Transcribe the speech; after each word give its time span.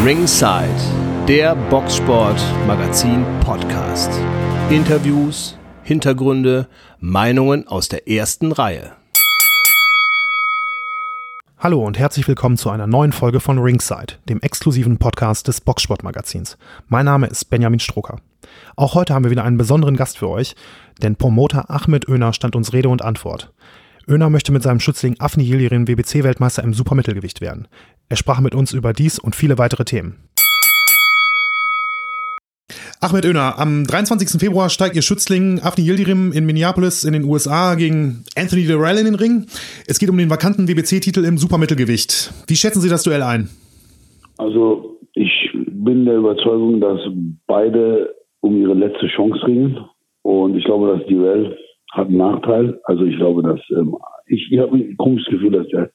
Ringside, 0.00 0.68
der 1.28 1.54
Boxsport 1.54 2.40
Magazin 2.66 3.24
Podcast. 3.38 4.10
Interviews, 4.68 5.56
Hintergründe, 5.84 6.66
Meinungen 6.98 7.68
aus 7.68 7.88
der 7.88 8.08
ersten 8.08 8.50
Reihe. 8.50 8.90
Hallo 11.56 11.86
und 11.86 12.00
herzlich 12.00 12.26
willkommen 12.26 12.56
zu 12.56 12.68
einer 12.70 12.88
neuen 12.88 13.12
Folge 13.12 13.38
von 13.38 13.60
Ringside, 13.60 14.14
dem 14.28 14.40
exklusiven 14.40 14.98
Podcast 14.98 15.46
des 15.46 15.60
Boxsport 15.60 16.02
Magazins. 16.02 16.58
Mein 16.88 17.04
Name 17.04 17.28
ist 17.28 17.44
Benjamin 17.44 17.78
Strucker. 17.78 18.16
Auch 18.74 18.96
heute 18.96 19.14
haben 19.14 19.22
wir 19.22 19.30
wieder 19.30 19.44
einen 19.44 19.58
besonderen 19.58 19.96
Gast 19.96 20.18
für 20.18 20.28
euch, 20.28 20.56
denn 21.00 21.14
Promoter 21.14 21.70
Ahmed 21.70 22.08
Öner 22.08 22.32
stand 22.32 22.56
uns 22.56 22.72
Rede 22.72 22.88
und 22.88 23.02
Antwort. 23.02 23.52
Öner 24.08 24.30
möchte 24.30 24.50
mit 24.50 24.64
seinem 24.64 24.80
Schützling 24.80 25.14
Afni 25.20 25.44
Yildirim 25.44 25.86
WBC-Weltmeister 25.86 26.64
im 26.64 26.74
Supermittelgewicht 26.74 27.40
werden. 27.40 27.68
Er 28.12 28.16
sprach 28.16 28.42
mit 28.42 28.54
uns 28.54 28.74
über 28.74 28.92
dies 28.92 29.18
und 29.18 29.34
viele 29.34 29.56
weitere 29.56 29.86
Themen. 29.86 30.16
Ahmed 33.00 33.24
Öner, 33.24 33.58
am 33.58 33.86
23. 33.86 34.38
Februar 34.38 34.68
steigt 34.68 34.96
ihr 34.96 35.00
Schützling 35.00 35.60
Afni 35.62 35.82
Yildirim 35.82 36.30
in 36.30 36.44
Minneapolis 36.44 37.04
in 37.04 37.14
den 37.14 37.24
USA 37.24 37.74
gegen 37.74 38.24
Anthony 38.36 38.66
Durrell 38.66 38.98
in 38.98 39.06
den 39.06 39.14
Ring. 39.14 39.46
Es 39.88 39.98
geht 39.98 40.10
um 40.10 40.18
den 40.18 40.28
vakanten 40.28 40.68
WBC-Titel 40.68 41.24
im 41.24 41.38
Supermittelgewicht. 41.38 42.34
Wie 42.48 42.54
schätzen 42.54 42.82
Sie 42.82 42.90
das 42.90 43.02
Duell 43.02 43.22
ein? 43.22 43.48
Also 44.36 44.98
ich 45.14 45.48
bin 45.54 46.04
der 46.04 46.16
Überzeugung, 46.16 46.82
dass 46.82 47.00
beide 47.46 48.14
um 48.40 48.60
ihre 48.60 48.74
letzte 48.74 49.06
Chance 49.06 49.40
ringen. 49.46 49.78
Und 50.20 50.54
ich 50.58 50.64
glaube, 50.64 50.98
das 50.98 51.06
Duell 51.08 51.56
hat 51.92 52.08
einen 52.08 52.18
Nachteil. 52.18 52.78
Also 52.84 53.04
ich 53.04 53.16
glaube, 53.16 53.42
dass 53.42 53.60
ähm, 53.70 53.96
ich, 54.26 54.52
ich 54.52 54.58
habe 54.58 54.76
ein 54.76 54.98
komisches 54.98 55.30
Gefühl, 55.30 55.52
dass 55.52 55.66
der 55.68 55.90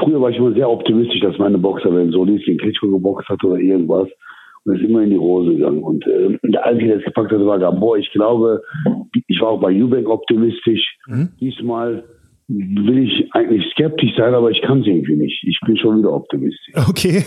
früher 0.00 0.20
war 0.20 0.30
ich 0.30 0.38
immer 0.38 0.52
sehr 0.52 0.68
optimistisch, 0.68 1.20
dass 1.20 1.38
meine 1.38 1.58
Boxer, 1.58 1.94
wenn 1.94 2.10
Solis 2.10 2.44
gegen 2.44 2.58
Klitschko 2.58 2.88
geboxt 2.88 3.28
hat 3.28 3.42
oder 3.44 3.56
irgendwas, 3.56 4.08
und 4.64 4.76
ist 4.76 4.88
immer 4.88 5.02
in 5.02 5.10
die 5.10 5.18
Hose 5.18 5.54
gegangen. 5.54 5.82
Und 5.82 6.06
äh, 6.06 6.38
der 6.42 6.64
Einzige, 6.64 6.88
der 6.88 6.98
es 6.98 7.04
gepackt 7.04 7.32
hat, 7.32 7.44
war 7.44 7.58
Gabor. 7.58 7.98
Ich 7.98 8.10
glaube, 8.12 8.62
ich 9.26 9.40
war 9.40 9.50
auch 9.50 9.60
bei 9.60 9.70
Jubank 9.70 10.08
optimistisch. 10.08 10.96
Mhm. 11.06 11.28
Diesmal 11.40 12.04
will 12.48 12.98
ich 13.04 13.32
eigentlich 13.32 13.64
skeptisch 13.72 14.10
sein, 14.16 14.34
aber 14.34 14.50
ich 14.50 14.60
kann 14.62 14.80
es 14.80 14.86
irgendwie 14.86 15.16
nicht. 15.16 15.42
Ich 15.44 15.58
bin 15.64 15.76
schon 15.76 15.98
wieder 15.98 16.12
optimistisch. 16.12 16.74
Okay. 16.88 17.24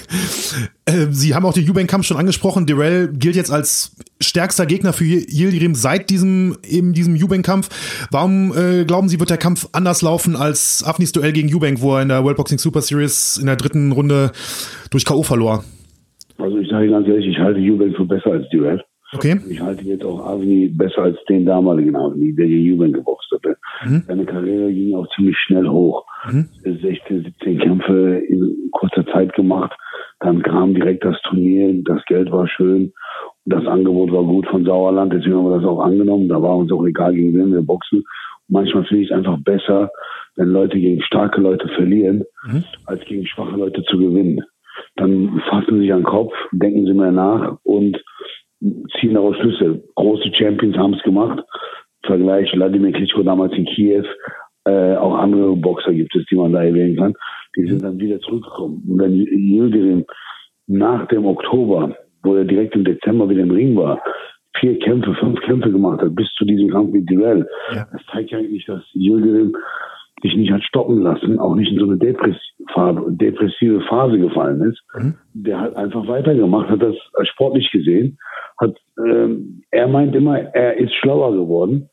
Äh, 0.85 1.07
Sie 1.09 1.33
haben 1.33 1.45
auch 1.45 1.53
den 1.53 1.67
Eubank-Kampf 1.67 2.05
schon 2.05 2.17
angesprochen. 2.17 2.65
Durrell 2.65 3.09
gilt 3.11 3.35
jetzt 3.35 3.51
als 3.51 3.95
stärkster 4.21 4.65
Gegner 4.65 4.93
für 4.93 5.03
Yildirim 5.03 5.73
seit 5.73 6.09
diesem, 6.09 6.57
eben 6.67 6.93
diesem 6.93 7.15
Eubank-Kampf. 7.15 8.07
Warum 8.11 8.53
äh, 8.55 8.85
glauben 8.85 9.09
Sie, 9.09 9.19
wird 9.19 9.29
der 9.29 9.37
Kampf 9.37 9.67
anders 9.73 10.01
laufen 10.01 10.35
als 10.35 10.83
Afnis 10.85 11.11
Duell 11.11 11.33
gegen 11.33 11.53
Eubank, 11.53 11.81
wo 11.81 11.95
er 11.95 12.03
in 12.03 12.09
der 12.09 12.23
World 12.23 12.37
Boxing 12.37 12.59
Super 12.59 12.81
Series 12.81 13.37
in 13.37 13.47
der 13.47 13.55
dritten 13.55 13.91
Runde 13.91 14.31
durch 14.91 15.03
K.O. 15.03 15.23
verlor? 15.23 15.63
Also 16.37 16.57
ich 16.59 16.69
sage 16.69 16.89
ganz 16.89 17.07
ehrlich, 17.07 17.27
ich 17.27 17.39
halte 17.39 17.59
Eubank 17.59 17.95
für 17.95 18.05
besser 18.05 18.31
als 18.31 18.47
Durrell. 18.49 18.83
Okay. 19.13 19.39
Ich 19.49 19.61
halte 19.61 19.85
jetzt 19.85 20.03
auch 20.03 20.19
Avni 20.25 20.67
besser 20.67 21.03
als 21.03 21.17
den 21.29 21.45
damaligen 21.45 21.95
Avni, 21.95 22.35
der 22.35 22.47
gegen 22.47 22.65
Juven 22.65 22.93
geboxt 22.93 23.31
hatte. 23.31 23.57
Mhm. 23.85 24.03
Seine 24.05 24.25
Karriere 24.25 24.73
ging 24.73 24.95
auch 24.95 25.07
ziemlich 25.15 25.37
schnell 25.37 25.67
hoch. 25.67 26.05
Mhm. 26.29 26.49
16, 26.63 27.23
17 27.23 27.59
Kämpfe 27.59 28.17
in 28.27 28.69
kurzer 28.71 29.05
Zeit 29.07 29.33
gemacht. 29.33 29.71
Dann 30.19 30.41
kam 30.41 30.73
direkt 30.73 31.05
das 31.05 31.21
Turnier, 31.21 31.73
das 31.83 32.03
Geld 32.05 32.31
war 32.31 32.47
schön. 32.47 32.91
Das 33.45 33.65
Angebot 33.65 34.11
war 34.11 34.23
gut 34.23 34.45
von 34.47 34.65
Sauerland, 34.65 35.13
deswegen 35.13 35.35
haben 35.35 35.49
wir 35.49 35.57
das 35.57 35.65
auch 35.65 35.79
angenommen. 35.79 36.27
Da 36.27 36.41
war 36.41 36.57
uns 36.57 36.71
auch 36.71 36.85
egal, 36.85 37.13
gegen 37.13 37.33
wen 37.37 37.53
wir 37.53 37.61
boxen. 37.61 37.99
Und 37.99 38.05
manchmal 38.49 38.83
finde 38.85 39.03
ich 39.03 39.09
es 39.09 39.15
einfach 39.15 39.37
besser, 39.39 39.89
wenn 40.35 40.49
Leute 40.49 40.77
gegen 40.79 41.01
starke 41.01 41.39
Leute 41.39 41.69
verlieren, 41.69 42.23
mhm. 42.45 42.65
als 42.85 43.05
gegen 43.05 43.25
schwache 43.25 43.55
Leute 43.55 43.83
zu 43.83 43.97
gewinnen. 43.97 44.41
Dann 44.95 45.41
fassen 45.49 45.75
sie 45.75 45.81
sich 45.81 45.93
an 45.93 46.01
den 46.01 46.05
Kopf, 46.05 46.33
denken 46.51 46.85
sie 46.85 46.93
mehr 46.93 47.11
nach 47.11 47.57
und 47.63 47.97
ziehen 48.59 49.13
daraus 49.13 49.35
Schlüsse. 49.37 49.83
Große 49.95 50.33
Champions 50.33 50.77
haben 50.77 50.93
es 50.93 51.03
gemacht. 51.03 51.43
Vergleich 52.03 52.49
Vladimir 52.51 52.91
Klitschko 52.91 53.23
damals 53.23 53.53
in 53.53 53.65
Kiew. 53.65 54.05
Äh, 54.65 54.95
auch 54.95 55.15
andere 55.15 55.55
Boxer 55.55 55.93
gibt 55.93 56.15
es, 56.15 56.25
die 56.25 56.35
man 56.35 56.53
da 56.53 56.63
erwähnen 56.63 56.97
kann. 56.97 57.13
Die 57.55 57.67
sind 57.67 57.83
dann 57.83 57.99
wieder 57.99 58.19
zurückgekommen. 58.19 58.83
Und 58.87 58.99
wenn 58.99 59.13
Yildirim 59.13 60.05
nach 60.67 61.07
dem 61.07 61.25
Oktober, 61.25 61.95
wo 62.23 62.35
er 62.35 62.45
direkt 62.45 62.75
im 62.75 62.83
Dezember 62.83 63.29
wieder 63.29 63.43
im 63.43 63.51
Ring 63.51 63.75
war, 63.75 64.01
vier 64.59 64.77
Kämpfe, 64.79 65.13
fünf 65.15 65.39
Kämpfe 65.41 65.71
gemacht 65.71 66.01
hat, 66.01 66.15
bis 66.15 66.27
zu 66.33 66.45
diesem 66.45 66.69
Kampf 66.69 66.91
mit 66.91 67.09
Duell, 67.09 67.47
ja. 67.73 67.87
das 67.91 68.01
zeigt 68.11 68.31
ja 68.31 68.39
eigentlich, 68.39 68.65
dass 68.65 68.83
Yildirim 68.93 69.55
sich 70.21 70.35
nicht 70.35 70.51
hat 70.51 70.63
stoppen 70.63 71.01
lassen, 71.01 71.39
auch 71.39 71.55
nicht 71.55 71.71
in 71.71 71.79
so 71.79 71.85
eine 71.85 71.97
depressive 71.97 73.81
Phase 73.81 74.17
gefallen 74.17 74.61
ist. 74.61 74.81
Mhm. 74.95 75.15
Der 75.33 75.59
hat 75.59 75.75
einfach 75.75 76.07
weitergemacht, 76.07 76.69
hat 76.69 76.81
das 76.81 76.95
sportlich 77.27 77.69
gesehen 77.71 78.17
hat, 78.57 78.75
ähm, 78.97 79.63
er 79.71 79.87
meint 79.87 80.15
immer, 80.15 80.39
er 80.39 80.77
ist 80.77 80.93
schlauer 80.95 81.33
geworden. 81.33 81.89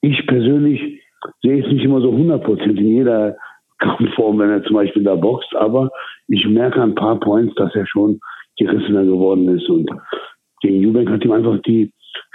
Ich 0.00 0.26
persönlich 0.26 1.00
sehe 1.42 1.64
es 1.64 1.72
nicht 1.72 1.84
immer 1.84 2.00
so 2.00 2.10
100% 2.10 2.62
in 2.62 2.86
jeder 2.86 3.36
Kampfform, 3.78 4.38
wenn 4.38 4.50
er 4.50 4.64
zum 4.64 4.76
Beispiel 4.76 5.04
da 5.04 5.14
boxt, 5.14 5.54
aber 5.56 5.90
ich 6.28 6.46
merke 6.46 6.82
ein 6.82 6.94
paar 6.94 7.18
Points, 7.18 7.54
dass 7.54 7.74
er 7.74 7.86
schon 7.86 8.20
gerissener 8.56 9.04
geworden 9.04 9.48
ist 9.48 9.68
und 9.68 9.90
gegen 10.60 10.80
Jubank 10.82 11.10
hat 11.10 11.24
ihm 11.24 11.32
einfach 11.32 11.58
die 11.62 11.92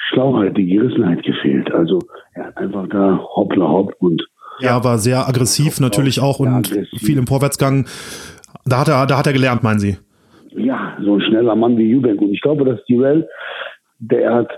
Schlauheit, 0.09 0.57
die 0.57 0.67
Gerissenheit 0.67 1.23
gefehlt. 1.23 1.71
Also 1.71 1.99
er 2.33 2.47
hat 2.47 2.57
einfach 2.57 2.87
da 2.89 3.17
hoppla 3.17 3.67
hopp 3.67 3.93
und 3.99 4.25
ja, 4.59 4.83
war 4.83 4.97
sehr 4.97 5.27
aggressiv 5.27 5.79
natürlich 5.79 6.19
auch 6.19 6.39
und 6.39 6.47
aggressiv. 6.47 6.99
viel 6.99 7.17
im 7.17 7.27
Vorwärtsgang. 7.27 7.85
Da 8.65 8.79
hat 8.79 8.87
er, 8.87 9.05
da 9.05 9.17
hat 9.17 9.27
er 9.27 9.33
gelernt, 9.33 9.63
meinen 9.63 9.79
Sie? 9.79 9.97
ja, 10.57 10.97
so 11.01 11.15
ein 11.15 11.21
schneller 11.21 11.55
Mann 11.55 11.77
wie 11.77 11.89
Jubank. 11.89 12.21
Und 12.21 12.33
ich 12.33 12.41
glaube, 12.41 12.65
dass 12.65 12.83
Duell, 12.85 13.27
der 13.99 14.33
hat 14.33 14.49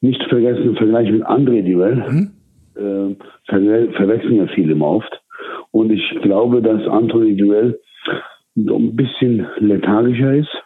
nicht 0.00 0.22
vergessen 0.24 0.62
im 0.62 0.76
Vergleich 0.76 1.10
mit 1.10 1.24
André 1.24 1.62
Duell, 1.62 1.96
mhm. 1.96 2.30
äh, 2.76 3.16
ver 3.46 3.92
verwechseln 3.92 4.36
ja 4.36 4.46
viele 4.54 4.72
immer 4.72 4.86
oft. 4.86 5.20
Und 5.70 5.90
ich 5.90 6.02
glaube, 6.22 6.62
dass 6.62 6.86
Anthony 6.86 7.36
Duell 7.36 7.78
ein 8.56 8.96
bisschen 8.96 9.46
lethargischer 9.58 10.34
ist. 10.34 10.62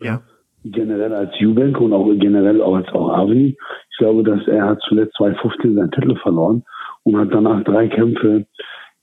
Ja. 0.00 0.22
Generell 0.64 1.14
als 1.14 1.38
Jubank 1.38 1.80
und 1.80 1.92
auch 1.92 2.10
generell 2.18 2.60
auch 2.60 2.76
als 2.76 2.88
auch 2.88 3.10
Avni. 3.10 3.56
Ich 3.90 3.98
glaube, 3.98 4.24
dass 4.24 4.46
er 4.48 4.66
hat 4.66 4.80
zuletzt 4.88 5.14
2015 5.16 5.74
seinen 5.74 5.90
Titel 5.92 6.16
verloren 6.16 6.64
und 7.06 7.16
hat 7.16 7.32
danach 7.32 7.62
drei 7.62 7.86
Kämpfe 7.86 8.46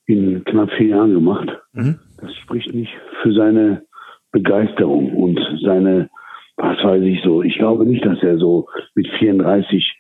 in 0.06 0.44
knapp 0.44 0.70
vier 0.74 0.88
Jahren 0.88 1.14
gemacht. 1.14 1.50
Mhm. 1.72 2.00
Das 2.20 2.36
spricht 2.36 2.74
nicht 2.74 2.92
für 3.22 3.32
seine 3.32 3.84
Begeisterung 4.32 5.16
und 5.16 5.40
seine, 5.64 6.10
was 6.58 6.84
weiß 6.84 7.02
ich 7.04 7.22
so. 7.24 7.44
Ich 7.44 7.58
glaube 7.58 7.86
nicht, 7.86 8.06
dass 8.06 8.22
er 8.22 8.38
so 8.38 8.68
mit 8.94 9.08
34 9.20 10.00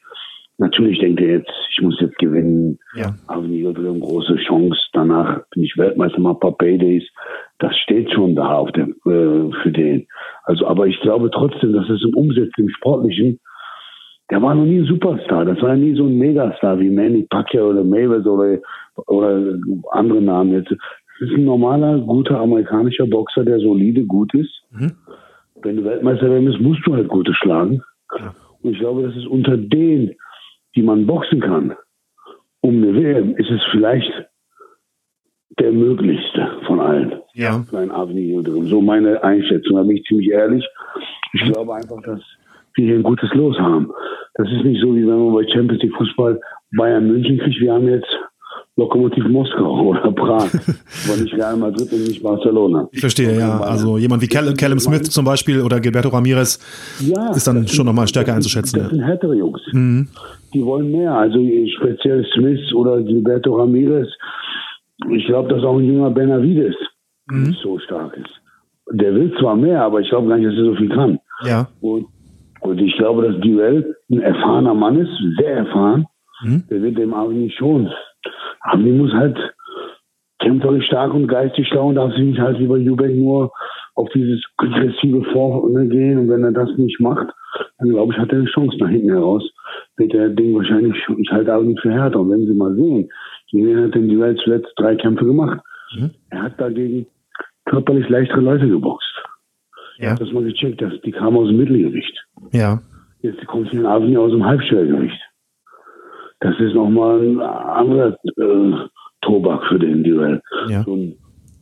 Natürlich 0.59 0.99
denkt 0.99 1.19
er 1.19 1.37
jetzt, 1.39 1.51
ich 1.71 1.81
muss 1.81 1.99
jetzt 1.99 2.17
gewinnen. 2.19 2.77
Ja. 2.95 3.15
Aber 3.27 3.41
nie 3.41 3.65
eine 3.65 3.73
große 3.73 4.35
Chance. 4.45 4.79
Danach 4.93 5.41
bin 5.49 5.63
ich 5.63 5.75
Weltmeister, 5.77 6.19
mal 6.19 6.33
ein 6.33 6.39
paar 6.39 6.55
Paydays. 6.55 7.03
Das 7.57 7.75
steht 7.79 8.11
schon 8.11 8.35
da 8.35 8.57
auf 8.57 8.71
dem, 8.71 8.91
äh, 9.05 9.51
für 9.63 9.71
den. 9.71 10.07
Also, 10.43 10.67
aber 10.67 10.85
ich 10.85 10.99
glaube 11.01 11.31
trotzdem, 11.31 11.73
dass 11.73 11.89
es 11.89 12.03
im 12.03 12.13
Umsetzen, 12.13 12.61
im 12.61 12.69
Sportlichen, 12.69 13.39
der 14.33 14.41
war 14.41 14.55
noch 14.55 14.65
nie 14.65 14.79
ein 14.79 14.85
Superstar. 14.85 15.45
Das 15.45 15.61
war 15.61 15.75
nie 15.75 15.93
so 15.93 16.05
ein 16.05 16.17
Megastar 16.17 16.79
wie 16.79 16.89
Manny 16.89 17.21
Pacquiao 17.29 17.69
oder 17.69 17.83
Mayweather 17.83 18.31
oder, 18.31 18.57
oder 19.05 19.59
andere 19.91 20.23
Namen 20.23 20.53
jetzt. 20.53 20.71
Das 20.71 21.29
ist 21.29 21.35
ein 21.35 21.45
normaler, 21.45 21.99
guter 21.99 22.39
amerikanischer 22.39 23.05
Boxer, 23.05 23.45
der 23.45 23.59
solide, 23.59 24.03
gut 24.05 24.33
ist. 24.33 24.49
Mhm. 24.71 24.93
Wenn 25.61 25.75
du 25.75 25.83
Weltmeister 25.83 26.31
werden 26.31 26.47
willst, 26.47 26.61
musst 26.61 26.81
du 26.87 26.95
halt 26.95 27.09
gute 27.09 27.31
schlagen. 27.35 27.83
Ja. 28.17 28.33
Und 28.63 28.71
ich 28.71 28.79
glaube, 28.79 29.03
das 29.03 29.15
ist 29.15 29.27
unter 29.27 29.55
denen, 29.55 30.15
die 30.75 30.81
man 30.81 31.05
boxen 31.05 31.39
kann, 31.39 31.75
um 32.61 32.77
eine 32.77 32.95
WM, 32.95 33.35
ist 33.35 33.51
es 33.51 33.61
vielleicht 33.69 34.11
der 35.59 35.71
möglichste 35.71 36.57
von 36.65 36.79
allen. 36.79 37.21
Ja. 37.35 37.63
Für 37.69 37.77
ein 37.77 37.91
Avenir 37.91 38.41
drin. 38.41 38.65
So 38.65 38.81
meine 38.81 39.23
Einschätzung, 39.23 39.75
da 39.75 39.83
bin 39.83 39.97
ich 39.97 40.05
ziemlich 40.05 40.31
ehrlich. 40.31 40.67
Ich 41.33 41.43
glaube 41.51 41.75
einfach, 41.75 42.01
dass 42.01 42.21
wir 42.75 42.85
hier 42.85 42.95
ein 42.95 43.03
gutes 43.03 43.29
Los 43.33 43.57
haben. 43.57 43.91
Das 44.35 44.47
ist 44.51 44.63
nicht 44.63 44.81
so, 44.81 44.95
wie 44.95 45.05
wenn 45.07 45.25
man 45.25 45.33
bei 45.33 45.47
Champions 45.51 45.81
League 45.83 45.95
Fußball 45.95 46.39
Bayern 46.75 47.07
München 47.07 47.37
kriegt. 47.39 47.59
Wir 47.59 47.73
haben 47.73 47.87
jetzt 47.87 48.07
Lokomotiv 48.75 49.25
Moskau 49.25 49.81
oder 49.89 50.11
Prag, 50.11 50.49
aber 51.05 51.21
nicht 51.21 51.33
Real 51.33 51.57
Madrid 51.57 51.91
und 51.91 52.07
nicht 52.07 52.23
Barcelona. 52.23 52.87
Ich 52.91 53.01
verstehe, 53.01 53.37
ja. 53.37 53.59
Also 53.59 53.97
jemand 53.99 54.23
wie 54.23 54.27
Callum, 54.27 54.55
Callum 54.55 54.79
Smith 54.79 55.03
zum 55.11 55.25
Beispiel 55.25 55.61
oder 55.61 55.79
Gilberto 55.79 56.09
Ramirez 56.09 56.59
ja, 56.99 57.31
ist 57.31 57.45
dann 57.45 57.67
schon 57.67 57.85
nochmal 57.85 58.07
stärker 58.07 58.33
einzuschätzen. 58.33 58.79
Das 58.79 58.89
sind 58.89 59.01
härtere 59.01 59.35
Jungs. 59.35 59.61
Mhm. 59.71 60.07
Die 60.53 60.65
wollen 60.65 60.91
mehr. 60.91 61.13
Also 61.13 61.39
speziell 61.77 62.25
Smith 62.33 62.73
oder 62.73 63.01
Gilberto 63.03 63.55
Ramirez. 63.55 64.07
Ich 65.11 65.25
glaube, 65.27 65.49
dass 65.49 65.63
auch 65.63 65.77
ein 65.77 65.85
junger 65.85 66.09
Benavides 66.09 66.75
mhm. 67.29 67.55
so 67.61 67.77
stark 67.77 68.17
ist. 68.17 68.41
Der 68.91 69.13
will 69.13 69.33
zwar 69.39 69.55
mehr, 69.55 69.83
aber 69.83 70.01
ich 70.01 70.09
glaube 70.09 70.29
gar 70.29 70.37
nicht, 70.37 70.49
dass 70.49 70.57
er 70.57 70.65
so 70.65 70.75
viel 70.75 70.89
kann. 70.89 71.19
Ja. 71.45 71.67
Und, 71.81 72.07
und 72.63 72.79
ich 72.79 72.95
glaube, 72.97 73.27
dass 73.27 73.41
Duell 73.41 73.95
ein 74.11 74.21
erfahrener 74.21 74.73
Mann 74.73 74.99
ist, 74.99 75.11
sehr 75.37 75.57
erfahren. 75.57 76.05
Mhm. 76.43 76.63
Der 76.69 76.81
wird 76.81 76.97
dem 76.97 77.13
eigentlich 77.13 77.55
schon 77.55 77.89
die 78.77 78.91
muss 78.91 79.13
halt 79.13 79.37
kämpferisch 80.39 80.85
stark 80.87 81.13
und 81.13 81.27
geistig 81.27 81.67
schlau 81.67 81.89
und 81.89 81.95
darf 81.95 82.13
sich 82.13 82.23
nicht 82.23 82.39
halt 82.39 82.59
wie 82.59 82.67
bei 82.67 82.77
Jubeck 82.77 83.15
nur 83.15 83.51
auf 83.95 84.09
dieses 84.09 84.43
aggressive 84.57 85.23
Vorgehen 85.31 86.19
und 86.19 86.29
wenn 86.29 86.43
er 86.43 86.51
das 86.51 86.69
nicht 86.77 86.99
macht, 86.99 87.27
dann 87.77 87.89
glaube 87.89 88.13
ich, 88.13 88.19
hat 88.19 88.31
er 88.31 88.39
eine 88.39 88.47
Chance 88.47 88.77
nach 88.79 88.89
hinten 88.89 89.11
heraus. 89.11 89.47
Wird 89.97 90.13
der 90.13 90.29
Ding 90.29 90.55
wahrscheinlich, 90.55 90.95
ich 91.17 91.31
halte 91.31 91.55
auch 91.55 91.61
nicht 91.61 91.79
für 91.79 91.91
härter. 91.91 92.19
Und 92.19 92.31
wenn 92.31 92.47
Sie 92.47 92.53
mal 92.53 92.73
sehen, 92.75 93.09
gegen 93.51 93.83
hat 93.83 93.93
die 93.93 94.19
Welt 94.19 94.39
zuletzt 94.43 94.73
drei 94.77 94.95
Kämpfe 94.95 95.25
gemacht. 95.25 95.59
Mhm. 95.95 96.11
Er 96.31 96.43
hat 96.43 96.59
dagegen 96.59 97.05
körperlich 97.65 98.09
leichtere 98.09 98.41
Leute 98.41 98.67
geboxt. 98.67 99.12
Ja. 100.03 100.15
Das 100.15 100.31
mal 100.31 100.43
gecheckt, 100.43 100.81
dass 100.81 100.93
die 101.01 101.11
kamen 101.11 101.37
aus 101.37 101.47
dem 101.47 101.57
Mittelgewicht. 101.57 102.13
Ja. 102.51 102.81
Jetzt 103.21 103.45
kommt 103.47 103.73
Avni 103.73 104.17
aus 104.17 104.31
dem 104.31 104.45
Halbschwergewicht. 104.45 105.19
Das 106.41 106.59
ist 106.59 106.75
nochmal 106.75 107.21
ein 107.21 107.39
anderer 107.39 108.17
äh, 108.37 108.87
Tobak 109.21 109.63
für 109.69 109.79
den 109.79 110.03
Duell. 110.03 110.41
Ja. 110.67 110.83
So 110.83 110.93
einen 110.93 111.15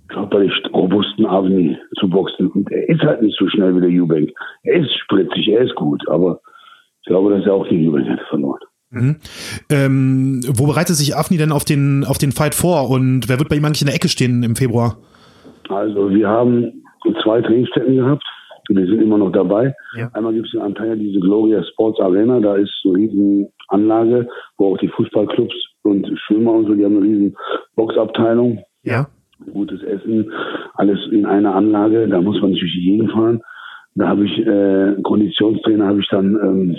körperlich 0.07 0.51
robusten 0.73 1.25
Avni 1.25 1.77
zu 1.99 2.09
boxen. 2.09 2.47
Und 2.47 2.71
er 2.71 2.89
ist 2.89 3.01
halt 3.01 3.21
nicht 3.21 3.37
so 3.37 3.47
schnell 3.47 3.75
wie 3.75 3.81
der 3.81 3.89
Eubank. 3.89 4.31
Er 4.63 4.81
ist 4.81 4.91
spritzig, 5.03 5.49
er 5.49 5.61
ist 5.61 5.75
gut, 5.75 6.01
aber 6.09 6.41
ich 7.01 7.07
glaube, 7.07 7.35
dass 7.35 7.45
er 7.45 7.53
auch 7.53 7.67
gegen 7.67 7.87
Eubank 7.87 8.07
hätte 8.07 8.25
verloren. 8.29 8.59
Mhm. 8.89 9.15
Ähm, 9.69 10.41
wo 10.47 10.67
bereitet 10.67 10.95
sich 10.95 11.15
Afni 11.15 11.37
denn 11.37 11.51
auf 11.51 11.63
den, 11.63 12.03
auf 12.03 12.17
den 12.17 12.31
Fight 12.31 12.55
vor 12.55 12.89
und 12.89 13.29
wer 13.29 13.39
wird 13.39 13.49
bei 13.49 13.55
ihm 13.55 13.65
eigentlich 13.65 13.81
in 13.81 13.87
der 13.87 13.95
Ecke 13.95 14.09
stehen 14.09 14.43
im 14.43 14.55
Februar? 14.55 14.97
Also 15.69 16.09
wir 16.09 16.27
haben 16.27 16.83
zwei 17.23 17.41
Trainingsstätten 17.41 17.95
gehabt. 17.95 18.23
Wir 18.69 18.85
sind 18.85 19.01
immer 19.01 19.17
noch 19.17 19.31
dabei. 19.31 19.75
Ja. 19.97 20.09
Einmal 20.13 20.33
gibt 20.33 20.47
es 20.47 20.53
in 20.53 20.61
Antalya 20.61 20.95
diese 20.95 21.19
Gloria 21.19 21.63
Sports 21.63 21.99
Arena. 21.99 22.39
Da 22.39 22.55
ist 22.55 22.71
so 22.83 22.89
eine 22.93 22.99
riesen 22.99 23.47
Anlage, 23.67 24.27
wo 24.57 24.73
auch 24.73 24.77
die 24.77 24.87
Fußballclubs 24.87 25.53
und 25.83 26.07
Schwimmer 26.25 26.53
und 26.53 26.67
so, 26.67 26.73
die 26.73 26.85
haben 26.85 26.97
eine 26.97 27.05
riesen 27.05 27.35
Boxabteilung. 27.75 28.63
Ja. 28.83 29.07
Gutes 29.51 29.81
Essen, 29.81 30.31
alles 30.75 30.99
in 31.11 31.25
einer 31.25 31.55
Anlage. 31.55 32.07
Da 32.07 32.21
muss 32.21 32.39
man 32.41 32.51
natürlich 32.51 32.75
jeden 32.75 33.09
fahren. 33.09 33.41
Da 33.95 34.07
habe 34.07 34.25
ich 34.25 34.37
äh, 34.45 35.01
Konditionstrainer 35.01 35.87
habe 35.87 35.99
ich 35.99 36.07
dann 36.09 36.37
ähm, 36.41 36.77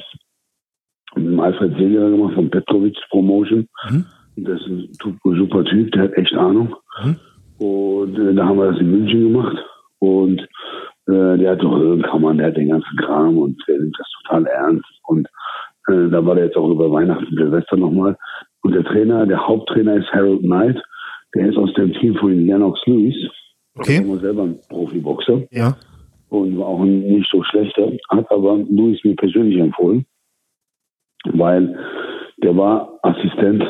mit 1.16 1.40
Alfred 1.40 1.76
Segerer 1.76 2.10
gemacht 2.10 2.34
von 2.34 2.50
Petrovic 2.50 2.96
Promotion. 3.10 3.68
Mhm. 3.90 4.06
Das 4.36 4.60
ist 4.60 4.68
ein 5.04 5.18
super 5.24 5.64
Typ, 5.64 5.92
der 5.92 6.04
hat 6.04 6.12
echt 6.14 6.32
Ahnung. 6.34 6.74
Mhm. 7.04 7.16
Und 7.58 8.18
äh, 8.18 8.34
da 8.34 8.46
haben 8.46 8.58
wir 8.58 8.70
das 8.70 8.80
in 8.80 8.90
München 8.90 9.32
gemacht. 9.32 9.56
Und 10.02 10.40
äh, 11.06 11.38
der 11.38 11.52
hat 11.52 11.62
doch 11.62 11.78
Höhenkammern, 11.78 12.38
der 12.38 12.48
hat 12.48 12.56
den 12.56 12.70
ganzen 12.70 12.96
Kram 12.96 13.38
und 13.38 13.56
der 13.68 13.78
nimmt 13.78 13.96
das 13.96 14.08
total 14.20 14.46
ernst. 14.46 14.90
Und 15.06 15.28
äh, 15.86 16.10
da 16.10 16.26
war 16.26 16.34
der 16.34 16.46
jetzt 16.46 16.56
auch 16.56 16.68
über 16.68 16.90
Weihnachten, 16.90 17.36
Silvester 17.36 17.76
nochmal. 17.76 18.16
Und 18.62 18.74
der 18.74 18.82
Trainer, 18.82 19.26
der 19.26 19.46
Haupttrainer 19.46 19.94
ist 19.94 20.12
Harold 20.12 20.40
Knight. 20.40 20.82
Der 21.36 21.46
ist 21.46 21.56
aus 21.56 21.72
dem 21.74 21.92
Team 21.92 22.16
von 22.16 22.36
Lennox 22.36 22.80
Lewis. 22.84 23.14
Okay. 23.76 24.00
Der 24.00 24.08
war 24.08 24.18
selber 24.18 24.42
ein 24.42 24.58
Profiboxer. 24.68 25.42
Ja. 25.52 25.76
Und 26.30 26.58
war 26.58 26.66
auch 26.66 26.80
ein 26.80 27.02
nicht 27.02 27.30
so 27.30 27.40
schlechter. 27.44 27.92
Hat 28.08 28.28
aber 28.32 28.56
Lewis 28.56 28.98
mir 29.04 29.14
persönlich 29.14 29.60
empfohlen. 29.60 30.04
Weil 31.26 31.78
der 32.42 32.56
war 32.56 32.98
Assistent 33.02 33.62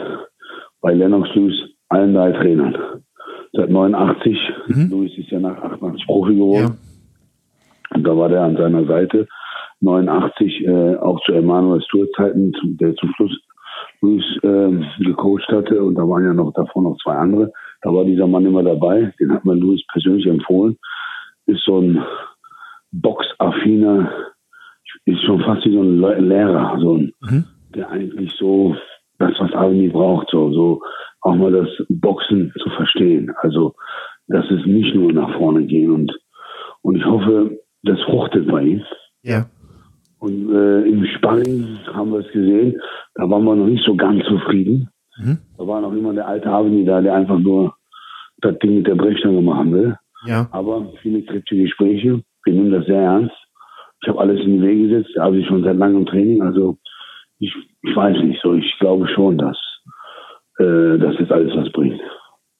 bei 0.80 0.94
Lennox 0.94 1.28
Lewis 1.34 1.60
allen 1.90 2.14
drei 2.14 2.32
Trainern. 2.32 3.02
Seit 3.52 3.70
89. 3.70 4.38
Mhm. 4.68 4.90
Lewis 4.90 5.18
ist 5.18 5.30
ja 5.30 5.40
nach 5.40 5.62
88 5.62 6.06
Profi 6.06 6.34
geworden. 6.34 6.78
Ja. 6.78 7.96
Und 7.96 8.04
da 8.04 8.16
war 8.16 8.28
der 8.28 8.42
an 8.42 8.56
seiner 8.56 8.84
Seite. 8.86 9.28
89 9.80 10.64
äh, 10.64 10.96
auch 10.96 11.20
zu 11.24 11.32
Emanuel 11.32 11.82
Stewart 11.82 12.08
Zeiten, 12.16 12.52
der 12.80 12.94
zum 12.94 13.12
Schluss 13.14 13.36
Luis 14.00 14.24
äh, 14.42 15.04
gecoacht 15.04 15.48
hatte 15.48 15.82
und 15.82 15.94
da 15.94 16.02
waren 16.02 16.24
ja 16.24 16.34
noch 16.34 16.52
davor 16.52 16.82
noch 16.82 16.96
zwei 17.02 17.14
andere. 17.14 17.52
Da 17.82 17.92
war 17.92 18.04
dieser 18.04 18.26
Mann 18.26 18.46
immer 18.46 18.62
dabei, 18.62 19.12
den 19.20 19.32
hat 19.32 19.44
man 19.44 19.58
Luis 19.58 19.80
persönlich 19.92 20.26
empfohlen. 20.26 20.76
Ist 21.46 21.64
so 21.64 21.80
ein 21.80 22.02
boxaffiner, 22.92 24.10
ist 25.04 25.22
schon 25.22 25.40
fast 25.40 25.64
wie 25.64 25.72
so 25.72 25.82
ein 25.82 26.28
Lehrer, 26.28 26.78
so 26.80 26.96
ein, 26.96 27.12
mhm. 27.20 27.44
der 27.74 27.90
eigentlich 27.90 28.32
so 28.38 28.76
das, 29.18 29.32
was 29.38 29.52
Avni 29.52 29.88
braucht, 29.88 30.28
so, 30.30 30.52
so 30.52 30.82
auch 31.22 31.34
mal 31.36 31.52
das 31.52 31.68
Boxen 31.88 32.52
zu 32.58 32.70
verstehen. 32.70 33.32
Also, 33.40 33.74
dass 34.26 34.44
es 34.50 34.66
nicht 34.66 34.94
nur 34.94 35.12
nach 35.12 35.36
vorne 35.36 35.64
gehen 35.64 35.90
und, 35.90 36.12
und 36.82 36.96
ich 36.96 37.04
hoffe, 37.04 37.58
das 37.82 38.00
fruchtet 38.02 38.46
bei 38.48 38.62
ihm. 38.62 38.82
Ja. 39.22 39.46
Und 40.18 40.54
äh, 40.54 40.82
im 40.82 41.04
Spanning 41.16 41.78
haben 41.92 42.12
wir 42.12 42.20
es 42.20 42.32
gesehen, 42.32 42.80
da 43.14 43.28
waren 43.28 43.44
wir 43.44 43.56
noch 43.56 43.66
nicht 43.66 43.84
so 43.84 43.96
ganz 43.96 44.24
zufrieden. 44.24 44.88
Mhm. 45.18 45.38
Da 45.58 45.66
war 45.66 45.80
noch 45.80 45.92
immer 45.92 46.12
der 46.14 46.28
alte 46.28 46.48
Avni 46.48 46.84
da, 46.84 47.00
der 47.00 47.14
einfach 47.14 47.38
nur 47.38 47.74
das 48.38 48.58
Ding 48.58 48.76
mit 48.76 48.86
der 48.86 48.94
Brechstange 48.94 49.40
machen 49.40 49.72
will. 49.72 49.96
Ja. 50.26 50.48
Aber 50.52 50.92
viele 51.02 51.22
kritische 51.22 51.62
Gespräche, 51.62 52.22
wir 52.44 52.52
nehmen 52.52 52.70
das 52.70 52.86
sehr 52.86 53.00
ernst. 53.00 53.34
Ich 54.00 54.08
habe 54.08 54.20
alles 54.20 54.40
in 54.40 54.58
die 54.58 54.62
Wege 54.62 54.88
gesetzt, 54.88 55.18
also 55.18 55.36
ich 55.36 55.46
schon 55.46 55.62
seit 55.62 55.76
langem 55.76 56.06
Training. 56.06 56.42
Also 56.42 56.78
ich, 57.38 57.54
ich 57.82 57.96
weiß 57.96 58.22
nicht 58.22 58.40
so, 58.42 58.54
ich 58.54 58.78
glaube 58.78 59.08
schon, 59.08 59.38
dass 59.38 59.56
äh, 60.58 60.98
das 60.98 61.14
jetzt 61.18 61.32
alles 61.32 61.52
was 61.56 61.70
bringt. 61.72 62.00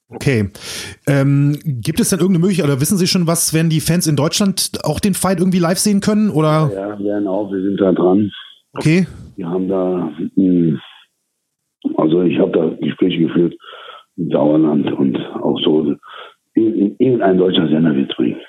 Okay. 0.09 0.49
Ähm, 1.07 1.57
gibt 1.63 1.99
es 1.99 2.09
denn 2.09 2.19
irgendeine 2.19 2.41
Möglichkeit, 2.41 2.69
oder 2.69 2.81
wissen 2.81 2.97
Sie 2.97 3.07
schon 3.07 3.27
was, 3.27 3.53
wenn 3.53 3.69
die 3.69 3.79
Fans 3.79 4.07
in 4.07 4.15
Deutschland 4.15 4.71
auch 4.83 4.99
den 4.99 5.13
Fight 5.13 5.39
irgendwie 5.39 5.59
live 5.59 5.79
sehen 5.79 6.01
können? 6.01 6.29
Oder? 6.29 6.71
Ja, 6.73 6.99
werden 6.99 7.27
auch, 7.27 7.51
wir 7.51 7.61
sind 7.61 7.81
da 7.81 7.91
dran. 7.91 8.31
Okay. 8.73 9.07
Wir 9.35 9.49
haben 9.49 9.67
da, 9.67 10.11
also 11.97 12.21
ich 12.21 12.39
habe 12.39 12.51
da 12.51 12.75
Gespräche 12.85 13.19
geführt 13.19 13.55
in 14.17 14.29
Sauerland 14.29 14.91
und 14.91 15.17
auch 15.17 15.59
so. 15.63 15.95
Irgendein 16.55 17.39
deutscher 17.39 17.67
Sender 17.67 17.95
wird 17.95 18.11
es 18.11 18.15
bringen. 18.15 18.39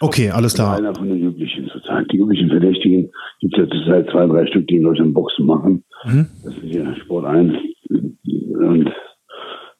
Okay, 0.00 0.30
alles 0.30 0.54
klar. 0.54 0.76
Einer 0.76 0.94
von 0.94 1.08
den 1.08 1.20
üblichen 1.20 1.68
zurzeit. 1.68 2.06
Die 2.12 2.16
üblichen 2.18 2.48
Verdächtigen 2.48 3.10
gibt 3.40 3.58
es 3.58 3.64
jetzt 3.64 3.86
seit 3.86 4.08
zwei, 4.10 4.26
drei 4.26 4.46
Stück, 4.46 4.66
die 4.68 4.76
in 4.76 4.84
Deutschland 4.84 5.12
Boxen 5.12 5.46
machen. 5.46 5.84
Mhm. 6.04 6.26
Das 6.44 6.54
ist 6.56 6.72
ja 6.72 6.94
Sport 6.96 7.26
1. 7.26 7.52
Und 7.90 8.90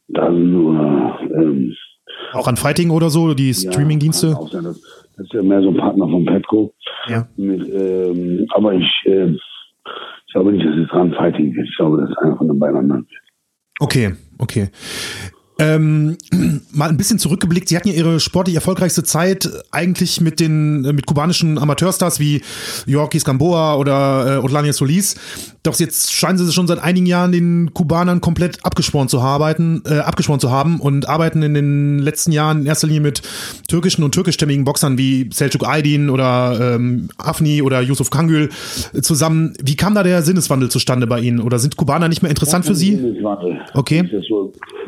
dann 0.08 0.56
oder 0.56 1.18
ähm, 1.34 1.74
auch 2.32 2.46
an 2.46 2.56
Fighting 2.56 2.90
oder 2.90 3.10
so, 3.10 3.34
die 3.34 3.52
Streaming-Dienste? 3.54 4.28
Ja, 4.28 4.62
das, 4.62 4.80
das 5.16 5.26
ist 5.26 5.32
ja 5.32 5.42
mehr 5.42 5.62
so 5.62 5.68
ein 5.68 5.76
Partner 5.76 6.08
von 6.08 6.24
Petco. 6.24 6.74
Ja. 7.08 7.28
Mit, 7.36 7.68
ähm, 7.68 8.46
aber 8.50 8.74
ich, 8.74 8.90
äh, 9.04 9.30
ich 9.30 10.32
glaube 10.32 10.52
nicht, 10.52 10.66
dass 10.66 10.76
es 10.76 10.88
dran 10.88 11.12
Fighting 11.14 11.54
wird. 11.54 11.68
Ich 11.68 11.76
glaube, 11.76 12.00
dass 12.00 12.10
es 12.10 12.16
einer 12.18 12.36
von 12.36 12.48
den 12.48 12.58
beiden 12.58 12.76
anderen. 12.78 13.08
Okay, 13.80 14.14
okay. 14.38 14.68
Ähm, 15.60 16.16
mal 16.72 16.88
ein 16.88 16.96
bisschen 16.96 17.18
zurückgeblickt, 17.18 17.68
Sie 17.68 17.76
hatten 17.76 17.88
ja 17.88 17.94
Ihre 17.94 18.18
sportlich 18.18 18.56
erfolgreichste 18.56 19.04
Zeit 19.04 19.48
eigentlich 19.70 20.20
mit 20.20 20.40
den 20.40 20.82
mit 20.82 21.06
kubanischen 21.06 21.58
Amateurstars 21.58 22.18
wie 22.18 22.42
Yorkis 22.86 23.24
Gamboa 23.24 23.76
oder 23.76 24.36
äh, 24.36 24.38
Otlania 24.38 24.72
Solis. 24.72 25.16
Doch 25.62 25.78
jetzt 25.78 26.12
scheinen 26.12 26.38
Sie 26.38 26.50
schon 26.52 26.66
seit 26.66 26.78
einigen 26.78 27.04
Jahren 27.04 27.32
den 27.32 27.74
Kubanern 27.74 28.22
komplett 28.22 28.64
abgeschworen 28.64 29.08
zu 29.08 29.20
arbeiten, 29.20 29.82
äh, 29.86 29.98
abgeschworen 29.98 30.40
zu 30.40 30.50
haben 30.50 30.80
und 30.80 31.08
arbeiten 31.08 31.42
in 31.42 31.52
den 31.52 31.98
letzten 31.98 32.32
Jahren 32.32 32.60
in 32.60 32.66
erster 32.66 32.86
Linie 32.86 33.02
mit 33.02 33.22
türkischen 33.68 34.02
und 34.02 34.12
türkischstämmigen 34.12 34.64
Boxern 34.64 34.96
wie 34.96 35.28
Selçuk 35.30 35.66
Aydin 35.66 36.08
oder 36.08 36.74
ähm, 36.76 37.10
Afni 37.18 37.60
oder 37.60 37.82
Yusuf 37.82 38.08
Kangül 38.08 38.48
zusammen. 39.02 39.52
Wie 39.62 39.76
kam 39.76 39.94
da 39.94 40.02
der 40.02 40.22
Sinneswandel 40.22 40.70
zustande 40.70 41.06
bei 41.06 41.20
Ihnen? 41.20 41.40
Oder 41.40 41.58
sind 41.58 41.76
Kubaner 41.76 42.08
nicht 42.08 42.22
mehr 42.22 42.30
interessant 42.30 42.64
für 42.64 42.74
Sie? 42.74 42.96
Sinneswandel. 42.96 43.60
Okay. 43.74 44.08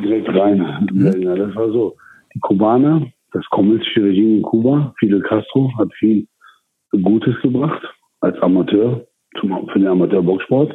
Direkt 0.02 0.28
rein 0.28 0.88
Mhm. 0.92 1.37
Das 1.37 1.54
war 1.54 1.71
so. 1.71 1.97
Die 2.35 2.40
Kubaner, 2.40 3.06
das 3.32 3.44
kommunistische 3.50 4.04
Regime 4.04 4.37
in 4.38 4.42
Kuba, 4.42 4.94
Fidel 4.99 5.21
Castro, 5.23 5.71
hat 5.78 5.92
viel 5.94 6.26
Gutes 6.90 7.35
gebracht 7.42 7.82
als 8.21 8.38
Amateur, 8.40 9.06
zum, 9.38 9.68
für 9.68 9.78
den 9.78 9.88
Amateur-Boxsport. 9.88 10.75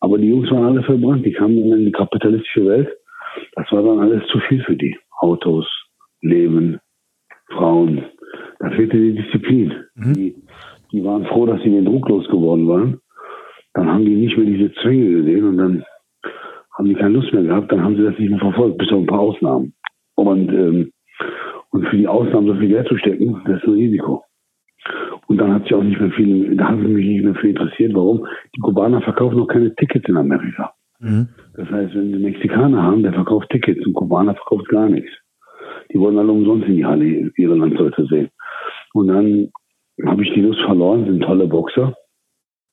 Aber 0.00 0.18
die 0.18 0.28
Jungs 0.28 0.50
waren 0.50 0.64
alle 0.64 0.82
verbrannt. 0.82 1.24
Die 1.24 1.32
kamen 1.32 1.70
dann 1.70 1.80
in 1.80 1.86
die 1.86 1.92
kapitalistische 1.92 2.66
Welt. 2.66 2.88
Das 3.54 3.70
war 3.70 3.82
dann 3.82 4.00
alles 4.00 4.26
zu 4.28 4.38
viel 4.40 4.62
für 4.64 4.76
die. 4.76 4.96
Autos, 5.20 5.66
Leben, 6.22 6.80
Frauen. 7.48 8.04
Da 8.58 8.70
fehlte 8.70 8.96
die 8.96 9.14
Disziplin. 9.14 9.74
Mhm. 9.94 10.14
Die, 10.14 10.34
die 10.92 11.04
waren 11.04 11.26
froh, 11.26 11.46
dass 11.46 11.62
sie 11.62 11.70
den 11.70 11.84
Druck 11.84 12.08
losgeworden 12.08 12.68
waren. 12.68 13.00
Dann 13.74 13.88
haben 13.92 14.04
die 14.04 14.16
nicht 14.16 14.36
mehr 14.36 14.46
diese 14.46 14.72
Zwänge 14.82 15.22
gesehen 15.22 15.44
und 15.44 15.56
dann 15.58 15.84
haben 16.80 16.88
die 16.88 16.94
keine 16.94 17.12
Lust 17.12 17.30
mehr 17.34 17.42
gehabt, 17.42 17.70
dann 17.70 17.84
haben 17.84 17.94
sie 17.94 18.04
das 18.04 18.18
nicht 18.18 18.30
mehr 18.30 18.40
verfolgt, 18.40 18.78
bis 18.78 18.88
auf 18.88 19.00
ein 19.00 19.06
paar 19.06 19.20
Ausnahmen. 19.20 19.74
Und, 20.14 20.48
ähm, 20.48 20.92
und 21.72 21.86
für 21.88 21.96
die 21.98 22.08
Ausnahmen 22.08 22.46
so 22.46 22.54
viel 22.54 22.68
Geld 22.68 22.88
zu 22.88 22.96
stecken, 22.96 23.38
das 23.44 23.58
ist 23.58 23.68
ein 23.68 23.74
Risiko. 23.74 24.24
Und 25.26 25.36
dann 25.36 25.52
hat 25.52 25.64
sich 25.64 25.74
auch 25.74 25.82
nicht 25.82 26.00
mehr 26.00 26.10
viel, 26.12 26.56
da 26.56 26.68
haben 26.68 26.80
sie 26.80 26.88
mich 26.88 27.06
nicht 27.06 27.22
mehr 27.22 27.34
viel 27.34 27.50
interessiert. 27.50 27.92
Warum? 27.94 28.26
Die 28.56 28.60
Kubaner 28.60 29.02
verkaufen 29.02 29.36
noch 29.36 29.46
keine 29.46 29.74
Tickets 29.74 30.08
in 30.08 30.16
Amerika. 30.16 30.72
Mhm. 31.00 31.28
Das 31.54 31.70
heißt, 31.70 31.94
wenn 31.94 32.12
sie 32.12 32.18
Mexikaner 32.18 32.82
haben, 32.82 33.02
der 33.02 33.12
verkauft 33.12 33.50
Tickets 33.50 33.84
und 33.84 33.92
Kubaner 33.92 34.34
verkauft 34.34 34.66
gar 34.70 34.88
nichts. 34.88 35.10
Die 35.92 36.00
wollen 36.00 36.16
alle 36.16 36.32
umsonst 36.32 36.66
in 36.66 36.76
die 36.76 36.86
Halle 36.86 37.30
ihre 37.36 37.56
Landsleute 37.56 38.06
sehen. 38.06 38.30
Und 38.94 39.08
dann 39.08 39.50
habe 40.06 40.22
ich 40.24 40.32
die 40.32 40.40
Lust 40.40 40.60
verloren, 40.62 41.04
sind 41.04 41.22
tolle 41.22 41.46
Boxer. 41.46 41.94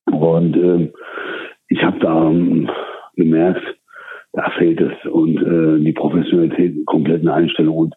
Und 0.05 0.55
ähm, 0.55 0.93
ich 1.67 1.83
habe 1.83 1.99
da 1.99 2.29
ähm, 2.29 2.69
gemerkt, 3.17 3.76
da 4.33 4.49
fehlt 4.57 4.81
es 4.81 4.93
und 5.11 5.37
äh, 5.37 5.83
die 5.83 5.93
Professionalität, 5.93 6.85
kompletten 6.85 7.29
Einstellung 7.29 7.77
und 7.77 7.95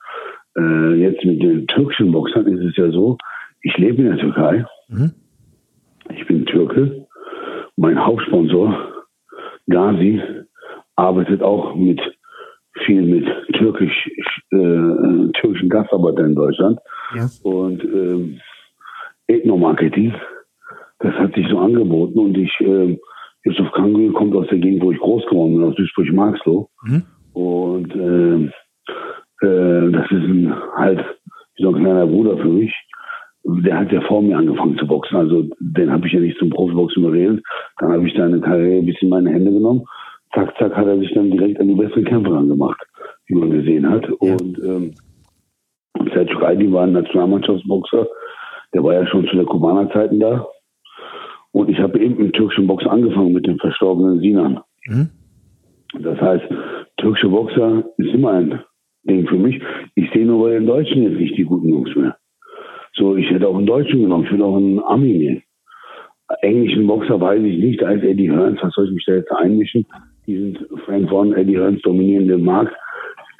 Äh, 0.58 0.94
jetzt 0.96 1.24
mit 1.24 1.40
den 1.40 1.66
türkischen 1.68 2.10
Boxern 2.10 2.46
ist 2.48 2.64
es 2.70 2.76
ja 2.76 2.90
so, 2.90 3.16
ich 3.62 3.76
lebe 3.78 4.02
in 4.02 4.08
der 4.08 4.18
Türkei. 4.18 4.64
Mhm. 4.88 5.12
Ich 6.12 6.26
bin 6.26 6.44
Türke. 6.44 7.06
Mein 7.76 8.04
Hauptsponsor, 8.04 8.74
Gazi, 9.68 10.20
arbeitet 10.96 11.40
auch 11.40 11.76
mit 11.76 12.00
viel 12.84 13.02
mit 13.02 13.26
türkisch, 13.52 14.10
äh, 14.50 15.30
türkischen 15.40 15.68
Gastarbeitern 15.68 16.30
in 16.30 16.34
Deutschland. 16.34 16.80
Ja. 17.14 17.28
Und 17.44 17.84
ähm, 17.84 18.40
Ethnomarketing, 19.28 20.12
das 20.98 21.14
hat 21.14 21.34
sich 21.34 21.46
so 21.48 21.58
angeboten 21.58 22.18
und 22.18 22.36
ich, 22.36 22.52
äh, 22.60 22.98
Yusuf 23.44 23.70
Kangül 23.72 24.12
kommt 24.12 24.34
aus 24.34 24.46
der 24.48 24.58
Gegend, 24.58 24.82
wo 24.82 24.92
ich 24.92 24.98
groß 24.98 25.24
geworden 25.26 25.56
bin, 25.56 25.64
aus 25.64 25.74
Duisburg-Marxloh. 25.76 26.68
Mhm. 26.84 27.02
Und 27.32 27.94
äh, 27.94 29.46
äh, 29.46 29.90
das 29.92 30.10
ist 30.10 30.24
ein, 30.24 30.54
halt 30.76 31.04
wie 31.56 31.62
so 31.62 31.70
ein 31.70 31.82
kleiner 31.82 32.06
Bruder 32.06 32.36
für 32.36 32.48
mich. 32.48 32.74
Der 33.44 33.78
hat 33.78 33.90
ja 33.90 34.02
vor 34.02 34.20
mir 34.20 34.36
angefangen 34.36 34.76
zu 34.76 34.86
boxen. 34.86 35.16
Also 35.16 35.48
den 35.60 35.90
habe 35.90 36.06
ich 36.06 36.12
ja 36.12 36.20
nicht 36.20 36.38
zum 36.38 36.50
Profiboxen 36.50 37.02
überredet. 37.02 37.42
Dann 37.78 37.92
habe 37.92 38.06
ich 38.06 38.14
seine 38.14 38.40
Karriere 38.40 38.78
ein 38.78 38.86
bisschen 38.86 39.06
in 39.06 39.10
meine 39.10 39.30
Hände 39.30 39.52
genommen. 39.52 39.84
Zack, 40.34 40.54
zack, 40.58 40.76
hat 40.76 40.86
er 40.86 40.98
sich 40.98 41.12
dann 41.14 41.30
direkt 41.30 41.58
an 41.58 41.68
die 41.68 41.74
besseren 41.74 42.04
Kämpfer 42.04 42.34
angemacht, 42.34 42.80
wie 43.26 43.34
man 43.34 43.50
gesehen 43.50 43.88
hat. 43.88 44.06
Ja. 44.20 44.32
Und 44.34 44.58
ähm, 44.62 44.94
Selçuk 46.12 46.42
Aydin 46.42 46.72
war 46.72 46.84
ein 46.84 46.92
Nationalmannschaftsboxer. 46.92 48.06
Der 48.74 48.84
war 48.84 48.94
ja 48.94 49.06
schon 49.06 49.26
zu 49.26 49.36
der 49.36 49.46
Kubaner-Zeiten 49.46 50.20
da. 50.20 50.46
Und 51.52 51.68
ich 51.68 51.78
habe 51.78 51.98
eben 51.98 52.22
mit 52.22 52.34
türkischen 52.34 52.66
Box 52.66 52.86
angefangen 52.86 53.32
mit 53.32 53.46
dem 53.46 53.58
verstorbenen 53.58 54.20
Sinan. 54.20 54.60
Mhm. 54.86 55.10
Das 56.00 56.20
heißt, 56.20 56.44
türkische 56.98 57.28
Boxer 57.28 57.84
ist 57.98 58.14
immer 58.14 58.32
ein 58.32 58.60
Ding 59.04 59.26
für 59.26 59.36
mich. 59.36 59.60
Ich 59.94 60.10
sehe 60.12 60.26
nur 60.26 60.44
bei 60.44 60.52
den 60.52 60.66
Deutschen 60.66 61.02
jetzt 61.02 61.18
nicht 61.18 61.36
die 61.36 61.44
guten 61.44 61.68
Jungs 61.68 61.94
mehr. 61.96 62.16
So, 62.94 63.16
ich 63.16 63.28
hätte 63.30 63.48
auch 63.48 63.56
einen 63.56 63.66
Deutschen 63.66 64.02
genommen, 64.02 64.24
ich 64.24 64.30
würde 64.30 64.44
auch 64.44 64.56
einen 64.56 64.80
Ami 64.80 65.12
nehmen. 65.12 65.42
Englischen 66.42 66.86
Boxer 66.86 67.20
weiß 67.20 67.42
ich 67.42 67.58
nicht, 67.58 67.82
ist 67.82 68.02
Eddie 68.04 68.30
Hearns, 68.30 68.60
was 68.62 68.72
soll 68.74 68.86
ich 68.86 68.92
mich 68.92 69.04
da 69.06 69.14
jetzt 69.14 69.32
einmischen? 69.32 69.86
Die 70.26 70.38
sind 70.38 70.58
Frank 70.84 71.08
von 71.08 71.32
Eddie 71.32 71.58
Hearns 71.58 71.82
dominieren 71.82 72.28
den 72.28 72.44
Markt. 72.44 72.72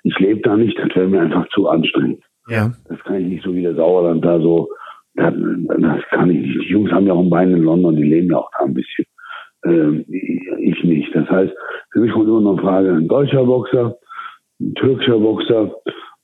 Ich 0.03 0.19
lebe 0.19 0.41
da 0.41 0.57
nicht, 0.57 0.77
das 0.79 0.95
wäre 0.97 1.07
mir 1.07 1.21
einfach 1.21 1.49
zu 1.51 1.69
anstrengend. 1.69 2.23
Ja. 2.49 2.73
Das 2.89 2.99
kann 3.05 3.21
ich 3.21 3.27
nicht 3.27 3.45
so 3.45 3.55
wie 3.55 3.63
der 3.63 3.75
Sauerland 3.75 4.25
da 4.25 4.41
so, 4.41 4.69
das, 5.15 5.35
das 5.35 6.03
kann 6.11 6.31
ich 6.31 6.41
nicht. 6.41 6.61
Die 6.69 6.73
Jungs 6.73 6.91
haben 6.91 7.07
ja 7.07 7.13
auch 7.13 7.23
ein 7.23 7.31
Bein 7.31 7.51
in 7.51 7.63
London, 7.63 7.97
die 7.97 8.05
leben 8.05 8.31
ja 8.31 8.39
auch 8.39 8.51
da 8.59 8.65
ein 8.65 8.75
bisschen. 8.75 9.05
Ähm, 9.65 10.05
ich 10.09 10.83
nicht. 10.85 11.15
Das 11.15 11.29
heißt, 11.29 11.53
für 11.93 12.01
mich 12.01 12.13
kommt 12.13 12.29
immer 12.29 12.41
noch 12.41 12.59
eine 12.59 12.63
Frage, 12.63 12.93
ein 12.93 13.09
deutscher 13.09 13.45
Boxer, 13.45 13.97
ein 14.61 14.75
türkischer 14.75 15.19
Boxer, 15.19 15.75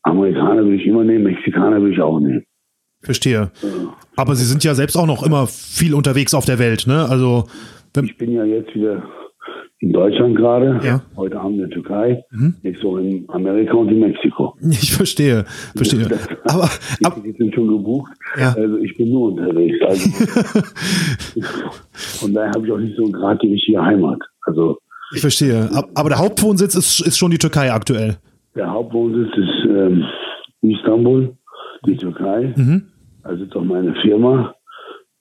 Amerikaner 0.02 0.64
will 0.64 0.74
ich 0.74 0.86
immer 0.86 1.04
nehmen, 1.04 1.24
Mexikaner 1.24 1.82
will 1.82 1.92
ich 1.92 2.00
auch 2.00 2.20
nehmen. 2.20 2.44
Verstehe. 3.02 3.50
Aber 4.16 4.34
Sie 4.34 4.44
sind 4.44 4.64
ja 4.64 4.74
selbst 4.74 4.96
auch 4.96 5.06
noch 5.06 5.24
immer 5.24 5.46
viel 5.46 5.94
unterwegs 5.94 6.32
auf 6.32 6.44
der 6.44 6.58
Welt, 6.58 6.86
ne? 6.86 7.06
Also 7.08 7.44
ich 8.00 8.16
bin 8.16 8.32
ja 8.32 8.44
jetzt 8.44 8.74
wieder 8.74 9.02
in 9.78 9.92
Deutschland 9.92 10.36
gerade, 10.36 10.80
ja. 10.82 11.02
heute 11.16 11.38
Abend 11.38 11.56
in 11.56 11.60
der 11.60 11.70
Türkei, 11.70 12.22
mhm. 12.30 12.56
ich 12.62 12.78
so 12.78 12.96
in 12.96 13.24
Amerika 13.28 13.74
und 13.74 13.88
in 13.90 14.00
Mexiko. 14.00 14.56
Ich 14.60 14.92
verstehe, 14.92 15.44
verstehe. 15.76 16.08
Das, 16.08 16.28
aber, 16.44 16.68
aber 17.04 17.20
die 17.24 17.32
sind 17.32 17.54
schon 17.54 17.68
gebucht, 17.68 18.12
ja. 18.38 18.54
also 18.54 18.78
ich 18.78 18.96
bin 18.96 19.10
nur 19.10 19.32
unterwegs. 19.32 19.76
Also, 19.86 20.10
von 21.92 22.32
daher 22.32 22.52
habe 22.52 22.66
ich 22.66 22.72
auch 22.72 22.78
nicht 22.78 22.96
so 22.96 23.04
gerade 23.04 23.38
die 23.40 23.52
richtige 23.52 23.82
Heimat. 23.82 24.20
Also 24.42 24.78
ich 25.14 25.20
verstehe. 25.20 25.68
Aber 25.94 26.08
der 26.08 26.18
Hauptwohnsitz 26.18 26.74
ist, 26.74 27.00
ist 27.00 27.18
schon 27.18 27.30
die 27.30 27.38
Türkei 27.38 27.72
aktuell. 27.72 28.16
Der 28.54 28.70
Hauptwohnsitz 28.70 29.36
ist 29.36 29.68
ähm, 29.68 30.04
Istanbul, 30.62 31.36
die 31.86 31.96
Türkei. 31.96 32.54
Mhm. 32.56 32.88
Also 33.22 33.44
ist 33.44 33.54
auch 33.54 33.64
meine 33.64 33.94
Firma. 34.02 34.54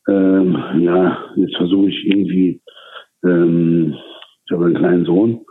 Ähm, 0.08 0.58
ja, 0.80 1.18
jetzt 1.36 1.56
versuche 1.58 1.90
ich 1.90 2.06
irgendwie, 2.06 2.62
ähm, 3.26 3.96
ich 4.46 4.52
habe 4.52 4.66
einen 4.66 4.76
kleinen 4.76 5.06
Sohn. 5.06 5.42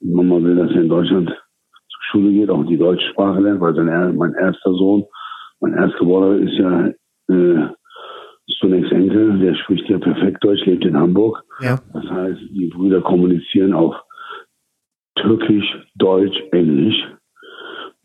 Mama 0.00 0.42
will, 0.42 0.56
dass 0.56 0.70
er 0.70 0.82
in 0.82 0.88
Deutschland 0.88 1.28
zur 1.28 2.02
Schule 2.10 2.32
geht, 2.32 2.50
auch 2.50 2.64
die 2.66 2.76
deutsche 2.76 3.08
Sprache 3.10 3.40
lernt, 3.40 3.60
weil 3.60 3.74
sein, 3.74 4.16
mein 4.16 4.34
erster 4.34 4.72
Sohn, 4.74 5.04
mein 5.60 5.74
erstgeborener 5.74 6.42
ist 6.42 6.58
ja 6.58 6.88
äh, 7.34 7.68
zunächst 8.60 8.92
Enkel, 8.92 9.38
der 9.38 9.54
spricht 9.54 9.88
ja 9.88 9.98
perfekt 9.98 10.44
Deutsch, 10.44 10.64
lebt 10.66 10.84
in 10.84 10.96
Hamburg. 10.96 11.42
Ja. 11.60 11.78
Das 11.92 12.04
heißt, 12.04 12.40
die 12.50 12.70
Brüder 12.74 13.00
kommunizieren 13.00 13.72
auf 13.72 13.94
Türkisch, 15.16 15.66
Deutsch, 15.94 16.36
Englisch. 16.52 16.96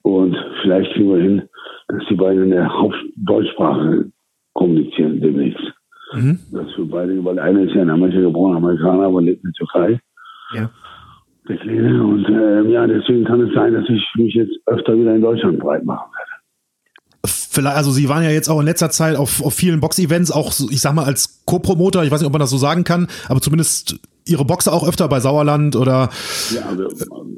Und 0.04 0.38
vielleicht 0.62 0.94
kriegen 0.94 1.10
wir 1.10 1.22
hin, 1.22 1.50
dass 1.90 2.04
die 2.10 2.16
beiden 2.16 2.44
in 2.44 2.52
der 2.52 2.74
Hauptdeutschsprache 2.74 4.12
kommunizieren 4.54 5.20
demnächst. 5.20 5.64
Mhm. 6.14 6.40
Das 6.52 6.72
für 6.74 6.86
beide, 6.86 7.24
weil 7.24 7.40
einer 7.40 7.64
ist 7.64 7.76
ja 7.76 7.84
in 7.84 7.90
Amerika 7.90 8.22
geboren, 8.22 8.58
Amerikaner, 8.58 9.04
aber 9.04 9.22
lebt 9.22 9.44
in 9.44 9.52
der 9.52 9.68
Türkei. 9.68 10.00
Ja. 10.54 10.70
Kleine. 11.46 12.04
Und 12.04 12.26
äh, 12.26 12.72
ja, 12.72 12.86
deswegen 12.86 13.26
kann 13.26 13.42
es 13.42 13.54
sein, 13.56 13.74
dass 13.74 13.90
ich 13.90 14.06
mich 14.16 14.36
jetzt 14.36 14.56
öfter 14.68 14.96
wieder 14.96 15.16
in 15.16 15.22
Deutschland 15.22 15.60
breit 15.60 15.84
machen 15.84 16.12
werde 16.16 16.30
vielleicht, 17.60 17.78
also 17.78 17.92
Sie 17.92 18.10
waren 18.10 18.24
ja 18.24 18.30
jetzt 18.30 18.50
auch 18.50 18.60
in 18.60 18.66
letzter 18.66 18.90
Zeit 18.90 19.16
auf, 19.16 19.44
auf 19.44 19.54
vielen 19.54 19.80
Box-Events, 19.80 20.32
auch, 20.32 20.52
ich 20.72 20.82
sag 20.82 20.94
mal, 20.94 21.06
als 21.06 21.44
Co-Promoter, 21.46 22.04
ich 22.04 22.12
weiß 22.12 22.22
nicht, 22.22 22.28
ob 22.28 22.34
man 22.34 22.40
das 22.40 22.50
so 22.50 22.58
sagen 22.58 22.84
kann, 22.84 23.08
aber 23.28 23.42
zumindest 23.42 24.00
Ihre 24.28 24.46
Boxe 24.46 24.72
auch 24.72 24.88
öfter 24.88 25.08
bei 25.08 25.20
Sauerland 25.20 25.76
oder. 25.76 26.10
Ja, 26.54 26.70
aber, 26.70 26.84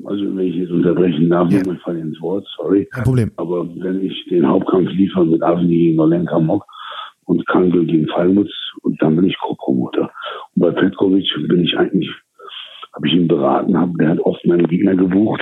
also 0.06 0.36
wenn 0.36 0.48
ich 0.48 0.56
jetzt 0.56 0.72
unterbrechen 0.72 1.30
darf, 1.30 1.50
ja. 1.50 1.60
ich 1.60 1.82
falle 1.82 2.00
ins 2.00 2.20
Wort, 2.20 2.46
sorry. 2.58 2.88
Kein 2.92 3.04
Problem. 3.04 3.32
Aber 3.38 3.66
wenn 3.78 4.02
ich 4.02 4.26
den 4.30 4.46
Hauptkampf 4.46 4.90
liefere 4.92 5.26
mit 5.26 5.42
Avni 5.42 5.78
gegen 5.78 6.00
Olenka 6.00 6.38
Mok 6.40 6.66
und 7.26 7.48
Kangel 7.48 7.86
gegen 7.86 8.08
Fallmutz, 8.08 8.52
und 8.82 9.02
dann 9.02 9.16
bin 9.16 9.26
ich 9.26 9.38
Co-Promoter. 9.40 10.12
Und 10.56 10.62
bei 10.62 10.72
Petkovic 10.72 11.30
bin 11.48 11.64
ich 11.64 11.78
eigentlich, 11.78 12.10
habe 12.94 13.08
ich 13.08 13.14
ihn 13.14 13.28
beraten, 13.28 13.78
hab, 13.78 13.96
der 13.98 14.10
hat 14.10 14.20
oft 14.20 14.46
meine 14.46 14.64
Gegner 14.64 14.96
gebucht 14.96 15.42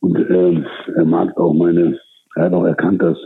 und 0.00 0.16
äh, 0.16 0.62
er 0.96 1.04
mag 1.04 1.36
auch 1.38 1.52
meine, 1.52 1.98
er 2.36 2.44
hat 2.44 2.52
auch 2.52 2.64
erkannt, 2.64 3.02
dass 3.02 3.18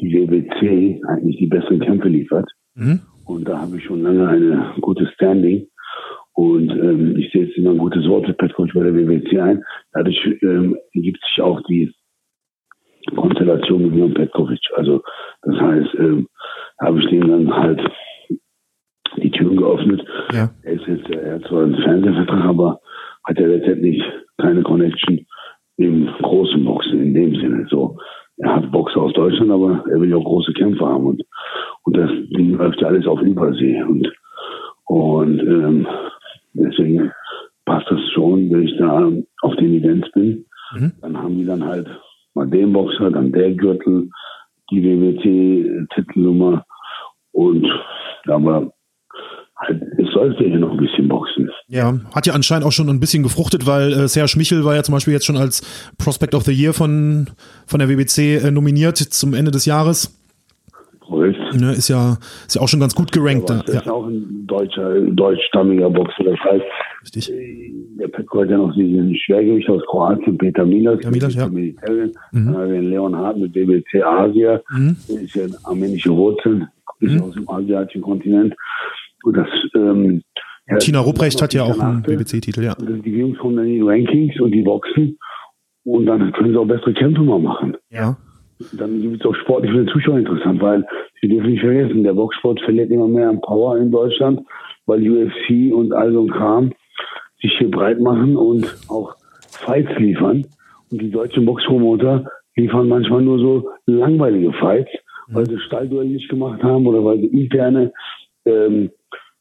die 0.00 0.12
WBC 0.12 1.00
eigentlich 1.06 1.36
die 1.38 1.46
besseren 1.46 1.80
Kämpfe 1.80 2.08
liefert. 2.08 2.50
Mhm. 2.74 3.00
Und 3.26 3.48
da 3.48 3.60
habe 3.60 3.76
ich 3.76 3.84
schon 3.84 4.02
lange 4.02 4.28
eine 4.28 4.74
gute 4.80 5.06
Standing. 5.14 5.68
Und 6.32 6.70
ähm, 6.70 7.16
ich 7.16 7.30
sehe 7.30 7.44
jetzt 7.46 7.56
immer 7.56 7.70
ein 7.70 7.78
gutes 7.78 8.08
Wort 8.08 8.26
für 8.26 8.32
Petkovic 8.32 8.74
bei 8.74 8.82
der 8.82 8.94
WBC 8.94 9.38
ein. 9.38 9.62
Dadurch 9.92 10.18
ähm, 10.42 10.76
ergibt 10.92 11.20
sich 11.28 11.42
auch 11.42 11.60
die 11.68 11.92
Konstellation 13.14 13.82
mit 13.82 13.94
mir 13.94 14.04
und 14.04 14.14
Petkovic. 14.14 14.60
Also 14.74 15.02
das 15.42 15.54
heißt, 15.54 15.94
ähm, 15.98 16.28
habe 16.80 17.00
ich 17.00 17.08
denen 17.08 17.30
dann 17.30 17.56
halt 17.56 17.80
die 19.22 19.30
Türen 19.30 19.56
geöffnet. 19.56 20.04
Ja. 20.32 20.50
Er 20.62 20.72
ist 20.72 20.86
jetzt, 20.86 21.08
er 21.10 21.34
hat 21.34 21.44
zwar 21.44 21.62
einen 21.62 21.76
Fernsehvertrag, 21.76 22.44
aber 22.44 22.80
hat 23.24 23.38
ja 23.38 23.46
letztendlich 23.46 24.02
keine 24.38 24.62
Connection 24.62 25.26
im 25.76 26.08
großen 26.22 26.64
Boxen 26.64 27.00
in 27.00 27.14
dem 27.14 27.34
Sinne. 27.36 27.66
So, 27.70 27.98
er 28.38 28.56
hat 28.56 28.72
Boxer 28.72 29.00
aus 29.00 29.12
Deutschland, 29.12 29.50
aber 29.50 29.84
er 29.90 30.00
will 30.00 30.10
ja 30.10 30.16
auch 30.16 30.24
große 30.24 30.52
Kämpfe 30.52 30.84
haben 30.86 31.06
und, 31.06 31.22
und 31.82 31.96
das 31.96 32.10
Ding 32.36 32.56
läuft 32.56 32.80
ja 32.80 32.88
alles 32.88 33.06
auf 33.06 33.20
Übersee 33.20 33.82
und, 33.82 34.12
und 34.86 35.40
ähm, 35.40 35.86
deswegen 36.52 37.12
passt 37.64 37.90
das 37.90 38.00
schon, 38.12 38.50
wenn 38.50 38.62
ich 38.62 38.76
da 38.76 39.10
auf 39.42 39.56
den 39.56 39.74
Events 39.74 40.10
bin. 40.12 40.46
Mhm. 40.74 40.92
Dann 41.00 41.16
haben 41.16 41.38
die 41.38 41.46
dann 41.46 41.64
halt 41.64 41.88
mal 42.34 42.48
den 42.48 42.72
Boxer, 42.72 43.10
dann 43.10 43.32
der 43.32 43.52
Gürtel, 43.52 44.10
die 44.70 44.82
WWT-Titelnummer 44.82 46.64
und 47.32 47.66
aber 48.26 48.72
es 49.68 50.12
sollte 50.12 50.44
hier 50.44 50.58
noch 50.58 50.72
ein 50.72 50.76
bisschen 50.78 51.08
boxen. 51.08 51.50
Ja, 51.68 51.98
hat 52.14 52.26
ja 52.26 52.34
anscheinend 52.34 52.66
auch 52.66 52.72
schon 52.72 52.88
ein 52.88 53.00
bisschen 53.00 53.22
gefruchtet, 53.22 53.66
weil 53.66 53.92
äh, 53.92 54.08
Serge 54.08 54.34
Michel 54.36 54.64
war 54.64 54.74
ja 54.74 54.82
zum 54.82 54.94
Beispiel 54.94 55.12
jetzt 55.12 55.26
schon 55.26 55.36
als 55.36 55.62
Prospect 55.98 56.34
of 56.34 56.42
the 56.42 56.52
Year 56.52 56.72
von, 56.72 57.30
von 57.66 57.78
der 57.78 57.88
WBC 57.88 58.44
äh, 58.44 58.50
nominiert 58.50 58.98
zum 58.98 59.34
Ende 59.34 59.50
des 59.50 59.64
Jahres. 59.64 60.20
Korrekt. 61.00 61.38
Ne, 61.54 61.72
ist 61.72 61.88
ja, 61.88 62.16
ist 62.46 62.56
ja 62.56 62.62
auch 62.62 62.68
schon 62.68 62.80
ganz 62.80 62.94
gut 62.94 63.12
gerankt. 63.12 63.50
Ja, 63.50 63.60
ist 63.60 63.86
ja. 63.86 63.92
auch 63.92 64.06
ein 64.06 64.46
deutscher, 64.46 65.00
deutschstammiger 65.00 65.90
Boxer. 65.90 66.24
Das 66.24 66.38
heißt, 66.40 66.64
Richtig. 67.04 67.30
Äh, 67.30 67.72
der 67.98 68.08
Petko 68.08 68.40
hat 68.40 68.50
ja 68.50 68.56
noch 68.56 68.74
diesen 68.74 69.14
Schwergewicht 69.16 69.68
aus 69.68 69.82
Kroatien, 69.86 70.38
Peter 70.38 70.64
Milas. 70.64 70.98
Ja, 71.02 71.10
Milas, 71.10 71.34
ja. 71.34 71.48
Mhm. 71.48 71.76
Dann 72.32 72.56
haben 72.56 72.70
wir 72.70 72.80
den 72.80 72.90
Leon 72.90 73.14
Hart 73.14 73.36
mit 73.36 73.54
WBC 73.54 74.02
Asia. 74.02 74.60
Mhm. 74.70 74.96
Der 75.08 75.20
ist 75.20 75.34
ja 75.34 75.44
armenische 75.64 76.10
Wurzeln, 76.10 76.66
ist 77.00 77.14
mhm. 77.14 77.22
aus 77.22 77.34
dem 77.34 77.48
asiatischen 77.48 78.02
Kontinent. 78.02 78.54
Das, 79.32 79.48
ähm, 79.74 80.22
Tina 80.78 81.00
Ruprecht 81.00 81.40
hat 81.42 81.54
ja 81.54 81.64
auch 81.64 81.78
einen 81.78 82.02
BBC-Titel, 82.02 82.62
ja. 82.62 82.74
Die 82.74 83.10
Jungs 83.10 83.38
kommen 83.38 83.56
dann 83.56 83.66
in 83.66 83.74
die 83.74 83.80
Rankings 83.82 84.40
und 84.40 84.52
die 84.52 84.62
boxen 84.62 85.18
und 85.84 86.06
dann 86.06 86.32
können 86.32 86.52
sie 86.52 86.58
auch 86.58 86.66
bessere 86.66 86.94
Kämpfe 86.94 87.22
mal 87.22 87.38
machen. 87.38 87.76
Ja. 87.90 88.16
Dann 88.72 89.02
gibt 89.02 89.20
es 89.20 89.26
auch 89.26 89.34
sportlich 89.34 89.72
für 89.72 89.84
den 89.84 89.88
Zuschauer 89.88 90.18
interessant, 90.18 90.60
weil 90.62 90.86
Sie 91.24 91.30
dürfen 91.30 91.52
nicht 91.52 91.62
vergessen, 91.62 92.04
der 92.04 92.12
Boxsport 92.12 92.60
verliert 92.60 92.90
immer 92.90 93.08
mehr 93.08 93.30
an 93.30 93.40
Power 93.40 93.78
in 93.78 93.90
Deutschland, 93.90 94.40
weil 94.84 95.00
UFC 95.08 95.72
und 95.72 95.94
all 95.94 96.12
so 96.12 96.20
ein 96.20 96.30
Kram 96.30 96.72
sich 97.40 97.50
hier 97.56 97.70
breit 97.70 97.98
machen 97.98 98.36
und 98.36 98.66
auch 98.88 99.14
Fights 99.48 99.98
liefern. 99.98 100.46
Und 100.90 101.00
die 101.00 101.10
deutschen 101.10 101.46
Boxpromoter 101.46 102.26
liefern 102.56 102.88
manchmal 102.88 103.22
nur 103.22 103.38
so 103.38 103.70
langweilige 103.86 104.52
Fights, 104.52 104.90
weil 105.28 105.46
sie 105.46 105.58
Stallduell 105.60 106.08
nicht 106.08 106.28
gemacht 106.28 106.62
haben 106.62 106.86
oder 106.86 107.02
weil 107.02 107.20
sie 107.20 107.28
interne, 107.28 107.90
ähm, 108.44 108.90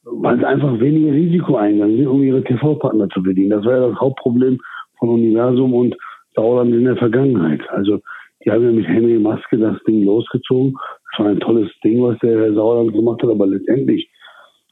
weil 0.03 0.37
sie 0.37 0.45
einfach 0.45 0.79
weniger 0.79 1.13
Risiko 1.13 1.55
eingegangen 1.55 1.97
sind, 1.97 2.07
um 2.07 2.23
ihre 2.23 2.43
TV-Partner 2.43 3.09
zu 3.09 3.23
bedienen. 3.23 3.51
Das 3.51 3.65
war 3.65 3.73
ja 3.73 3.87
das 3.89 3.99
Hauptproblem 3.99 4.59
von 4.99 5.09
Universum 5.09 5.73
und 5.73 5.95
Sauerland 6.35 6.73
in 6.73 6.85
der 6.85 6.97
Vergangenheit. 6.97 7.61
Also 7.69 7.99
die 8.43 8.51
haben 8.51 8.63
ja 8.63 8.71
mit 8.71 8.87
Henry 8.87 9.19
Maske 9.19 9.57
das 9.57 9.77
Ding 9.87 10.03
losgezogen. 10.03 10.75
Das 11.11 11.19
war 11.19 11.31
ein 11.31 11.39
tolles 11.39 11.69
Ding, 11.83 12.01
was 12.01 12.17
der 12.19 12.39
Herr 12.39 12.53
Sauerland 12.53 12.93
gemacht 12.93 13.21
hat, 13.23 13.29
aber 13.29 13.47
letztendlich 13.47 14.09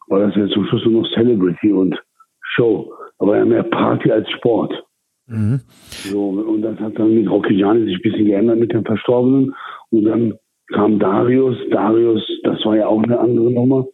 war 0.07 0.19
das 0.19 0.35
ja 0.35 0.47
zum 0.47 0.65
Schluss 0.65 0.83
nur 0.85 1.03
noch 1.03 1.09
Celebrity 1.13 1.71
und 1.71 2.01
Show. 2.41 2.91
Aber 3.19 3.37
ja 3.37 3.45
mehr 3.45 3.63
Party 3.63 4.11
als 4.11 4.29
Sport. 4.31 4.73
Mhm. 5.27 5.61
So, 5.87 6.29
und 6.29 6.63
das 6.63 6.77
hat 6.79 6.99
dann 6.99 7.15
mit 7.15 7.29
Rocky 7.29 7.55
Gianni 7.55 7.85
sich 7.85 7.95
ein 7.95 8.01
bisschen 8.01 8.25
geändert 8.25 8.59
mit 8.59 8.73
dem 8.73 8.83
Verstorbenen. 8.83 9.53
Und 9.91 10.03
dann 10.05 10.33
kam 10.73 10.99
Darius. 10.99 11.55
Darius, 11.69 12.21
das 12.43 12.65
war 12.65 12.75
ja 12.75 12.87
auch 12.87 13.01
eine 13.01 13.19
andere 13.19 13.51
Nummer. 13.51 13.85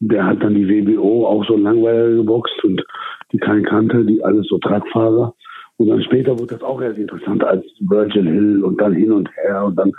Der 0.00 0.26
hat 0.26 0.42
dann 0.42 0.54
die 0.54 0.68
WBO 0.68 1.26
auch 1.26 1.44
so 1.46 1.56
langweilig 1.56 2.18
geboxt 2.18 2.64
und 2.64 2.84
die 3.32 3.38
keinen 3.38 3.64
kannte, 3.64 4.04
die 4.04 4.22
alles 4.22 4.46
so 4.48 4.58
Tragfahrer. 4.58 5.34
Und 5.78 5.88
dann 5.88 6.02
später 6.02 6.38
wurde 6.38 6.54
das 6.54 6.62
auch 6.62 6.80
erst 6.80 6.98
interessanter 6.98 7.48
als 7.48 7.64
Virgil 7.80 8.28
Hill 8.28 8.64
und 8.64 8.80
dann 8.80 8.94
hin 8.94 9.12
und 9.12 9.28
her 9.36 9.64
und 9.64 9.76
dann 9.76 9.92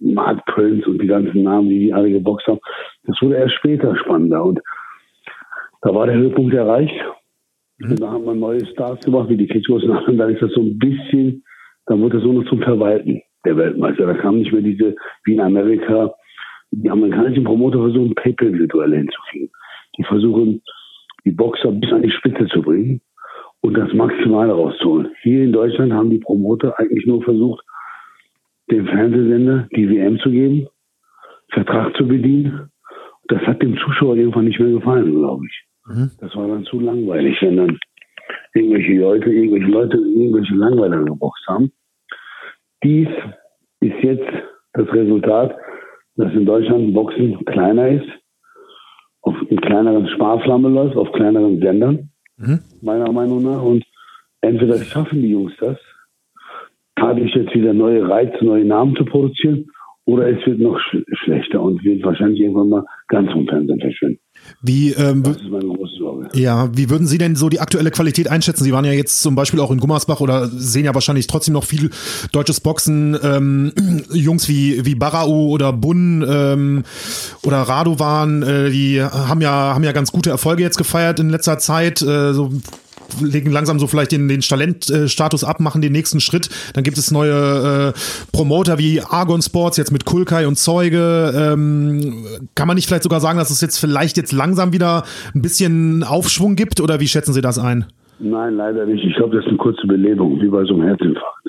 Mark 0.00 0.44
Prince 0.46 0.88
und 0.88 1.00
die 1.00 1.06
ganzen 1.06 1.42
Namen, 1.42 1.68
die 1.68 1.78
die 1.78 1.92
alle 1.92 2.10
geboxt 2.10 2.46
haben. 2.46 2.60
Das 3.04 3.16
wurde 3.20 3.36
erst 3.36 3.54
später 3.54 3.96
spannender 3.96 4.44
und 4.44 4.60
da 5.82 5.94
war 5.94 6.06
der 6.06 6.16
Höhepunkt 6.16 6.54
erreicht. 6.54 6.94
Mhm. 7.78 7.92
Und 7.92 8.00
da 8.00 8.10
haben 8.10 8.24
wir 8.24 8.34
neue 8.34 8.64
Stars 8.66 9.00
gemacht, 9.00 9.28
wie 9.28 9.36
die 9.36 9.48
Kitschos 9.48 9.82
und 9.82 10.16
dann 10.16 10.30
ist 10.30 10.42
das 10.42 10.52
so 10.52 10.60
ein 10.60 10.78
bisschen, 10.78 11.42
dann 11.86 12.00
wurde 12.00 12.18
das 12.18 12.24
so 12.24 12.32
noch 12.32 12.48
zum 12.48 12.60
Verwalten 12.60 13.22
der 13.44 13.56
Weltmeister. 13.56 14.06
Da 14.06 14.14
kam 14.14 14.38
nicht 14.38 14.52
mehr 14.52 14.62
diese, 14.62 14.94
wie 15.24 15.34
in 15.34 15.40
Amerika, 15.40 16.12
die 16.70 16.90
amerikanischen 16.90 17.44
Promoter 17.44 17.78
versuchen, 17.78 18.14
Pay-Per-View-Duelle 18.14 18.96
hinzukriegen. 18.96 19.50
Die 19.96 20.04
versuchen, 20.04 20.62
die 21.24 21.32
Boxer 21.32 21.72
bis 21.72 21.92
an 21.92 22.02
die 22.02 22.10
Spitze 22.10 22.46
zu 22.46 22.62
bringen 22.62 23.00
und 23.60 23.74
das 23.74 23.92
Maximale 23.92 24.52
rauszuholen. 24.52 25.10
Hier 25.22 25.44
in 25.44 25.52
Deutschland 25.52 25.92
haben 25.92 26.10
die 26.10 26.18
Promoter 26.18 26.78
eigentlich 26.78 27.06
nur 27.06 27.22
versucht, 27.22 27.64
dem 28.70 28.86
Fernsehsender 28.86 29.68
die 29.74 29.90
WM 29.90 30.18
zu 30.20 30.30
geben, 30.30 30.68
Vertrag 31.50 31.94
zu 31.96 32.06
bedienen. 32.06 32.70
Das 33.28 33.42
hat 33.42 33.62
dem 33.62 33.76
Zuschauer 33.76 34.16
irgendwann 34.16 34.46
nicht 34.46 34.60
mehr 34.60 34.70
gefallen, 34.70 35.12
glaube 35.12 35.44
ich. 35.46 35.64
Mhm. 35.86 36.10
Das 36.20 36.34
war 36.36 36.48
dann 36.48 36.64
zu 36.64 36.80
langweilig, 36.80 37.36
wenn 37.42 37.56
dann 37.56 37.78
irgendwelche 38.54 38.94
Leute, 38.94 39.30
irgendwelche 39.30 39.70
Leute, 39.70 39.96
irgendwelche 39.96 40.54
Langweiler 40.54 41.04
geboxt 41.04 41.46
haben. 41.48 41.72
Dies 42.82 43.08
ist 43.80 44.02
jetzt 44.02 44.28
das 44.72 44.92
Resultat, 44.92 45.56
dass 46.16 46.32
in 46.32 46.46
Deutschland 46.46 46.94
Boxen 46.94 47.44
kleiner 47.44 47.88
ist, 47.88 48.08
auf 49.22 49.34
in 49.48 49.60
kleineren 49.60 50.08
Sparflamme 50.08 50.68
läuft, 50.68 50.96
auf 50.96 51.12
kleineren 51.12 51.60
Sendern, 51.60 52.10
mhm. 52.36 52.60
meiner 52.82 53.10
Meinung 53.12 53.42
nach. 53.42 53.62
Und 53.62 53.84
entweder 54.40 54.78
schaffen 54.78 55.22
die 55.22 55.30
Jungs 55.30 55.52
das, 55.60 55.78
dadurch 56.96 57.34
jetzt 57.34 57.54
wieder 57.54 57.72
neue 57.72 58.08
Reize, 58.08 58.44
neue 58.44 58.64
Namen 58.64 58.96
zu 58.96 59.04
produzieren, 59.04 59.66
oder 60.10 60.28
es 60.28 60.44
wird 60.44 60.58
noch 60.58 60.76
sch 60.80 60.96
schlechter 61.22 61.62
und 61.62 61.84
wird 61.84 62.04
wahrscheinlich 62.04 62.40
irgendwann 62.40 62.68
mal 62.68 62.84
ganz 63.08 63.30
vom 63.30 63.46
Fernsehen 63.46 63.80
verschwinden. 63.80 64.18
Wie, 64.62 64.90
ähm, 64.92 65.22
das 65.22 65.36
ist 65.36 65.50
meine 65.50 65.66
große 65.66 65.96
Sorge. 65.98 66.28
Ja, 66.34 66.68
wie 66.76 66.90
würden 66.90 67.06
Sie 67.06 67.18
denn 67.18 67.36
so 67.36 67.48
die 67.48 67.60
aktuelle 67.60 67.90
Qualität 67.90 68.28
einschätzen? 68.28 68.64
Sie 68.64 68.72
waren 68.72 68.84
ja 68.84 68.92
jetzt 68.92 69.22
zum 69.22 69.34
Beispiel 69.34 69.60
auch 69.60 69.70
in 69.70 69.78
Gummersbach 69.78 70.20
oder 70.20 70.48
sehen 70.48 70.84
ja 70.84 70.94
wahrscheinlich 70.94 71.26
trotzdem 71.28 71.54
noch 71.54 71.64
viel 71.64 71.90
deutsches 72.32 72.60
Boxen. 72.60 73.16
Ähm, 73.22 73.72
Jungs 74.12 74.48
wie, 74.48 74.84
wie 74.84 74.96
Barau 74.96 75.48
oder 75.48 75.72
Bunn 75.72 76.26
ähm, 76.28 76.82
oder 77.44 77.58
Radovan, 77.58 78.42
äh, 78.42 78.70
die 78.70 79.02
haben 79.02 79.40
ja, 79.40 79.74
haben 79.74 79.84
ja 79.84 79.92
ganz 79.92 80.10
gute 80.10 80.30
Erfolge 80.30 80.62
jetzt 80.62 80.78
gefeiert 80.78 81.20
in 81.20 81.30
letzter 81.30 81.58
Zeit. 81.58 82.02
Äh, 82.02 82.32
so 82.32 82.50
legen 83.20 83.50
langsam 83.50 83.78
so 83.78 83.86
vielleicht 83.86 84.12
den, 84.12 84.28
den 84.28 84.40
Talentstatus 84.40 85.44
ab, 85.44 85.60
machen 85.60 85.82
den 85.82 85.92
nächsten 85.92 86.20
Schritt. 86.20 86.48
Dann 86.74 86.84
gibt 86.84 86.98
es 86.98 87.10
neue 87.10 87.92
äh, 87.94 88.32
Promoter 88.32 88.78
wie 88.78 89.00
Argon 89.00 89.42
Sports, 89.42 89.76
jetzt 89.76 89.92
mit 89.92 90.04
Kulkai 90.04 90.46
und 90.46 90.56
Zeuge. 90.56 91.32
Ähm, 91.34 92.24
kann 92.54 92.68
man 92.68 92.76
nicht 92.76 92.86
vielleicht 92.86 93.04
sogar 93.04 93.20
sagen, 93.20 93.38
dass 93.38 93.50
es 93.50 93.60
jetzt 93.60 93.78
vielleicht 93.78 94.16
jetzt 94.16 94.32
langsam 94.32 94.72
wieder 94.72 95.04
ein 95.34 95.42
bisschen 95.42 96.02
Aufschwung 96.04 96.56
gibt 96.56 96.80
oder 96.80 97.00
wie 97.00 97.08
schätzen 97.08 97.32
Sie 97.32 97.40
das 97.40 97.58
ein? 97.58 97.86
Nein, 98.18 98.56
leider 98.56 98.84
nicht. 98.84 99.04
Ich 99.04 99.14
glaube, 99.16 99.34
das 99.36 99.44
ist 99.44 99.48
eine 99.48 99.58
kurze 99.58 99.86
Belebung, 99.86 100.40
wie 100.40 100.48
bei 100.48 100.64
so 100.64 100.74
einem 100.74 100.82
Herzinfarkt. 100.82 101.48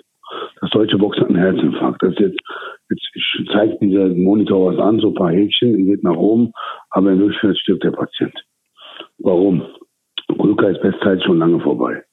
Das 0.61 0.69
deutsche 0.69 0.97
Box 0.97 1.17
hat 1.17 1.27
einen 1.27 1.37
Herzinfarkt. 1.37 2.01
Das 2.01 2.13
jetzt, 2.17 2.39
jetzt 2.89 3.51
zeigt 3.51 3.81
dieser 3.81 4.07
Monitor 4.09 4.71
was 4.71 4.79
an, 4.79 4.99
so 4.99 5.09
ein 5.09 5.15
paar 5.15 5.31
Häkchen, 5.31 5.85
geht 5.85 6.03
nach 6.03 6.15
oben, 6.15 6.51
aber 6.91 7.11
in 7.11 7.19
Wirklichkeit 7.19 7.57
stirbt 7.57 7.83
der 7.83 7.91
Patient. 7.91 8.33
Warum? 9.19 9.63
Kulka 10.35 10.67
ist 10.67 10.81
Bestzeit 10.81 11.23
schon 11.23 11.39
lange 11.39 11.59
vorbei. 11.59 12.03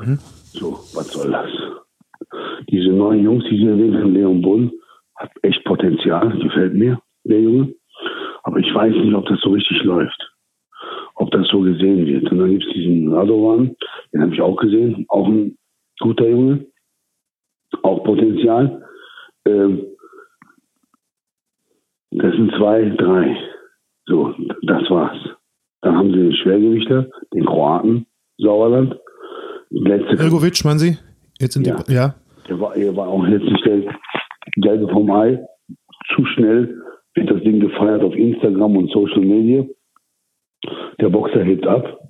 Mhm. 0.00 0.18
So, 0.52 0.72
was 0.94 1.12
soll 1.12 1.30
das? 1.30 1.50
Diese 2.68 2.90
neuen 2.90 3.22
Jungs, 3.22 3.44
die 3.50 3.56
Sie 3.58 3.66
erwähnt 3.66 3.96
haben, 3.96 4.14
Leon 4.14 4.42
Bull, 4.42 4.72
hat 5.16 5.30
echt 5.42 5.64
Potenzial, 5.64 6.36
gefällt 6.38 6.74
mir, 6.74 7.00
der 7.24 7.40
Junge. 7.40 7.74
Aber 8.42 8.58
ich 8.58 8.74
weiß 8.74 8.94
nicht, 8.94 9.14
ob 9.14 9.26
das 9.26 9.40
so 9.40 9.50
richtig 9.50 9.82
läuft. 9.84 10.32
Ob 11.16 11.30
das 11.30 11.46
so 11.48 11.60
gesehen 11.60 12.06
wird. 12.06 12.30
Und 12.30 12.38
dann 12.38 12.50
gibt 12.50 12.64
es 12.64 12.72
diesen 12.72 13.12
Radovan, 13.12 13.76
den 14.12 14.22
habe 14.22 14.34
ich 14.34 14.40
auch 14.40 14.56
gesehen, 14.56 15.06
auch 15.08 15.28
ein 15.28 15.56
guter 16.00 16.28
Junge, 16.28 16.66
auch 17.82 18.02
Potenzial. 18.04 18.82
Ähm, 19.46 19.86
das 22.10 22.32
sind 22.34 22.52
zwei, 22.56 22.90
drei. 22.90 23.36
So, 24.06 24.34
das 24.62 24.90
war's. 24.90 25.18
Dann 25.84 25.96
haben 25.96 26.12
sie 26.12 26.18
den 26.18 26.34
Schwergewichter, 26.34 27.06
den 27.34 27.44
Kroaten, 27.44 28.06
Sauerland. 28.38 28.96
Letzte 29.68 30.18
Elgovic, 30.18 30.64
meinen 30.64 30.78
Sie? 30.78 30.96
Jetzt 31.38 31.56
in 31.56 31.64
ja. 31.64 31.76
Die, 31.86 31.92
ja. 31.92 32.14
Der 32.48 32.58
war, 32.58 32.74
er 32.74 32.96
war 32.96 33.08
auch 33.08 33.26
jetzt 33.26 33.44
nicht 33.44 33.66
der 33.66 33.82
Gelbe 34.56 34.88
vom 34.88 35.10
Ei. 35.10 35.44
Zu 36.14 36.24
schnell 36.24 36.80
wird 37.14 37.30
das 37.30 37.42
Ding 37.42 37.60
gefeiert 37.60 38.02
auf 38.02 38.14
Instagram 38.14 38.76
und 38.76 38.90
Social 38.92 39.20
Media. 39.20 39.64
Der 41.00 41.10
Boxer 41.10 41.42
hebt 41.44 41.66
ab. 41.66 42.00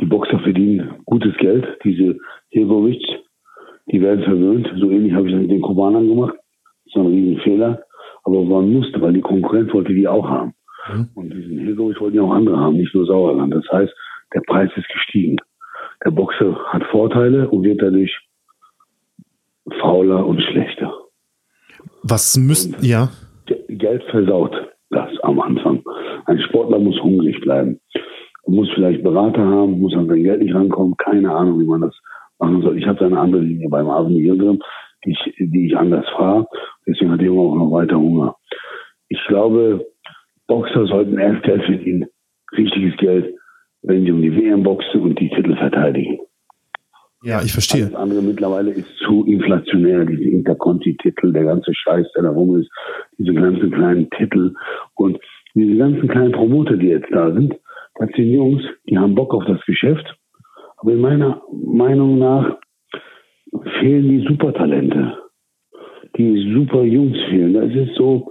Die 0.00 0.06
Boxer 0.06 0.38
verdienen 0.40 1.00
gutes 1.04 1.36
Geld. 1.38 1.66
Diese 1.82 2.16
Hegovic, 2.50 3.02
die 3.90 4.00
werden 4.00 4.24
verwöhnt. 4.24 4.70
So 4.78 4.90
ähnlich 4.90 5.14
habe 5.14 5.26
ich 5.26 5.32
das 5.32 5.42
mit 5.42 5.50
den 5.50 5.62
Kubanern 5.62 6.08
gemacht. 6.08 6.36
Das 6.84 6.94
ist 6.94 6.96
ein 6.96 7.06
Riesenfehler. 7.06 7.82
Aber 8.22 8.44
man 8.44 8.72
musste, 8.72 9.00
weil 9.00 9.14
die 9.14 9.20
Konkurrenz 9.20 9.72
wollte 9.72 9.94
die 9.94 10.06
auch 10.06 10.28
haben. 10.28 10.54
Mhm. 10.92 11.08
Und 11.14 11.32
diesen 11.32 11.58
Hilgowitz 11.58 12.00
wollten 12.00 12.16
ja 12.16 12.22
auch 12.22 12.32
andere 12.32 12.58
haben, 12.58 12.76
nicht 12.76 12.94
nur 12.94 13.06
Sauerland. 13.06 13.54
Das 13.54 13.64
heißt, 13.70 13.92
der 14.34 14.40
Preis 14.46 14.70
ist 14.76 14.88
gestiegen. 14.88 15.36
Der 16.04 16.10
Boxer 16.10 16.56
hat 16.66 16.84
Vorteile 16.84 17.48
und 17.48 17.62
wird 17.62 17.80
dadurch 17.82 18.16
fauler 19.80 20.26
und 20.26 20.42
schlechter. 20.42 20.92
Was 22.02 22.36
müsst, 22.36 22.82
ja? 22.82 23.10
Geld 23.68 24.02
versaut 24.10 24.54
das 24.90 25.10
am 25.22 25.40
Anfang. 25.40 25.82
Ein 26.26 26.40
Sportler 26.40 26.78
muss 26.78 27.00
hungrig 27.02 27.40
bleiben. 27.40 27.80
Muss 28.46 28.70
vielleicht 28.74 29.02
Berater 29.02 29.44
haben, 29.44 29.80
muss 29.80 29.94
an 29.94 30.06
sein 30.06 30.22
Geld 30.22 30.40
nicht 30.40 30.54
rankommen. 30.54 30.96
Keine 30.98 31.34
Ahnung, 31.34 31.58
wie 31.58 31.64
man 31.64 31.80
das 31.80 31.94
machen 32.38 32.62
soll. 32.62 32.78
Ich 32.78 32.86
habe 32.86 32.98
da 32.98 33.06
eine 33.06 33.18
andere 33.18 33.42
Linie 33.42 33.68
beim 33.68 33.88
Arvin 33.88 34.38
drin, 34.38 34.60
die 35.04 35.10
ich, 35.10 35.34
die 35.38 35.66
ich 35.66 35.76
anders 35.76 36.06
fahre. 36.16 36.46
Deswegen 36.86 37.10
hat 37.10 37.20
Junge 37.20 37.40
auch 37.40 37.56
noch 37.56 37.72
weiter 37.72 37.96
Hunger. 37.96 38.36
Ich 39.08 39.18
glaube, 39.26 39.84
Boxer 40.46 40.86
sollten 40.86 41.18
erst 41.18 41.42
Geld 41.42 41.64
verdienen, 41.64 42.06
richtiges 42.56 42.96
Geld, 42.98 43.34
wenn 43.82 44.04
sie 44.04 44.12
um 44.12 44.22
die 44.22 44.34
WM 44.34 44.62
boxen 44.62 45.00
und 45.00 45.18
die 45.18 45.28
Titel 45.30 45.56
verteidigen. 45.56 46.18
Ja, 47.22 47.42
ich 47.42 47.52
verstehe. 47.52 47.86
Das 47.86 47.94
andere 47.94 48.22
mittlerweile 48.22 48.70
ist 48.70 48.88
zu 48.98 49.24
inflationär, 49.24 50.04
diese 50.04 50.28
Interconti-Titel, 50.30 51.32
der 51.32 51.44
ganze 51.44 51.74
Scheiß, 51.74 52.06
der 52.14 52.24
da 52.24 52.30
rum 52.30 52.60
ist, 52.60 52.70
diese 53.18 53.34
ganzen 53.34 53.70
kleinen 53.70 54.08
Titel 54.10 54.54
und 54.94 55.18
diese 55.54 55.76
ganzen 55.76 56.06
kleinen 56.08 56.32
Promoter, 56.32 56.76
die 56.76 56.88
jetzt 56.88 57.10
da 57.10 57.32
sind, 57.32 57.54
das 57.98 58.10
sind 58.14 58.30
Jungs, 58.30 58.62
die 58.88 58.98
haben 58.98 59.14
Bock 59.14 59.32
auf 59.34 59.44
das 59.46 59.64
Geschäft, 59.64 60.16
aber 60.76 60.92
in 60.92 61.00
meiner 61.00 61.42
Meinung 61.50 62.18
nach 62.18 62.58
fehlen 63.80 64.08
die 64.08 64.26
Supertalente. 64.28 65.18
Die 66.16 66.52
super 66.54 66.82
Jungs 66.82 67.16
fehlen. 67.28 67.54
Das 67.54 67.70
ist 67.74 67.94
so, 67.96 68.30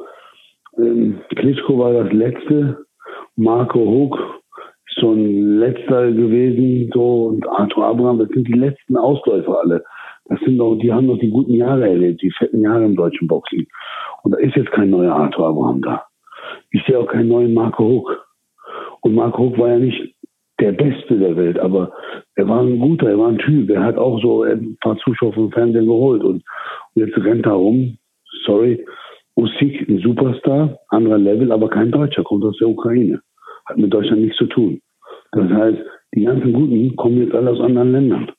ähm, 0.77 1.19
Klitschko 1.35 1.77
war 1.77 1.93
das 1.93 2.11
letzte. 2.11 2.85
Marco 3.35 3.79
Hook 3.79 4.17
ist 4.87 5.03
ein 5.03 5.59
letzter 5.59 6.11
gewesen, 6.11 6.89
so 6.93 7.25
und 7.25 7.47
Arthur 7.47 7.85
Abraham, 7.85 8.19
das 8.19 8.29
sind 8.29 8.47
die 8.47 8.53
letzten 8.53 8.97
Ausläufer 8.97 9.59
alle. 9.59 9.83
Das 10.25 10.39
sind 10.39 10.57
doch, 10.57 10.75
die 10.75 10.91
haben 10.91 11.07
noch 11.07 11.19
die 11.19 11.29
guten 11.29 11.53
Jahre 11.53 11.87
erlebt, 11.87 12.21
die 12.21 12.31
fetten 12.31 12.61
Jahre 12.61 12.85
im 12.85 12.95
deutschen 12.95 13.27
Boxing. 13.27 13.67
Und 14.23 14.31
da 14.31 14.39
ist 14.39 14.55
jetzt 14.55 14.71
kein 14.71 14.89
neuer 14.89 15.13
Arthur 15.13 15.49
Abraham 15.49 15.81
da. 15.81 16.03
Ich 16.71 16.83
sehe 16.85 16.97
auch 16.97 17.07
keinen 17.07 17.27
neuen 17.27 17.53
Marco 17.53 17.83
Hook. 17.83 18.25
Und 19.01 19.13
Marco 19.13 19.43
Hook 19.43 19.59
war 19.59 19.69
ja 19.69 19.79
nicht 19.79 20.15
der 20.59 20.71
Beste 20.71 21.19
der 21.19 21.35
Welt, 21.35 21.59
aber 21.59 21.91
er 22.35 22.47
war 22.47 22.61
ein 22.61 22.79
guter, 22.79 23.09
er 23.09 23.19
war 23.19 23.27
ein 23.27 23.37
Typ. 23.37 23.69
Er 23.69 23.83
hat 23.83 23.97
auch 23.97 24.21
so 24.21 24.43
ein 24.43 24.77
paar 24.81 24.97
Zuschauer 24.97 25.33
vom 25.33 25.51
Fernsehen 25.51 25.85
geholt 25.85 26.23
und 26.23 26.43
jetzt 26.95 27.17
rennt 27.17 27.45
er 27.45 27.53
rum, 27.53 27.97
sorry, 28.45 28.83
Usyk, 29.35 29.87
ein 29.89 29.99
Superstar, 29.99 30.79
anderer 30.89 31.17
Level, 31.17 31.51
aber 31.51 31.69
kein 31.69 31.91
Deutscher, 31.91 32.23
kommt 32.23 32.43
aus 32.45 32.57
der 32.57 32.69
Ukraine. 32.69 33.21
Hat 33.65 33.77
mit 33.77 33.93
Deutschland 33.93 34.21
nichts 34.21 34.37
zu 34.37 34.45
tun. 34.45 34.79
Das 35.31 35.49
heißt, 35.49 35.77
die 36.15 36.23
ganzen 36.23 36.53
Guten 36.53 36.95
kommen 36.95 37.21
jetzt 37.21 37.33
alle 37.33 37.51
aus 37.51 37.59
anderen 37.59 37.91
Ländern. 37.91 38.31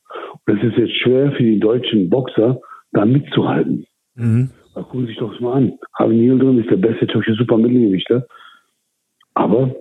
Und 0.47 0.59
es 0.59 0.71
ist 0.71 0.79
jetzt 0.79 0.97
schwer 0.97 1.33
für 1.33 1.43
die 1.43 1.61
deutschen 1.61 2.09
Boxer, 2.09 2.61
da 2.93 3.05
mitzuhalten. 3.05 3.87
Mhm. 4.15 4.51
Da 4.75 4.83
gucken 4.83 5.03
Sie 5.03 5.07
sich 5.09 5.19
doch 5.19 5.39
mal 5.41 5.55
an. 5.55 5.79
Harvey 5.95 6.17
Yildirim 6.17 6.61
ist 6.61 6.71
der 6.71 6.77
beste 6.77 7.07
türkische 7.07 7.35
Supermittelgewichter. 7.35 8.27
Aber 9.35 9.75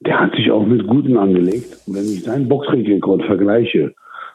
der 0.00 0.20
hat 0.20 0.34
sich 0.34 0.50
auch 0.50 0.64
mit 0.64 0.86
Guten 0.86 1.16
angelegt. 1.16 1.76
Und 1.86 1.94
wenn 1.94 2.04
ich 2.04 2.22
seinen 2.22 2.48
Boxrekord 2.48 3.24
vergleiche 3.24 3.94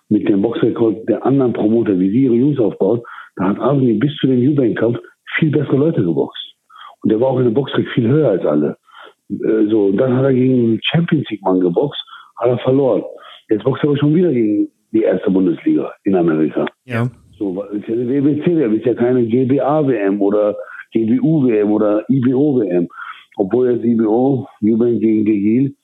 mit 0.09 0.27
dem 0.29 0.41
Boxrekord 0.41 1.07
der 1.09 1.25
anderen 1.25 1.53
Promoter, 1.53 1.97
wie 1.99 2.09
sie 2.09 2.23
ihre 2.23 2.35
Jungs 2.35 2.59
aufbaut, 2.59 3.03
da 3.35 3.49
hat 3.49 3.59
Avni 3.59 3.93
bis 3.93 4.15
zu 4.17 4.27
dem 4.27 4.47
Eubank-Kampf 4.47 4.99
viel 5.37 5.51
bessere 5.51 5.77
Leute 5.77 6.03
geboxt. 6.03 6.43
Und 7.01 7.11
der 7.11 7.19
war 7.19 7.29
auch 7.29 7.39
in 7.39 7.45
der 7.45 7.51
Boxrec 7.51 7.87
viel 7.89 8.07
höher 8.07 8.29
als 8.29 8.45
alle. 8.45 8.77
Äh, 9.29 9.67
so, 9.69 9.87
und 9.87 9.97
dann 9.97 10.15
hat 10.15 10.25
er 10.25 10.33
gegen 10.33 10.53
einen 10.53 10.79
Champions 10.83 11.29
League-Mann 11.29 11.59
geboxt, 11.59 12.01
hat 12.39 12.49
er 12.49 12.57
verloren. 12.59 13.03
Jetzt 13.49 13.63
boxt 13.63 13.83
er 13.83 13.89
aber 13.89 13.97
schon 13.97 14.15
wieder 14.15 14.31
gegen 14.31 14.69
die 14.91 15.03
erste 15.03 15.29
Bundesliga 15.29 15.91
in 16.03 16.15
Amerika. 16.15 16.65
Ja. 16.85 17.09
So, 17.37 17.61
ist 17.63 17.87
ja 17.87 17.95
eine 17.95 18.07
WBC, 18.07 18.55
der 18.55 18.71
ist 18.71 18.85
ja 18.85 18.93
keine 18.93 19.25
GBA-WM 19.25 20.21
oder 20.21 20.55
GBU-WM 20.93 21.71
oder 21.71 22.05
IBO-WM. 22.09 22.87
Obwohl 23.37 23.71
jetzt 23.71 23.83
IBO, 23.83 24.47
Eubank 24.61 24.99
gegen 24.99 25.25
Gehil, 25.25 25.75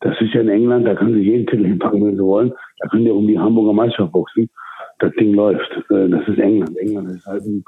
das 0.00 0.20
ist 0.20 0.34
ja 0.34 0.40
in 0.40 0.48
England, 0.48 0.86
da 0.86 0.94
können 0.94 1.14
sie 1.14 1.20
jeden 1.20 1.46
Titel 1.46 1.64
hinpacken, 1.64 2.04
wenn 2.04 2.16
sie 2.16 2.24
wollen. 2.24 2.52
Da 2.78 2.88
können 2.88 3.04
die 3.04 3.10
um 3.10 3.26
die 3.26 3.38
Hamburger 3.38 3.72
Meisterschaft 3.72 4.12
boxen. 4.12 4.50
Das 4.98 5.12
Ding 5.12 5.34
läuft. 5.34 5.70
Äh, 5.90 6.08
das 6.08 6.26
ist 6.26 6.38
England. 6.38 6.76
England 6.78 7.10
ist 7.10 7.26
halt 7.26 7.44
ein 7.44 7.62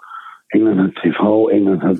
England 0.52 0.80
hat 0.80 1.02
TV, 1.02 1.48
England 1.48 1.82
hat 1.82 1.98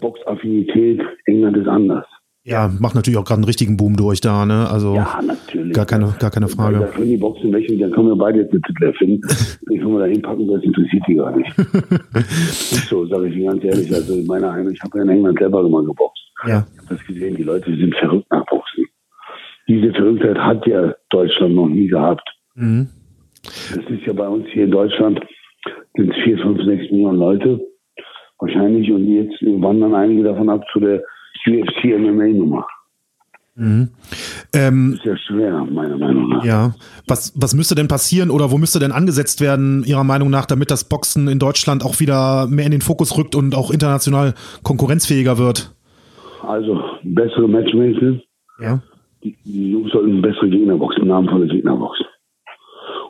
Boxaffinität, 0.00 1.00
England 1.26 1.56
ist 1.56 1.68
anders. 1.68 2.06
Ja, 2.42 2.70
macht 2.80 2.94
natürlich 2.94 3.18
auch 3.18 3.24
gerade 3.24 3.40
einen 3.40 3.44
richtigen 3.44 3.76
Boom 3.76 3.96
durch 3.96 4.22
da, 4.22 4.46
ne? 4.46 4.66
Also 4.70 4.94
ja, 4.94 5.20
natürlich. 5.22 5.74
Gar 5.74 5.84
keine, 5.84 6.14
gar 6.18 6.30
keine 6.30 6.48
Frage. 6.48 6.78
Da 6.78 6.86
können 6.86 7.08
die 7.08 7.18
Boxen 7.18 7.52
welchen, 7.52 7.78
dann 7.78 7.90
können 7.90 8.08
wir 8.08 8.16
beide 8.16 8.40
jetzt 8.40 8.52
eine 8.52 8.62
Titel 8.62 8.84
erfinden. 8.84 9.28
Den 9.70 9.80
können 9.80 9.92
wir 9.92 10.00
da 10.00 10.06
hinpacken, 10.06 10.48
das 10.48 10.62
interessiert 10.62 11.02
die 11.06 11.14
gar 11.16 11.36
nicht. 11.36 11.58
ist 11.58 12.88
so, 12.88 13.06
sage 13.06 13.28
ich 13.28 13.36
Ihnen 13.36 13.48
ganz 13.48 13.64
ehrlich. 13.64 13.94
Also 13.94 14.14
in 14.14 14.26
meiner 14.26 14.52
Heimat, 14.52 14.72
ich 14.72 14.82
habe 14.82 14.98
ja 14.98 15.04
in 15.04 15.10
England 15.10 15.38
selber 15.38 15.68
mal 15.68 15.84
geboxt. 15.84 16.22
Ja. 16.46 16.66
Ich 16.72 16.78
habe 16.78 16.96
das 16.96 17.06
gesehen, 17.06 17.36
die 17.36 17.42
Leute 17.42 17.76
sind 17.76 17.94
verrückt 17.96 18.26
nach 18.30 18.46
Boxen. 18.46 18.86
Diese 19.68 19.92
Verrücktheit 19.92 20.38
hat 20.38 20.66
ja 20.66 20.94
Deutschland 21.10 21.54
noch 21.54 21.68
nie 21.68 21.88
gehabt. 21.88 22.26
Mhm. 22.54 22.88
Das 23.42 23.84
ist 23.88 24.06
ja 24.06 24.14
bei 24.14 24.26
uns 24.26 24.46
hier 24.52 24.64
in 24.64 24.70
Deutschland 24.70 25.20
sind 25.96 26.10
es 26.10 26.22
vier, 26.24 26.38
fünf, 26.38 26.62
sechs 26.64 26.90
Millionen 26.90 27.18
Leute 27.18 27.60
wahrscheinlich 28.38 28.90
und 28.90 29.04
jetzt 29.06 29.40
wandern 29.42 29.94
einige 29.94 30.24
davon 30.24 30.48
ab 30.48 30.62
zu 30.72 30.80
der 30.80 31.02
UFC 31.46 31.84
MMA 31.98 32.28
Nummer. 32.28 32.66
Mhm. 33.56 33.90
Ähm, 34.54 34.94
ist 34.94 35.04
ja 35.04 35.16
schwer, 35.16 35.66
meiner 35.70 35.98
Meinung 35.98 36.30
nach. 36.30 36.44
Ja. 36.44 36.74
Was, 37.06 37.34
was 37.36 37.54
müsste 37.54 37.74
denn 37.74 37.88
passieren 37.88 38.30
oder 38.30 38.50
wo 38.50 38.58
müsste 38.58 38.78
denn 38.78 38.92
angesetzt 38.92 39.40
werden, 39.40 39.84
Ihrer 39.84 40.04
Meinung 40.04 40.30
nach, 40.30 40.46
damit 40.46 40.70
das 40.70 40.88
Boxen 40.88 41.28
in 41.28 41.38
Deutschland 41.38 41.84
auch 41.84 42.00
wieder 42.00 42.46
mehr 42.46 42.64
in 42.64 42.70
den 42.70 42.80
Fokus 42.80 43.18
rückt 43.18 43.34
und 43.34 43.54
auch 43.54 43.70
international 43.70 44.34
konkurrenzfähiger 44.62 45.36
wird? 45.36 45.74
Also, 46.42 46.80
bessere 47.02 47.48
Matchmaking. 47.48 48.22
Ja. 48.60 48.80
Die, 49.22 49.36
die 49.44 49.72
Jungs 49.72 49.92
sollten 49.92 50.22
bessere 50.22 50.48
Gegner 50.48 50.76
boxen, 50.76 51.06
namenvolle 51.06 51.46
Gegner 51.48 51.76
boxen. 51.76 52.06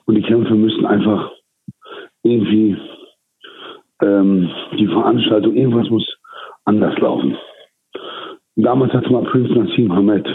Und 0.07 0.17
die 0.17 0.23
Kämpfe 0.23 0.55
müssen 0.55 0.85
einfach 0.85 1.31
irgendwie 2.23 2.77
ähm, 4.03 4.51
die 4.79 4.87
Veranstaltung, 4.87 5.55
irgendwas 5.55 5.91
muss 5.91 6.07
anders 6.65 6.99
laufen. 6.99 7.37
Damals 8.57 8.93
hat 8.93 9.11
mal 9.11 9.25
Prince 9.25 9.53
Nassim 9.53 9.93
Hamed 9.93 10.27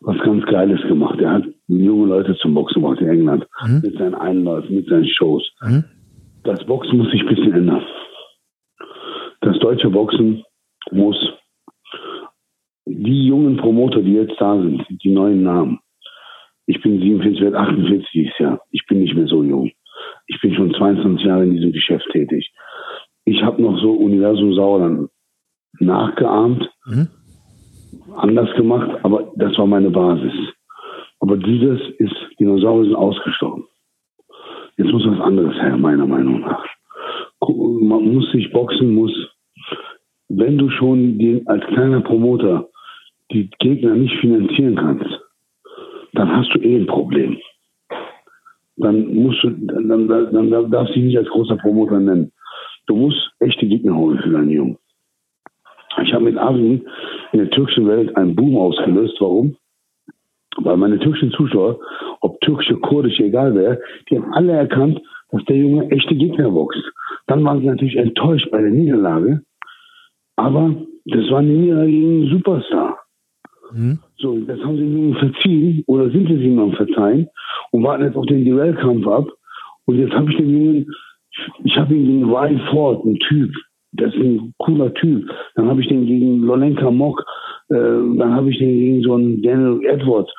was 0.00 0.18
ganz 0.20 0.44
Geiles 0.46 0.80
gemacht. 0.82 1.20
Er 1.20 1.32
hat 1.32 1.44
junge 1.66 2.06
Leute 2.06 2.36
zum 2.36 2.54
Boxen 2.54 2.82
gemacht 2.82 3.00
in 3.00 3.08
England. 3.08 3.46
Mhm. 3.64 3.80
Mit 3.82 3.98
seinen 3.98 4.14
Einläufen, 4.14 4.76
mit 4.76 4.88
seinen 4.88 5.08
Shows. 5.08 5.50
Mhm. 5.60 5.84
Das 6.44 6.64
Boxen 6.66 6.98
muss 6.98 7.10
sich 7.10 7.22
ein 7.22 7.28
bisschen 7.28 7.52
ändern. 7.52 7.84
Das 9.40 9.58
deutsche 9.58 9.90
Boxen 9.90 10.44
muss 10.90 11.16
die 12.86 13.26
jungen 13.26 13.56
Promoter, 13.56 14.02
die 14.02 14.14
jetzt 14.14 14.40
da 14.40 14.56
sind, 14.56 14.84
die 14.88 15.10
neuen 15.10 15.42
Namen. 15.42 15.80
Ich 16.66 16.80
bin 16.82 17.00
47, 17.00 17.40
werde 17.40 17.58
48 17.58 18.08
dieses 18.12 18.38
Jahr. 18.38 18.60
Ich 18.70 18.84
bin 18.86 19.00
nicht 19.00 19.14
mehr 19.14 19.26
so 19.26 19.42
jung. 19.42 19.70
Ich 20.28 20.40
bin 20.40 20.54
schon 20.54 20.72
22 20.74 21.26
Jahre 21.26 21.44
in 21.44 21.54
diesem 21.54 21.72
Geschäft 21.72 22.06
tätig. 22.12 22.52
Ich 23.24 23.42
habe 23.42 23.60
noch 23.60 23.78
so 23.80 23.92
Universum 23.92 24.54
Sauerland 24.54 25.10
nachgeahmt, 25.80 26.70
mhm. 26.86 27.08
anders 28.14 28.54
gemacht, 28.56 29.00
aber 29.02 29.32
das 29.36 29.56
war 29.58 29.66
meine 29.66 29.90
Basis. 29.90 30.32
Aber 31.20 31.36
dieses 31.36 31.80
ist, 31.98 32.14
Dinosaurier 32.38 32.84
sind 32.84 32.94
ausgestorben. 32.94 33.64
Jetzt 34.76 34.92
muss 34.92 35.06
was 35.06 35.20
anderes 35.20 35.56
her, 35.56 35.76
meiner 35.76 36.06
Meinung 36.06 36.40
nach. 36.40 36.64
Man 37.40 38.14
muss 38.14 38.30
sich 38.30 38.52
boxen, 38.52 38.94
muss, 38.94 39.12
wenn 40.28 40.58
du 40.58 40.70
schon 40.70 41.18
den, 41.18 41.46
als 41.48 41.64
kleiner 41.66 42.00
Promoter 42.00 42.68
die 43.32 43.50
Gegner 43.58 43.94
nicht 43.94 44.16
finanzieren 44.20 44.76
kannst, 44.76 45.20
dann 46.12 46.34
hast 46.34 46.54
du 46.54 46.60
eh 46.60 46.76
ein 46.76 46.86
Problem 46.86 47.38
dann 48.78 49.14
musst 49.14 49.42
du, 49.42 49.50
dann, 49.50 50.08
dann, 50.08 50.32
dann 50.32 50.70
darfst 50.70 50.90
du 50.90 50.94
dich 50.94 51.04
nicht 51.04 51.18
als 51.18 51.28
großer 51.28 51.56
Promoter 51.56 52.00
nennen. 52.00 52.32
Du 52.86 52.96
musst 52.96 53.30
echte 53.40 53.66
Gegner 53.66 53.96
holen 53.96 54.18
für 54.18 54.30
deinen 54.30 54.50
Jungen. 54.50 54.78
Ich 56.02 56.12
habe 56.12 56.24
mit 56.24 56.38
Arvin 56.38 56.86
in 57.32 57.38
der 57.38 57.50
türkischen 57.50 57.86
Welt 57.88 58.16
einen 58.16 58.36
Boom 58.36 58.56
ausgelöst. 58.56 59.16
Warum? 59.20 59.56
Weil 60.58 60.76
meine 60.76 60.98
türkischen 60.98 61.32
Zuschauer, 61.32 61.78
ob 62.20 62.40
türkische, 62.40 62.76
kurdische, 62.76 63.24
egal 63.24 63.54
wer, 63.54 63.78
die 64.08 64.16
haben 64.16 64.32
alle 64.32 64.52
erkannt, 64.52 65.00
dass 65.30 65.44
der 65.44 65.56
Junge 65.56 65.90
echte 65.90 66.14
Gegner 66.14 66.50
boxt. 66.50 66.82
Dann 67.26 67.44
waren 67.44 67.60
sie 67.60 67.66
natürlich 67.66 67.96
enttäuscht 67.96 68.50
bei 68.50 68.60
der 68.60 68.70
Niederlage. 68.70 69.42
Aber 70.36 70.74
das 71.04 71.30
war 71.30 71.38
eine 71.38 71.52
Niederlage 71.52 71.90
gegen 71.90 72.22
einen 72.22 72.30
Superstar. 72.30 72.98
Mhm. 73.72 73.98
So, 74.18 74.38
das 74.40 74.58
haben 74.60 74.76
sie 74.76 74.84
nun 74.84 75.14
verziehen 75.14 75.84
oder 75.86 76.10
sind 76.10 76.28
sie 76.28 76.34
ihm 76.34 76.58
am 76.58 76.72
Verzeihen 76.72 77.28
und 77.70 77.82
warten 77.82 78.04
jetzt 78.04 78.16
auf 78.16 78.26
den 78.26 78.44
Duellkampf 78.44 79.06
ab. 79.06 79.28
Und 79.86 79.98
jetzt 79.98 80.12
habe 80.12 80.30
ich 80.30 80.36
den 80.36 80.50
Jungen, 80.50 80.86
ich 81.64 81.76
habe 81.76 81.94
ihn 81.94 82.06
gegen 82.06 82.24
Ryan 82.24 82.60
Ford, 82.70 83.04
ein 83.04 83.18
Typ, 83.20 83.50
das 83.92 84.14
ist 84.14 84.20
ein 84.20 84.54
cooler 84.58 84.92
Typ. 84.94 85.28
Dann 85.54 85.68
habe 85.68 85.80
ich 85.80 85.88
den 85.88 86.06
gegen 86.06 86.42
Lolenka 86.42 86.90
Mock, 86.90 87.24
äh, 87.70 87.74
dann 87.74 88.34
habe 88.34 88.50
ich 88.50 88.58
den 88.58 88.78
gegen 88.78 89.02
so 89.02 89.14
einen 89.14 89.42
Daniel 89.42 89.80
Edwards, 89.86 90.32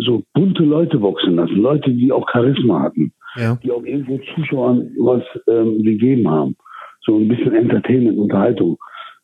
so 0.00 0.22
bunte 0.34 0.62
Leute 0.64 0.98
boxen 0.98 1.36
lassen, 1.36 1.56
Leute, 1.56 1.90
die 1.90 2.12
auch 2.12 2.26
Charisma 2.30 2.82
hatten, 2.82 3.12
ja. 3.36 3.58
die 3.62 3.70
auch 3.70 3.84
irgendwo 3.84 4.18
Zuschauern 4.34 4.90
was 4.98 5.22
ähm, 5.48 5.82
gegeben 5.82 6.28
haben. 6.28 6.56
So 7.04 7.16
ein 7.16 7.28
bisschen 7.28 7.54
Entertainment, 7.54 8.18
Unterhaltung 8.18 8.78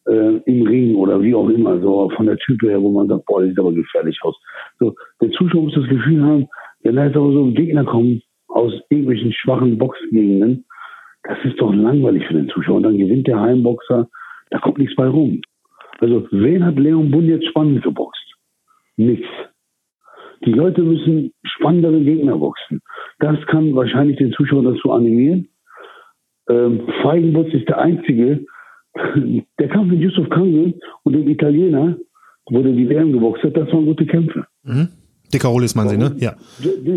äh, 0.09 0.40
im 0.47 0.66
Ring 0.66 0.94
oder 0.97 1.21
wie 1.23 1.35
auch 1.35 1.49
immer, 1.49 1.81
so 1.81 2.11
von 2.16 2.27
der 2.27 2.38
Type 2.38 2.68
her, 2.68 2.81
wo 2.81 2.90
man 2.90 3.09
sagt, 3.09 3.27
boah, 3.27 3.40
das 3.40 3.51
sieht 3.51 3.59
aber 3.59 3.73
gefährlich 3.73 4.18
aus. 4.23 4.37
So, 4.79 4.94
der 5.21 5.31
Zuschauer 5.33 5.64
muss 5.64 5.75
das 5.75 5.88
Gefühl 5.88 6.23
haben, 6.23 6.49
wenn 6.83 6.97
da 6.97 7.07
jetzt 7.07 7.16
aber 7.16 7.33
so 7.33 7.44
ein 7.44 7.55
Gegner 7.55 7.85
kommt 7.85 8.23
aus 8.49 8.73
irgendwelchen 8.88 9.33
schwachen 9.33 9.79
Boxgegenden, 9.79 10.64
das 11.25 11.38
ist 11.44 11.61
doch 11.61 11.75
langweilig 11.75 12.27
für 12.27 12.35
den 12.35 12.49
Zuschauer. 12.49 12.77
Und 12.77 12.85
dann 12.85 12.99
gewinnt 12.99 13.27
der 13.27 13.40
Heimboxer, 13.40 14.09
da 14.51 14.59
kommt 14.59 14.79
nichts 14.79 14.97
bei 14.97 15.07
rum. 15.07 15.40
Also, 16.01 16.27
wen 16.31 16.64
hat 16.64 16.79
Leon 16.79 17.11
Bund 17.11 17.29
jetzt 17.29 17.49
spannend 17.49 17.83
geboxt? 17.83 18.25
Nichts. 18.97 19.27
Die 20.44 20.53
Leute 20.53 20.83
müssen 20.83 21.33
spannendere 21.42 22.01
Gegner 22.01 22.37
boxen. 22.37 22.81
Das 23.18 23.37
kann 23.47 23.75
wahrscheinlich 23.75 24.16
den 24.18 24.33
Zuschauer 24.33 24.62
dazu 24.62 24.92
animieren. 24.92 25.49
Ähm, 26.49 26.88
Feigenbutz 27.03 27.53
ist 27.53 27.68
der 27.68 27.79
Einzige, 27.79 28.47
der 29.59 29.69
Kampf 29.69 29.91
mit 29.91 30.01
Yusuf 30.01 30.29
Kangel 30.31 30.75
und 31.05 31.13
dem 31.13 31.29
Italiener, 31.29 31.97
wo 32.51 32.63
der 32.63 32.73
die 32.73 32.89
WM 32.89 33.13
geboxt 33.13 33.43
hat, 33.43 33.57
das 33.57 33.73
waren 33.73 33.87
gute 33.87 34.07
Kämpfe. 34.07 34.47
Mhm. 34.65 34.89
Dicker 35.33 35.49
Rollis, 35.49 35.75
meinen 35.75 35.89
Sie, 35.89 35.99
ne? 35.99 36.17
Ja. 36.19 36.35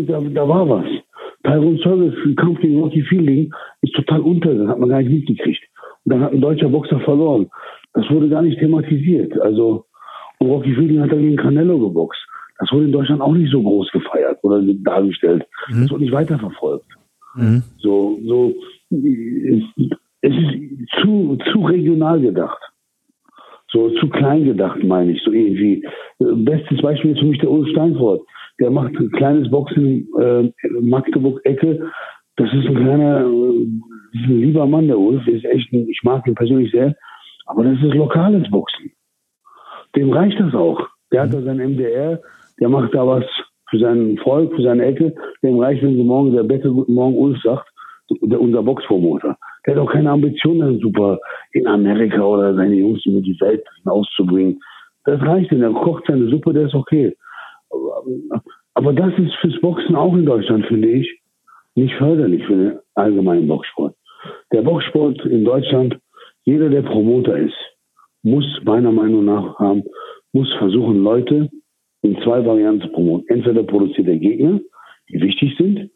Da, 0.06 0.20
da 0.20 0.48
war 0.48 0.68
was. 0.68 0.86
Tyrone 1.44 1.78
Service, 1.78 2.14
Kampf 2.36 2.60
gegen 2.60 2.80
Rocky 2.80 3.02
Fielding, 3.02 3.52
ist 3.82 3.94
total 3.94 4.20
unter, 4.20 4.54
das 4.54 4.68
hat 4.68 4.78
man 4.78 4.88
gar 4.88 5.02
nicht 5.02 5.10
mitgekriegt. 5.10 5.62
Und 6.04 6.12
dann 6.12 6.20
hat 6.22 6.32
ein 6.32 6.40
deutscher 6.40 6.68
Boxer 6.68 7.00
verloren. 7.00 7.48
Das 7.94 8.08
wurde 8.10 8.28
gar 8.28 8.42
nicht 8.42 8.58
thematisiert. 8.58 9.38
Also, 9.40 9.86
und 10.38 10.48
Rocky 10.48 10.74
Fielding 10.74 11.00
hat 11.00 11.12
dann 11.12 11.20
gegen 11.20 11.36
Canelo 11.36 11.78
geboxt. 11.78 12.20
Das 12.58 12.70
wurde 12.72 12.84
in 12.86 12.92
Deutschland 12.92 13.20
auch 13.20 13.34
nicht 13.34 13.50
so 13.50 13.62
groß 13.62 13.90
gefeiert 13.90 14.38
oder 14.42 14.62
dargestellt. 14.62 15.44
Mhm. 15.68 15.82
Das 15.82 15.90
wurde 15.90 16.04
nicht 16.04 16.12
weiterverfolgt. 16.12 16.86
Mhm. 17.34 17.62
So, 17.78 18.18
so, 18.24 18.54
es 20.22 20.32
ist 20.32 21.02
zu, 21.02 21.36
zu 21.52 21.64
regional 21.64 22.20
gedacht. 22.20 22.60
So 23.68 23.90
zu 23.90 24.08
klein 24.08 24.44
gedacht, 24.44 24.82
meine 24.84 25.12
ich, 25.12 25.22
so 25.22 25.32
irgendwie. 25.32 25.84
Bestes 26.18 26.80
Beispiel 26.80 27.12
ist 27.12 27.20
für 27.20 27.26
mich 27.26 27.38
der 27.38 27.50
Ulf 27.50 27.68
Steinfort. 27.70 28.22
Der 28.60 28.70
macht 28.70 28.94
ein 28.94 29.10
kleines 29.12 29.50
Boxen 29.50 30.08
äh, 30.20 30.52
Magdeburg-Ecke. 30.80 31.90
Das 32.36 32.52
ist 32.52 32.66
ein 32.66 32.76
kleiner, 32.76 33.20
äh, 33.20 33.62
ist 34.12 34.28
ein 34.28 34.40
lieber 34.40 34.66
Mann, 34.66 34.88
der 34.88 34.98
Ulf, 34.98 35.26
ist 35.26 35.44
echt 35.44 35.72
ein, 35.72 35.88
ich 35.88 36.00
mag 36.02 36.26
ihn 36.26 36.34
persönlich 36.34 36.70
sehr, 36.70 36.94
aber 37.46 37.64
das 37.64 37.82
ist 37.82 37.94
lokales 37.94 38.48
Boxen. 38.50 38.92
Dem 39.96 40.10
reicht 40.10 40.38
das 40.38 40.54
auch. 40.54 40.86
Der 41.10 41.22
hat 41.22 41.34
da 41.34 41.42
sein 41.42 41.58
MDR, 41.58 42.20
der 42.60 42.68
macht 42.68 42.94
da 42.94 43.06
was 43.06 43.24
für 43.70 43.78
seinen 43.78 44.18
Volk, 44.18 44.54
für 44.54 44.62
seine 44.62 44.84
Ecke. 44.84 45.14
Dem 45.42 45.58
reicht, 45.58 45.82
wenn 45.82 45.96
sie 45.96 46.04
morgen 46.04 46.32
der 46.32 46.42
Bäcker 46.42 46.70
Guten 46.70 46.94
Morgen 46.94 47.16
Ulf 47.16 47.40
sagt, 47.42 47.68
der, 48.20 48.40
unser 48.40 48.62
Boxpromoter. 48.62 49.36
Der 49.66 49.74
hat 49.74 49.80
auch 49.80 49.92
keine 49.92 50.10
Ambition, 50.10 50.58
dann 50.58 50.78
super 50.78 51.18
in 51.52 51.66
Amerika 51.66 52.22
oder 52.22 52.54
seine 52.54 52.74
Jungs 52.74 53.04
über 53.06 53.20
die 53.20 53.38
Welt 53.40 53.64
auszubringen. 53.84 54.60
Das 55.04 55.20
reicht 55.22 55.52
ihm. 55.52 55.60
Der 55.60 55.70
kocht 55.70 56.04
seine 56.06 56.28
Suppe, 56.28 56.52
der 56.52 56.66
ist 56.66 56.74
okay. 56.74 57.16
Aber, 58.74 58.92
das 58.92 59.12
ist 59.18 59.34
fürs 59.36 59.60
Boxen 59.60 59.96
auch 59.96 60.14
in 60.14 60.26
Deutschland, 60.26 60.66
finde 60.66 60.88
ich, 60.88 61.20
nicht 61.74 61.94
förderlich 61.94 62.44
für 62.46 62.56
den 62.56 62.78
allgemeinen 62.94 63.48
Boxsport. 63.48 63.94
Der 64.52 64.62
Boxsport 64.62 65.24
in 65.26 65.44
Deutschland, 65.44 65.98
jeder, 66.44 66.68
der 66.68 66.82
Promoter 66.82 67.36
ist, 67.36 67.56
muss 68.22 68.44
meiner 68.64 68.92
Meinung 68.92 69.24
nach 69.24 69.58
haben, 69.58 69.82
muss 70.32 70.52
versuchen, 70.54 71.02
Leute 71.02 71.50
in 72.02 72.20
zwei 72.22 72.44
Varianten 72.44 72.82
zu 72.82 72.88
promoten. 72.88 73.28
Entweder 73.28 73.62
produziert 73.62 74.08
er 74.08 74.16
Gegner, 74.16 74.60
die 75.08 75.20
wichtig 75.20 75.56
sind, 75.56 75.90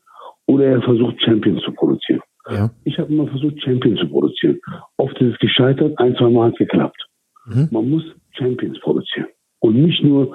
oder 0.47 0.65
er 0.67 0.83
versucht 0.83 1.21
Champions 1.23 1.63
zu 1.63 1.73
produzieren. 1.73 2.21
Ja. 2.51 2.71
Ich 2.85 2.99
habe 2.99 3.13
immer 3.13 3.27
versucht, 3.27 3.61
Champions 3.63 4.01
zu 4.01 4.09
produzieren. 4.09 4.61
Oft 4.97 5.21
ist 5.21 5.35
es 5.35 5.39
gescheitert, 5.39 5.99
ein, 5.99 6.15
zwei 6.17 6.31
Mal 6.31 6.47
hat 6.47 6.53
es 6.53 6.59
geklappt. 6.59 7.07
Mhm. 7.47 7.69
Man 7.71 7.91
muss 7.91 8.05
Champions 8.33 8.79
produzieren 8.81 9.29
und 9.61 9.77
nicht 9.77 10.03
nur 10.03 10.35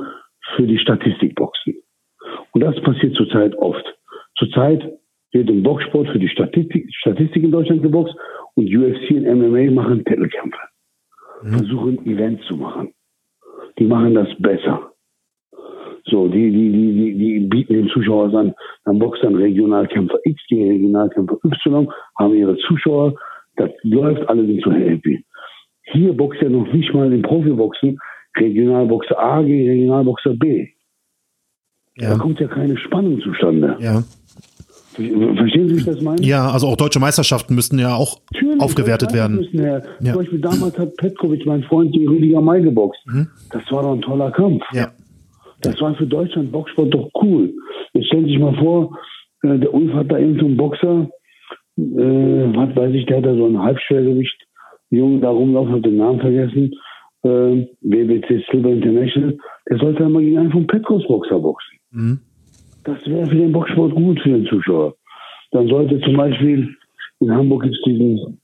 für 0.55 0.67
die 0.67 0.77
Statistik 0.77 1.35
boxen. 1.35 1.75
Und 2.51 2.61
das 2.61 2.79
passiert 2.81 3.15
zurzeit 3.15 3.55
oft. 3.55 3.85
Zurzeit 4.37 4.81
wird 5.31 5.49
im 5.49 5.63
Boxsport 5.63 6.09
für 6.09 6.19
die 6.19 6.27
Statistik, 6.27 6.87
Statistik 6.95 7.43
in 7.43 7.51
Deutschland 7.51 7.81
geboxt 7.81 8.15
und 8.55 8.67
UFC 8.67 9.11
und 9.11 9.25
MMA 9.25 9.71
machen 9.71 10.03
Titelkämpfe. 10.03 10.59
Mhm. 11.43 11.53
Versuchen 11.53 12.05
Events 12.05 12.45
zu 12.47 12.55
machen. 12.57 12.93
Die 13.79 13.85
machen 13.85 14.13
das 14.13 14.27
besser. 14.39 14.90
So, 16.05 16.27
die, 16.27 16.51
die, 16.51 16.71
die, 16.71 16.93
die, 16.93 17.17
die 17.17 17.39
bieten 17.47 17.73
den 17.73 17.87
Zuschauern 17.89 18.35
an, 18.35 18.53
dann 18.85 18.99
boxt 18.99 19.23
dann 19.23 19.35
Regionalkämpfer 19.35 20.17
X 20.23 20.41
gegen 20.47 20.69
Regionalkämpfer 20.69 21.37
Y, 21.45 21.87
haben 22.17 22.35
ihre 22.35 22.57
Zuschauer, 22.67 23.13
das 23.57 23.69
läuft, 23.83 24.27
alle 24.27 24.45
sind 24.45 24.63
so 24.63 24.71
happy. 24.71 25.23
Hier 25.91 26.13
boxt 26.13 26.41
ja 26.41 26.49
noch 26.49 26.71
nicht 26.71 26.93
mal 26.93 27.11
im 27.11 27.21
Profiboxen 27.21 27.99
Regionalboxer 28.37 29.19
A 29.19 29.41
gegen 29.41 29.69
Regionalboxer 29.69 30.33
B. 30.35 30.67
Ja. 31.97 32.11
Da 32.11 32.17
kommt 32.17 32.39
ja 32.39 32.47
keine 32.47 32.77
Spannung 32.77 33.19
zustande. 33.21 33.77
Ja. 33.79 34.03
Verstehen 34.93 35.69
Sie, 35.69 35.75
wie 35.75 35.79
ich 35.79 35.85
das 35.85 36.01
meine? 36.01 36.21
Ja, 36.21 36.51
also 36.51 36.67
auch 36.67 36.75
deutsche 36.75 36.99
Meisterschaften 36.99 37.55
müssten 37.55 37.79
ja 37.79 37.95
auch 37.95 38.19
Natürlich, 38.33 38.61
aufgewertet 38.61 39.13
werden. 39.13 39.37
Müssen, 39.37 39.63
ja. 39.63 39.81
Zum 39.81 40.13
Beispiel 40.13 40.39
damals 40.39 40.77
hat 40.77 40.95
Petkovic, 40.97 41.45
mein 41.45 41.63
Freund, 41.63 41.95
die 41.95 42.05
Rüdiger 42.05 42.41
May 42.41 42.61
geboxt. 42.61 42.99
Mhm. 43.05 43.27
Das 43.51 43.63
war 43.71 43.83
doch 43.83 43.93
ein 43.93 44.01
toller 44.01 44.31
Kampf. 44.31 44.63
Ja. 44.73 44.91
Das 45.61 45.79
war 45.81 45.93
für 45.95 46.07
Deutschland 46.07 46.51
Boxsport 46.51 46.93
doch 46.93 47.09
cool. 47.21 47.53
Jetzt 47.93 48.07
stellen 48.07 48.25
Sie 48.25 48.31
sich 48.31 48.39
mal 48.39 48.55
vor, 48.55 48.97
äh, 49.43 49.57
der 49.59 49.73
Ulf 49.73 49.93
hat 49.93 50.11
da 50.11 50.17
irgendeinen 50.17 50.51
so 50.51 50.57
Boxer, 50.57 51.09
äh, 51.77 52.55
was 52.55 52.75
weiß 52.75 52.93
ich, 52.93 53.05
der 53.05 53.17
hat 53.17 53.25
da 53.25 53.35
so 53.35 53.45
ein 53.45 53.61
Halbschwergewicht, 53.61 54.45
Jungen 54.89 55.21
da 55.21 55.29
rumlaufen, 55.29 55.73
hat 55.73 55.85
den 55.85 55.97
Namen 55.97 56.19
vergessen, 56.19 56.73
äh, 57.23 57.67
WBC 57.81 58.43
Silver 58.51 58.69
International, 58.69 59.37
der 59.69 59.77
sollte 59.77 60.05
einmal 60.05 60.23
gegen 60.23 60.37
einen 60.37 60.51
von 60.51 60.67
Petkos 60.67 61.05
Boxer 61.07 61.39
boxen. 61.39 61.77
Mhm. 61.91 62.19
Das 62.83 62.97
wäre 63.05 63.27
für 63.27 63.35
den 63.35 63.51
Boxsport 63.51 63.93
gut 63.93 64.19
für 64.21 64.29
den 64.29 64.45
Zuschauer. 64.47 64.95
Dann 65.51 65.67
sollte 65.67 65.99
zum 66.01 66.17
Beispiel, 66.17 66.75
in 67.19 67.31
Hamburg 67.31 67.63
gibt 67.63 67.75
es 67.75 67.81
diesen, 67.83 68.40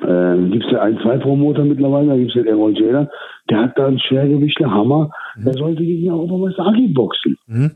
äh, 0.00 0.36
gibt 0.50 0.64
es 0.64 0.72
ja 0.72 0.82
ein, 0.82 0.98
zwei 1.02 1.18
Promoter 1.18 1.64
mittlerweile, 1.64 2.08
da 2.08 2.16
gibt 2.16 2.28
es 2.28 2.34
den 2.34 2.46
Errol 2.46 2.76
Jailer, 2.76 3.08
der 3.50 3.58
hat 3.62 3.78
da 3.78 3.86
einen 3.86 3.98
Schwergewichtler 3.98 4.70
Hammer, 4.70 5.10
mhm. 5.36 5.44
der 5.44 5.54
sollte 5.54 5.84
gegen 5.84 6.02
den 6.02 6.12
Europameister 6.12 6.66
Agi 6.66 6.88
boxen. 6.88 7.36
Mhm. 7.46 7.70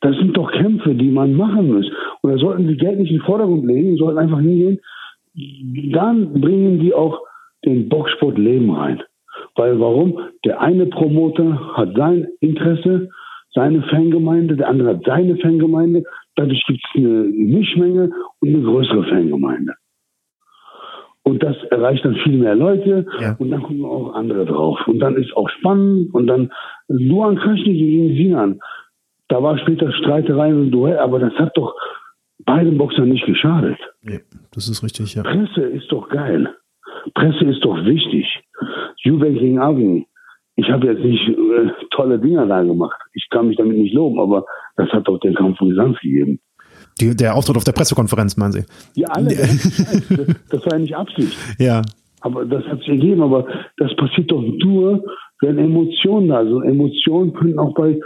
Das 0.00 0.16
sind 0.16 0.36
doch 0.36 0.50
Kämpfe, 0.52 0.94
die 0.94 1.10
man 1.10 1.34
machen 1.34 1.74
muss. 1.74 1.90
Und 2.22 2.30
da 2.30 2.38
sollten 2.38 2.68
sie 2.68 2.76
Geld 2.76 2.98
nicht 2.98 3.10
in 3.10 3.18
den 3.18 3.24
Vordergrund 3.24 3.66
legen, 3.66 3.96
sollten 3.96 4.18
einfach 4.18 4.40
hingehen. 4.40 4.78
Dann 5.92 6.40
bringen 6.40 6.80
die 6.80 6.94
auch 6.94 7.20
den 7.64 7.88
Boxsport 7.88 8.38
Leben 8.38 8.70
rein. 8.70 9.02
Weil 9.56 9.80
warum? 9.80 10.20
Der 10.44 10.60
eine 10.60 10.86
Promoter 10.86 11.76
hat 11.76 11.96
sein 11.96 12.28
Interesse, 12.40 13.08
seine 13.54 13.82
Fangemeinde, 13.82 14.56
der 14.56 14.68
andere 14.68 14.90
hat 14.90 15.02
seine 15.04 15.36
Fangemeinde. 15.36 16.04
Dadurch 16.36 16.62
gibt 16.66 16.80
es 16.84 17.00
eine 17.00 17.24
Mischmenge 17.24 18.10
und 18.40 18.48
eine 18.48 18.62
größere 18.62 19.04
Fangemeinde. 19.04 19.74
Und 21.28 21.42
das 21.42 21.56
erreicht 21.64 22.06
dann 22.06 22.14
viel 22.24 22.38
mehr 22.38 22.54
Leute 22.54 23.04
ja. 23.20 23.36
und 23.38 23.50
dann 23.50 23.62
kommen 23.62 23.84
auch 23.84 24.14
andere 24.14 24.46
drauf. 24.46 24.78
Und 24.86 24.98
dann 24.98 25.14
ist 25.16 25.36
auch 25.36 25.50
spannend 25.50 26.14
und 26.14 26.26
dann 26.26 26.50
Luan 26.88 27.36
Krasny 27.36 27.74
gegen 27.74 28.16
Sinan. 28.16 28.60
Da 29.28 29.42
war 29.42 29.58
später 29.58 29.92
Streiterei 29.92 30.54
und 30.54 30.70
Duell, 30.70 30.98
aber 30.98 31.18
das 31.18 31.34
hat 31.34 31.54
doch 31.54 31.74
beiden 32.46 32.78
Boxern 32.78 33.10
nicht 33.10 33.26
geschadet. 33.26 33.76
Nee, 34.00 34.20
das 34.52 34.70
ist 34.70 34.82
richtig, 34.82 35.16
ja. 35.16 35.22
Presse 35.22 35.60
ist 35.60 35.92
doch 35.92 36.08
geil. 36.08 36.48
Presse 37.14 37.44
ist 37.44 37.62
doch 37.62 37.84
wichtig. 37.84 38.26
Juve 39.02 39.30
gegen 39.30 39.58
Agni. 39.58 40.06
Ich 40.56 40.70
habe 40.70 40.86
jetzt 40.86 41.04
nicht 41.04 41.28
äh, 41.28 41.70
tolle 41.90 42.18
Dinger 42.18 42.46
da 42.46 42.62
gemacht. 42.62 42.98
Ich 43.12 43.28
kann 43.28 43.48
mich 43.48 43.58
damit 43.58 43.76
nicht 43.76 43.92
loben, 43.92 44.18
aber 44.18 44.46
das 44.76 44.88
hat 44.92 45.06
doch 45.06 45.18
den 45.20 45.34
Kampf 45.34 45.58
von 45.58 45.68
Gesandt 45.68 46.00
gegeben. 46.00 46.40
Die, 47.00 47.14
der 47.14 47.34
Auftritt 47.34 47.56
auf 47.56 47.64
der 47.64 47.72
Pressekonferenz, 47.72 48.36
meinen 48.36 48.52
Sie? 48.52 48.64
Ja, 48.94 49.08
alle. 49.08 49.34
Das, 49.34 50.08
das 50.50 50.66
war 50.66 50.72
ja 50.72 50.78
nicht 50.78 50.96
Absicht. 50.96 51.36
Ja. 51.58 51.82
Aber 52.20 52.44
das 52.44 52.64
hat 52.64 52.80
sich 52.80 52.88
ergeben. 52.88 53.22
Aber 53.22 53.46
das 53.76 53.94
passiert 53.96 54.30
doch 54.30 54.42
nur, 54.42 55.04
wenn 55.40 55.58
Emotionen 55.58 56.28
da 56.28 56.44
sind. 56.44 56.64
Emotionen 56.64 57.32
können 57.32 57.58
auch 57.58 57.74
bei 57.74 57.98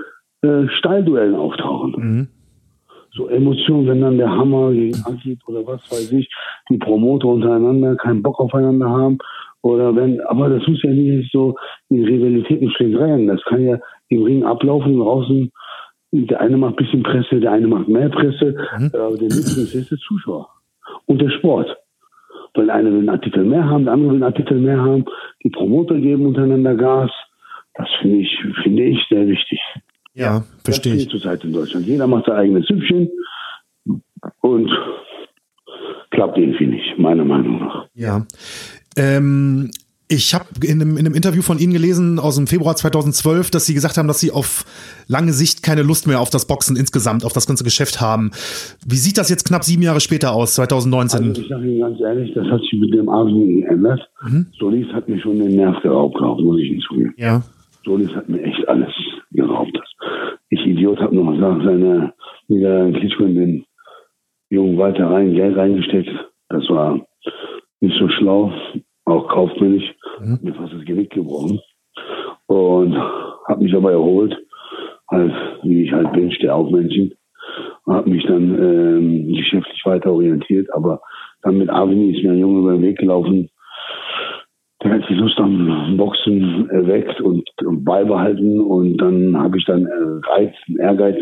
äh, 0.43 0.69
Stallduellen 0.79 1.35
auftauchen. 1.35 1.95
Mhm. 1.97 2.29
So 3.15 3.29
Emotionen, 3.29 3.87
wenn 3.89 4.01
dann 4.01 4.19
der 4.19 4.31
Hammer 4.31 4.73
gegen 4.73 4.99
Agit 5.05 5.41
oder 5.47 5.67
was 5.67 5.83
weiß 5.91 6.13
ich, 6.13 6.31
die 6.71 6.79
Promoter 6.79 7.29
untereinander 7.29 7.95
keinen 7.97 8.23
Bock 8.23 8.41
aufeinander 8.41 8.89
haben. 8.89 9.19
Oder 9.61 9.95
wenn, 9.95 10.21
aber 10.23 10.49
das 10.49 10.67
muss 10.67 10.83
ja 10.83 10.91
nicht 10.91 11.31
so 11.31 11.55
in 11.89 12.05
Rivalitäten 12.05 12.71
Schlägereien. 12.71 13.29
Das 13.29 13.43
kann 13.45 13.63
ja 13.63 13.79
im 14.09 14.23
Ring 14.25 14.45
ablaufen, 14.45 14.99
draußen 14.99 15.53
der 16.13 16.41
eine 16.41 16.57
macht 16.57 16.75
ein 16.75 16.85
bisschen 16.85 17.03
Presse, 17.03 17.41
der 17.41 17.53
eine 17.53 17.67
macht 17.67 17.89
mehr 17.89 18.11
Presse, 18.11 18.55
mhm. 18.79 18.91
aber 18.93 19.17
der 19.17 19.29
Lieblings 19.29 19.75
ist 19.75 19.91
der 19.91 19.99
Zuschauer 19.99 20.49
und 21.07 21.21
der 21.21 21.31
Sport. 21.31 21.77
Weil 22.55 22.67
der 22.67 22.75
eine 22.75 22.91
will 22.91 22.99
einen 22.99 23.09
Artikel 23.09 23.45
mehr 23.45 23.65
haben, 23.65 23.85
der 23.85 23.95
andere 23.95 24.11
will 24.11 24.17
einen 24.17 24.25
Artikel 24.25 24.61
mehr 24.61 24.79
haben. 24.79 25.07
Die 25.43 25.49
Promoter 25.49 25.99
geben 25.99 26.27
untereinander 26.27 26.75
Gas. 26.75 27.11
Das 27.75 27.89
finde 28.01 28.19
ich, 28.19 28.39
finde 28.63 28.83
ich 28.83 28.99
sehr 29.09 29.27
wichtig. 29.27 29.59
Ja, 30.13 30.45
verstehe 30.63 30.95
ich. 30.95 31.09
zurzeit 31.09 31.43
in 31.45 31.55
Deutschland. 31.55 31.87
Jeder 31.87 32.07
macht 32.07 32.27
sein 32.27 32.37
eigenes 32.37 32.67
Süppchen 32.67 33.09
und 34.43 34.71
klappt 36.11 36.37
irgendwie 36.37 36.67
nicht, 36.67 36.99
meiner 36.99 37.25
Meinung 37.25 37.61
nach. 37.61 37.87
Ja. 37.95 38.27
Ähm, 38.99 39.71
ich 40.13 40.35
habe 40.35 40.45
in 40.65 40.81
einem, 40.81 40.97
in 40.97 41.07
einem 41.07 41.15
Interview 41.15 41.43
von 41.43 41.59
Ihnen 41.59 41.73
gelesen 41.73 42.19
aus 42.19 42.37
dem 42.37 42.47
Februar 42.47 42.77
2012, 42.77 43.51
dass 43.51 43.67
Sie 43.67 43.75
gesagt 43.75 43.97
haben, 43.97 44.09
dass 44.09 44.21
Sie 44.21 44.31
auf 44.31 44.65
lange 45.09 45.33
Sicht 45.33 45.63
keine 45.63 45.83
Lust 45.83 46.07
mehr 46.07 46.21
auf 46.21 46.31
das 46.31 46.47
Boxen 46.47 46.77
insgesamt, 46.77 47.25
auf 47.25 47.33
das 47.33 47.47
ganze 47.47 47.65
Geschäft 47.65 48.01
haben. 48.01 48.31
Wie 48.87 48.97
sieht 48.97 49.19
das 49.19 49.31
jetzt 49.31 49.45
knapp 49.45 49.65
sieben 49.65 49.83
Jahre 49.83 50.01
später 50.01 50.33
aus, 50.33 50.55
2019? 50.55 51.29
Also 51.29 51.43
ich 51.43 51.49
sage 51.49 51.67
Ihnen 51.67 51.81
ganz 51.81 52.01
ehrlich, 52.01 52.33
das 52.35 52.47
hat 52.49 52.61
sich 52.61 52.79
mit 52.79 52.93
dem 52.95 53.09
Abend 53.09 53.63
geändert. 53.63 54.01
Mhm. 54.23 54.47
Solis 54.59 54.87
hat 54.93 55.09
mir 55.09 55.21
schon 55.21 55.39
den 55.39 55.57
Nerv 55.57 55.81
geraubt, 55.83 56.21
muss 56.21 56.61
ich 56.61 56.69
hinzugeben. 56.69 57.15
Ja. 57.17 57.43
Solis 57.85 58.11
hat 58.11 58.29
mir 58.29 58.43
echt 58.43 58.69
alles 58.69 58.93
geraubt. 59.33 59.79
Ich 60.51 60.61
Idiot 60.67 61.01
habe 61.01 61.17
noch 61.17 61.33
nach 61.33 61.65
seiner 61.65 62.13
Klitschko 62.49 63.25
in 63.25 63.35
den 63.35 63.65
Jungen 64.51 64.77
weiter 64.77 65.07
rein, 65.07 65.35
Geld 65.35 65.57
reingesteckt. 65.57 66.11
Das 66.51 66.69
war 66.69 67.01
nicht 67.81 67.99
so 67.99 68.09
schlau, 68.09 68.53
auch 69.05 69.29
kaufmännisch. 69.29 69.95
Mhm. 70.21 70.39
Mir 70.43 70.55
fast 70.55 70.73
das 70.73 70.85
Genick 70.85 71.11
gebrochen. 71.11 71.61
Und 72.47 72.97
habe 72.97 73.63
mich 73.63 73.75
aber 73.75 73.93
erholt, 73.93 74.37
halt, 75.09 75.33
wie 75.63 75.85
ich 75.85 75.93
halt 75.93 76.13
bin, 76.13 76.33
stehe 76.33 76.55
auf 76.55 76.71
Menschen. 76.71 77.15
Habe 77.87 78.11
mich 78.11 78.25
dann 78.25 78.55
ähm, 78.55 79.35
geschäftlich 79.35 79.83
weiter 79.85 80.13
orientiert, 80.13 80.73
aber 80.73 81.01
dann 81.43 81.59
mit 81.59 81.71
Avni 81.71 82.13
ist 82.13 82.23
mir 82.23 82.33
ein 82.33 82.39
Junge 82.39 82.61
über 82.61 82.73
den 82.73 82.83
Weg 82.83 82.99
gelaufen. 82.99 83.51
Der 84.83 84.93
hat 84.93 85.09
die 85.09 85.15
Lust 85.15 85.39
am 85.39 85.97
Boxen 85.97 86.69
erweckt 86.71 87.21
und, 87.21 87.49
und 87.65 87.85
beibehalten 87.85 88.61
und 88.61 88.97
dann 88.99 89.37
habe 89.37 89.59
ich 89.59 89.65
dann 89.65 89.87
äh, 89.87 90.29
Reiz, 90.29 90.55
Ehrgeiz 90.79 91.17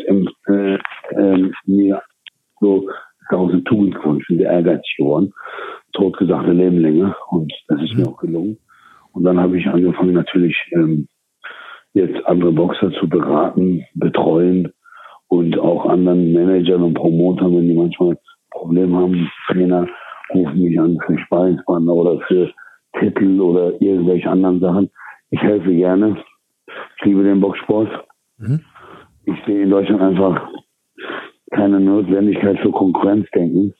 äh, 0.49 0.79
äh, 1.11 1.51
mir 1.67 2.03
so 2.61 2.89
daraus 3.31 3.53
eine 3.53 3.65
Tugend 3.65 3.95
geworden. 3.97 4.19
Ich 4.21 4.27
bin 4.29 4.39
der 4.39 4.51
ehrgeizig 4.51 4.97
geworden. 4.99 5.33
Totgesagte 5.93 6.53
Lebenlänge 6.53 7.15
und 7.31 7.53
das 7.69 7.83
ist 7.83 7.97
mir 7.97 8.09
auch 8.09 8.19
gelungen. 8.19 8.59
Und 9.13 9.25
dann 9.25 9.41
habe 9.41 9.59
ich 9.59 9.67
angefangen 9.67 10.15
natürlich 10.15 10.57
ähm, 10.73 11.09
jetzt 11.95 12.25
andere 12.27 12.53
Boxer 12.53 12.93
zu 12.93 13.09
beraten, 13.09 13.85
betreuen 13.95 14.73
und 15.29 15.59
auch 15.59 15.87
anderen 15.87 16.33
Managern 16.33 16.83
und 16.83 16.95
Promotern, 16.95 17.57
wenn 17.57 17.69
die 17.69 17.75
manchmal 17.75 18.19
Probleme 18.51 18.97
haben, 18.97 19.31
Trainer 19.47 19.87
rufen 20.35 20.63
mich 20.63 20.79
an 20.79 20.99
für 21.07 21.19
Sparingspartner 21.19 21.93
oder 21.93 22.21
für 22.27 22.51
Titel 22.99 23.41
oder 23.41 23.81
irgendwelche 23.81 24.29
anderen 24.29 24.61
Sachen. 24.61 24.91
Ich 25.31 25.41
helfe 25.41 25.73
gerne. 25.73 26.17
Ich 26.99 27.05
liebe 27.05 27.23
den 27.23 27.41
Boxsport. 27.41 27.89
Mhm. 28.39 28.61
Ich 29.25 29.37
sehe 29.47 29.63
in 29.63 29.71
Deutschland 29.71 30.03
einfach 30.03 30.49
keine 31.51 31.81
Notwendigkeit 31.81 32.59
für 32.61 32.71
Konkurrenzdenken, 32.71 33.75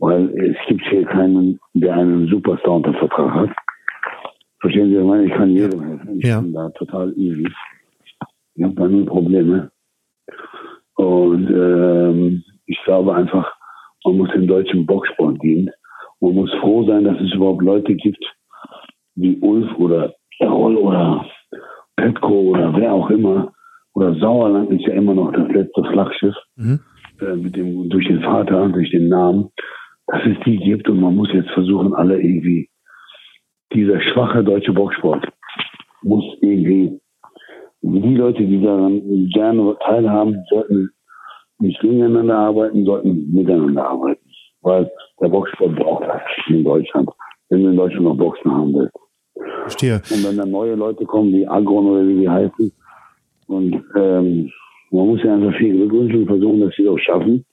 weil 0.00 0.30
es 0.38 0.56
gibt 0.66 0.82
hier 0.88 1.04
keinen, 1.04 1.60
der 1.74 1.94
einen 1.94 2.26
Superstar 2.28 2.74
unter 2.76 2.94
Vertrag 2.94 3.32
hat. 3.34 3.50
Verstehen 4.60 4.90
Sie, 4.90 4.96
ich 4.96 5.04
meine, 5.04 5.24
ich 5.24 5.32
kann 5.32 5.50
jedem 5.50 5.80
helfen. 5.80 6.18
Ich 6.18 6.26
ja. 6.26 6.40
bin 6.40 6.52
da 6.52 6.68
total 6.70 7.12
easy. 7.16 7.46
Ich 8.54 8.64
habe 8.64 8.74
da 8.74 8.88
null 8.88 9.06
Probleme. 9.06 9.70
Und 10.96 11.48
ähm, 11.48 12.42
ich 12.66 12.78
glaube 12.84 13.14
einfach, 13.14 13.52
man 14.04 14.16
muss 14.16 14.30
dem 14.32 14.46
deutschen 14.46 14.84
Boxsport 14.86 15.42
dienen. 15.42 15.70
Man 16.20 16.34
muss 16.34 16.52
froh 16.60 16.84
sein, 16.84 17.04
dass 17.04 17.18
es 17.20 17.32
überhaupt 17.34 17.62
Leute 17.62 17.94
gibt, 17.94 18.22
wie 19.14 19.38
Ulf 19.40 19.70
oder 19.78 20.14
Errol 20.38 20.76
oder 20.76 21.26
Petko 21.96 22.50
oder 22.50 22.74
wer 22.76 22.92
auch 22.92 23.10
immer. 23.10 23.52
Oder 23.94 24.14
Sauerland 24.14 24.70
ist 24.70 24.86
ja 24.86 24.94
immer 24.94 25.14
noch 25.14 25.32
das 25.32 25.48
letzte 25.48 25.82
Flaggschiff 25.84 26.34
Mhm. 26.56 26.80
äh, 27.20 27.34
mit 27.36 27.56
dem, 27.56 27.88
durch 27.88 28.06
den 28.06 28.20
Vater, 28.22 28.68
durch 28.68 28.90
den 28.90 29.08
Namen, 29.08 29.50
dass 30.10 30.22
es 30.26 30.36
die 30.44 30.56
gibt 30.56 30.88
und 30.88 31.00
man 31.00 31.14
muss 31.14 31.32
jetzt 31.32 31.50
versuchen, 31.50 31.94
alle 31.94 32.20
irgendwie, 32.20 32.68
dieser 33.72 34.00
schwache 34.00 34.42
deutsche 34.42 34.72
Boxsport 34.72 35.26
muss 36.02 36.24
irgendwie, 36.40 37.00
die 37.82 38.16
Leute, 38.16 38.44
die 38.44 38.60
daran 38.62 39.28
gerne 39.32 39.76
teilhaben, 39.84 40.42
sollten 40.50 40.90
nicht 41.60 41.80
gegeneinander 41.80 42.36
arbeiten, 42.36 42.84
sollten 42.84 43.30
miteinander 43.32 43.88
arbeiten. 43.88 44.20
Weil 44.62 44.90
der 45.20 45.28
Boxsport 45.28 45.76
braucht 45.76 46.04
das 46.04 46.22
in 46.48 46.64
Deutschland, 46.64 47.08
wenn 47.48 47.62
du 47.62 47.70
in 47.70 47.76
Deutschland 47.76 48.04
noch 48.04 48.16
Boxen 48.16 48.50
haben 48.50 48.74
willst. 48.74 48.96
Verstehe. 49.62 50.02
Und 50.10 50.26
wenn 50.26 50.36
dann 50.36 50.50
neue 50.50 50.74
Leute 50.74 51.04
kommen, 51.04 51.32
wie 51.32 51.46
Agron 51.46 51.86
oder 51.86 52.06
wie 52.06 52.20
die 52.20 52.28
heißen, 52.28 52.72
und 53.46 53.84
ähm, 53.96 54.50
man 54.90 55.06
muss 55.06 55.22
ja 55.22 55.34
einfach 55.34 55.56
viel 55.56 55.76
Glück 55.76 55.92
wünschen 55.92 56.20
und 56.20 56.26
versuchen, 56.26 56.60
dass 56.60 56.74
sie 56.76 56.84
das 56.84 56.94
auch 56.94 56.98
schaffen. 56.98 57.44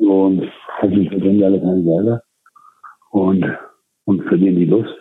Und 0.00 0.42
hoffentlich 0.80 1.08
verdienen 1.10 1.38
die 1.38 1.44
alle 1.44 1.60
keine 1.60 1.82
Gelder 1.82 2.22
und, 3.10 3.44
und 4.04 4.22
verlieren 4.24 4.56
die 4.56 4.64
Lust. 4.64 4.94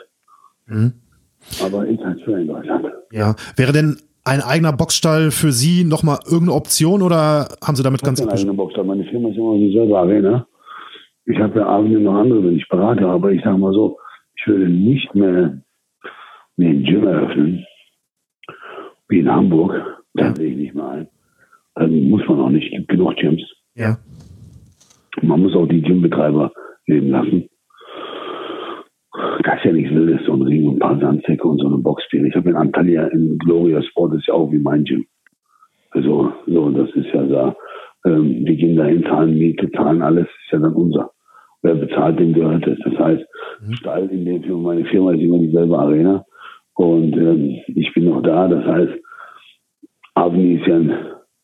Mhm. 0.67 0.93
Aber 1.63 1.88
ist 1.88 2.03
halt 2.03 2.21
schwer 2.21 2.39
in 2.39 2.47
Deutschland. 2.47 2.85
Ja. 3.12 3.35
Wäre 3.55 3.71
denn 3.71 3.97
ein 4.25 4.41
eigener 4.41 4.73
Boxstall 4.73 5.31
für 5.31 5.51
Sie 5.51 5.85
nochmal 5.85 6.19
irgendeine 6.25 6.53
Option 6.53 7.01
oder 7.01 7.47
haben 7.63 7.75
Sie 7.75 7.83
damit 7.83 8.01
Ich 8.01 8.07
habe 8.07 8.15
ganz 8.15 8.27
keine 8.27 8.33
eigene 8.33 8.53
Boxer. 8.53 8.83
Meine 8.83 9.05
Firma 9.05 9.29
ist 9.29 9.38
immer 9.38 9.55
dieselbe 9.55 9.97
Arena. 9.97 10.47
Ich 11.25 11.39
habe 11.39 11.59
ja 11.59 11.65
abends 11.65 11.99
noch 11.99 12.15
andere, 12.15 12.43
wenn 12.43 12.57
ich 12.57 12.67
berate, 12.67 13.07
aber 13.07 13.31
ich 13.31 13.41
sage 13.43 13.57
mal 13.57 13.73
so, 13.73 13.97
ich 14.35 14.47
würde 14.47 14.67
nicht 14.67 15.15
mehr 15.15 15.62
den 16.57 16.83
Gym 16.83 17.07
eröffnen, 17.07 17.65
wie 19.07 19.19
in 19.19 19.31
Hamburg. 19.31 19.73
Da 20.13 20.35
sehe 20.35 20.51
ich 20.51 20.57
nicht 20.57 20.75
mehr 20.75 20.89
ein. 20.89 21.07
Also 21.75 21.93
muss 21.93 22.27
man 22.27 22.41
auch 22.41 22.49
nicht. 22.49 22.65
Es 22.65 22.71
gibt 22.71 22.89
genug 22.89 23.15
Gyms. 23.15 23.41
Ja. 23.75 23.97
Man 25.21 25.41
muss 25.41 25.55
auch 25.55 25.67
die 25.67 25.82
Gymbetreiber 25.82 26.51
leben 26.86 27.10
lassen. 27.10 27.49
Das 29.43 29.58
ist 29.58 29.65
ja 29.65 29.71
nichts 29.71 29.93
Wildes, 29.93 30.25
so 30.25 30.34
ein 30.34 30.41
Ring 30.41 30.67
und 30.67 30.75
ein 30.75 30.79
paar 30.79 30.99
Sandsäcke 30.99 31.47
und 31.47 31.60
so 31.60 31.67
eine 31.67 31.77
Boxspiel. 31.77 32.25
Ich 32.25 32.36
habe 32.36 32.49
in 32.49 32.55
Antalya 32.55 33.08
in 33.08 33.38
Gloria 33.39 33.82
Sport, 33.82 34.13
das 34.13 34.19
ist 34.19 34.27
ja 34.27 34.34
auch 34.34 34.51
wie 34.51 34.60
mein 34.60 34.84
Gym. 34.84 35.05
Also, 35.91 36.32
so, 36.45 36.69
das 36.69 36.89
ist 36.91 37.08
ja 37.13 37.23
da. 37.23 37.55
Ähm, 38.05 38.45
wir 38.45 38.55
gehen 38.55 38.77
dahin, 38.77 39.03
zahlen 39.03 39.38
Miete, 39.38 39.69
zahlen 39.71 40.01
alles, 40.01 40.25
ist 40.27 40.51
ja 40.51 40.60
dann 40.60 40.73
unser. 40.73 41.12
Wer 41.62 41.75
bezahlt, 41.75 42.19
dem 42.19 42.34
gehört 42.34 42.65
es. 42.67 42.79
Das 42.86 42.97
heißt, 42.97 43.25
Stall 43.71 44.08
in 44.12 44.25
dem 44.25 44.43
Firma, 44.43 44.73
meine 44.73 44.86
Firma 44.86 45.12
ist 45.13 45.21
immer 45.21 45.39
dieselbe 45.39 45.77
Arena. 45.77 46.23
Und 46.75 47.13
ähm, 47.17 47.58
ich 47.67 47.93
bin 47.93 48.05
noch 48.05 48.21
da. 48.21 48.47
Das 48.47 48.63
heißt, 48.65 48.93
Avni 50.13 50.55
ist 50.55 50.67
ja 50.67 50.75
ein, 50.77 50.91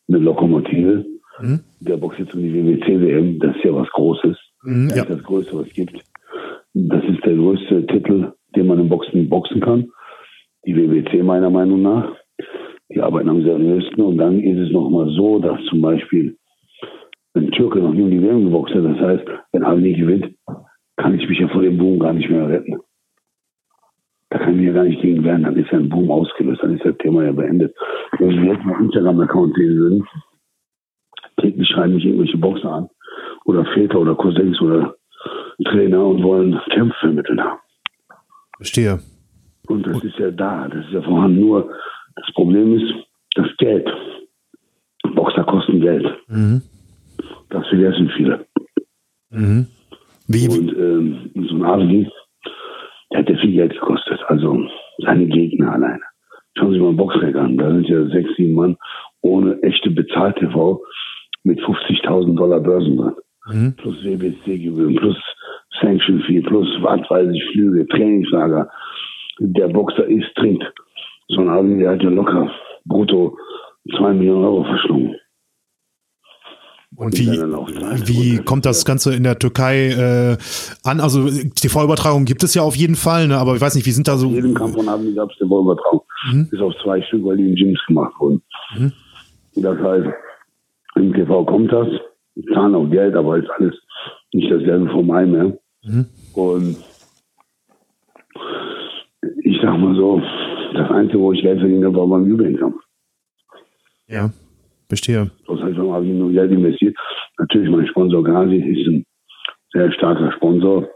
eine 0.08 0.18
Lokomotive. 0.20 1.06
Mhm. 1.42 1.60
Der 1.88 1.98
boxt 1.98 2.19
jetzt 2.19 2.34
um 2.34 2.41
die 2.41 2.54
WWC-WM. 2.54 3.39
Das 3.39 3.56
ist 3.56 3.63
ja 3.63 3.74
was 3.76 3.89
Großes. 3.91 4.38
Mhm, 4.63 4.88
Das 4.89 4.98
ja. 4.98 5.04
ist 5.04 5.10
das 5.12 5.24
Größte, 5.24 5.58
was 5.58 5.67
es 5.67 5.74
gibt. 5.74 6.04
Das 6.74 7.04
ist 7.06 7.24
der 7.26 7.36
größte 7.36 7.86
Titel, 7.88 8.34
den 8.56 8.67
man 8.67 8.80
im 8.80 8.89
Boxen 8.89 9.30
boxen 9.30 9.62
kann. 9.62 9.88
Die 10.65 10.76
WWC 10.76 11.24
meiner 11.24 11.50
Meinung 11.50 11.82
nach. 11.82 12.12
Die 12.89 13.02
arbeiten 13.02 13.30
am 13.30 13.43
seriösten. 13.43 14.04
Und 14.04 14.17
dann 14.17 14.39
ist 14.39 14.58
es 14.67 14.71
nochmal 14.71 15.10
so, 15.12 15.39
dass 15.39 15.63
zum 15.65 15.82
Beispiel 15.82 16.38
ein 17.36 17.52
Türke 17.52 17.80
noch 17.80 17.93
nie 17.93 18.02
um 18.04 18.12
die 18.12 18.21
WM 18.21 18.45
geboxt 18.45 18.74
hat. 18.74 18.84
Das 18.86 19.00
heißt, 19.00 19.24
wenn 19.52 19.63
Avni 19.63 19.93
gewinnt, 19.93 20.34
kann 20.98 21.13
ich 21.19 21.28
mich 21.30 21.39
ja 21.39 21.48
vor 21.50 21.62
dem 21.62 21.78
Boom 21.78 22.00
gar 22.00 22.13
nicht 22.13 22.30
mehr 22.30 22.48
retten. 22.50 22.78
Da 24.30 24.39
kann 24.39 24.60
ich 24.60 24.65
ja 24.65 24.74
gar 24.74 24.86
nicht 24.86 25.02
gegen 25.02 25.24
wehren. 25.24 25.43
Dann 25.43 25.56
ist 25.56 25.71
ja 25.71 25.78
ein 25.78 25.89
Boom 25.89 26.10
ausgelöst. 26.10 26.62
Dann 26.63 26.76
ist 26.76 26.84
das 26.86 26.98
Thema 26.98 27.24
ja 27.24 27.32
beendet. 27.32 27.76
Wenn 28.17 28.41
wir 28.43 28.54
jetzt 28.54 28.65
mal 28.65 28.82
Instagram-Account 28.82 29.56
sehen 29.56 29.78
würden, 29.78 30.04
täglich 31.46 31.70
schreiben 31.70 31.96
mich 31.96 32.06
irgendwelche 32.06 32.38
Boxer 32.38 32.72
an. 32.72 32.90
Oder 33.46 33.66
Väter 33.74 34.00
oder 34.00 34.16
Cousins 34.16 34.60
oder 34.62 34.96
Trainer 35.66 36.06
und 36.06 36.24
wollen 36.24 36.60
Kämpfe 36.72 36.98
vermitteln 37.00 37.42
haben. 37.42 37.60
Verstehe. 38.58 39.00
Und 39.68 39.86
das 39.86 40.04
ist 40.04 40.18
ja 40.18 40.32
da, 40.32 40.68
das 40.68 40.86
ist 40.86 40.94
ja 40.94 41.02
vorhanden. 41.02 41.42
Nur 41.42 41.70
das 42.16 42.34
Problem 42.34 42.78
ist 42.78 42.94
das 43.36 43.48
Geld. 43.58 43.88
Boxer 45.14 45.44
kosten 45.44 45.80
Geld. 45.82 46.06
Mhm. 46.28 46.62
Das 47.50 47.68
vergessen 47.68 48.12
viele. 48.16 48.46
Mhm. 49.30 49.68
Wie, 50.28 50.48
Und 50.48 50.76
ähm, 50.76 51.32
so 51.48 51.56
ein 51.56 51.66
Adelig, 51.66 52.10
der 53.12 53.20
hat 53.20 53.30
ja 53.30 53.38
viel 53.38 53.54
Geld 53.54 53.74
gekostet. 53.74 54.20
Also 54.28 54.68
seine 55.00 55.28
Gegner 55.28 55.74
alleine. 55.74 56.02
Schauen 56.58 56.74
Sie 56.74 56.80
mal 56.80 56.90
einen 56.90 56.98
Boxrec 56.98 57.36
an. 57.36 57.58
Da 57.58 57.70
sind 57.70 57.88
ja 57.88 58.06
sechs, 58.08 58.30
sieben 58.36 58.56
Mann 58.56 58.78
ohne 59.22 59.62
echte 59.62 59.92
Bezahl-TV 59.92 60.82
mit 61.46 61.60
50.000 61.60 62.36
Dollar 62.36 62.60
Börsen 62.60 62.98
drin. 62.98 63.14
Mhm. 63.48 63.76
Plus 63.78 64.04
WBC-Gebühren, 64.04 64.96
plus 64.96 65.16
Sanction 65.80 66.22
Fee, 66.22 66.42
plus 66.42 66.68
ich, 66.68 67.44
Flüge, 67.52 67.88
Trainingslager. 67.88 68.70
Der 69.40 69.68
Boxer 69.68 70.06
isst, 70.08 70.34
trinkt. 70.36 70.64
So 71.28 71.42
ein 71.42 71.50
Adelig, 71.50 71.80
der 71.80 71.92
hat 71.92 72.04
ja 72.04 72.10
locker 72.10 72.52
brutto 72.86 73.38
zwei 73.98 74.14
Millionen 74.14 74.46
Euro 74.46 74.64
verschlungen. 74.64 75.16
und 76.96 77.18
wie, 77.18 77.28
wie 78.08 78.38
kommt 78.44 78.66
das 78.66 78.86
Ganze 78.86 79.14
in 79.14 79.24
der 79.24 79.38
Türkei 79.38 79.90
äh, 79.90 80.38
an? 80.84 81.00
Also 81.00 81.28
TV-Übertragung 81.30 82.26
gibt 82.26 82.44
es 82.44 82.54
ja 82.54 82.62
auf 82.62 82.76
jeden 82.76 82.96
Fall, 82.96 83.28
ne? 83.28 83.38
aber 83.38 83.56
ich 83.56 83.62
weiß 83.62 83.76
nicht, 83.76 83.86
wie 83.86 83.92
sind 83.92 84.08
da 84.08 84.18
so. 84.18 84.28
In 84.30 84.36
jedem 84.36 84.54
Kampf 84.54 84.76
von 84.76 84.88
Abend 84.88 85.16
gab 85.16 85.30
es 85.32 85.42
eine 85.42 85.50
Übertragung. 85.50 86.02
Mhm. 86.32 86.48
Bis 86.50 86.62
auf 86.62 86.74
zwei 86.82 87.02
Stück, 87.02 87.26
weil 87.26 87.38
die 87.38 87.50
in 87.50 87.56
Gyms 87.56 87.80
gemacht 87.88 88.14
wurden. 88.20 88.42
Mhm. 88.78 88.94
Das 89.56 89.78
heißt, 89.78 90.08
im 90.96 91.14
TV 91.14 91.46
kommt 91.46 91.72
das, 91.72 91.88
die 92.36 92.46
zahlen 92.54 92.76
auch 92.76 92.90
Geld, 92.90 93.16
aber 93.16 93.38
ist 93.38 93.50
alles 93.50 93.76
nicht 94.34 94.52
dasselbe 94.52 94.90
vom 94.90 95.12
Ei 95.12 95.26
mehr. 95.26 95.58
Mhm. 95.84 96.06
Und 96.34 96.78
ich 99.44 99.60
sag 99.62 99.78
mal 99.78 99.96
so, 99.96 100.22
das 100.74 100.92
Einzige, 100.92 101.20
wo 101.20 101.32
ich 101.32 101.42
Geld 101.42 101.60
verdient 101.60 101.86
habe, 101.86 101.96
war 101.96 102.08
beim 102.08 102.28
Jubiläumskampf. 102.28 102.82
Ja, 104.08 104.30
verstehe. 104.88 105.32
Das 105.48 105.62
heißt, 105.62 105.78
wir 105.78 105.94
haben 105.94 106.18
nur 106.18 106.32
Geld 106.32 106.52
investiert. 106.52 106.96
Natürlich, 107.38 107.70
mein 107.70 107.88
Sponsor 107.88 108.24
Gazi 108.24 108.58
ist 108.58 108.88
ein 108.88 109.06
sehr 109.72 109.92
starker 109.94 110.32
Sponsor. 110.34 110.88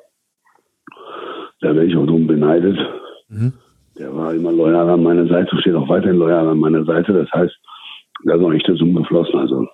Da 1.62 1.76
werde 1.76 1.86
ich 1.86 1.96
auch 1.96 2.06
drum 2.06 2.28
beneidet. 2.28 2.78
Mhm. 3.28 3.54
Der 3.98 4.16
war 4.16 4.34
immer 4.34 4.52
loyal 4.52 4.90
an 4.90 5.04
meiner 5.04 5.28
Seite, 5.28 5.58
steht 5.60 5.76
auch 5.76 5.90
weiterhin 5.90 6.18
loyal 6.18 6.48
an 6.48 6.60
meiner 6.60 6.86
Seite. 6.86 7.14
Das 7.14 7.30
heißt, 7.32 7.56
da 8.26 8.36
ist 8.36 8.42
noch 8.42 8.54
echte 8.54 8.76
Summe 8.76 9.02
geflossen. 9.02 9.38
Also, 9.40 9.68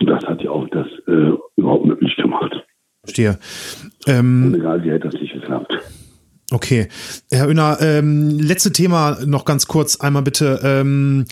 das 0.00 0.24
hat 0.24 0.42
ja 0.42 0.50
auch 0.50 0.68
das 0.70 0.86
äh, 1.06 1.32
überhaupt 1.56 1.86
möglich 1.86 2.14
gemacht. 2.16 2.52
Verstehe. 3.02 3.38
Ähm, 4.06 4.46
Und 4.46 4.54
egal, 4.54 4.82
wie 4.82 4.90
hätte 4.90 5.08
das 5.08 5.20
nicht 5.20 5.32
geklappt. 5.32 5.72
Okay. 6.52 6.88
Herr 7.30 7.48
Öner, 7.48 7.78
ähm, 7.80 8.38
letzte 8.38 8.72
Thema 8.72 9.18
noch 9.26 9.44
ganz 9.44 9.66
kurz 9.66 9.96
einmal 10.00 10.22
bitte. 10.22 10.60
Ähm, 10.62 11.24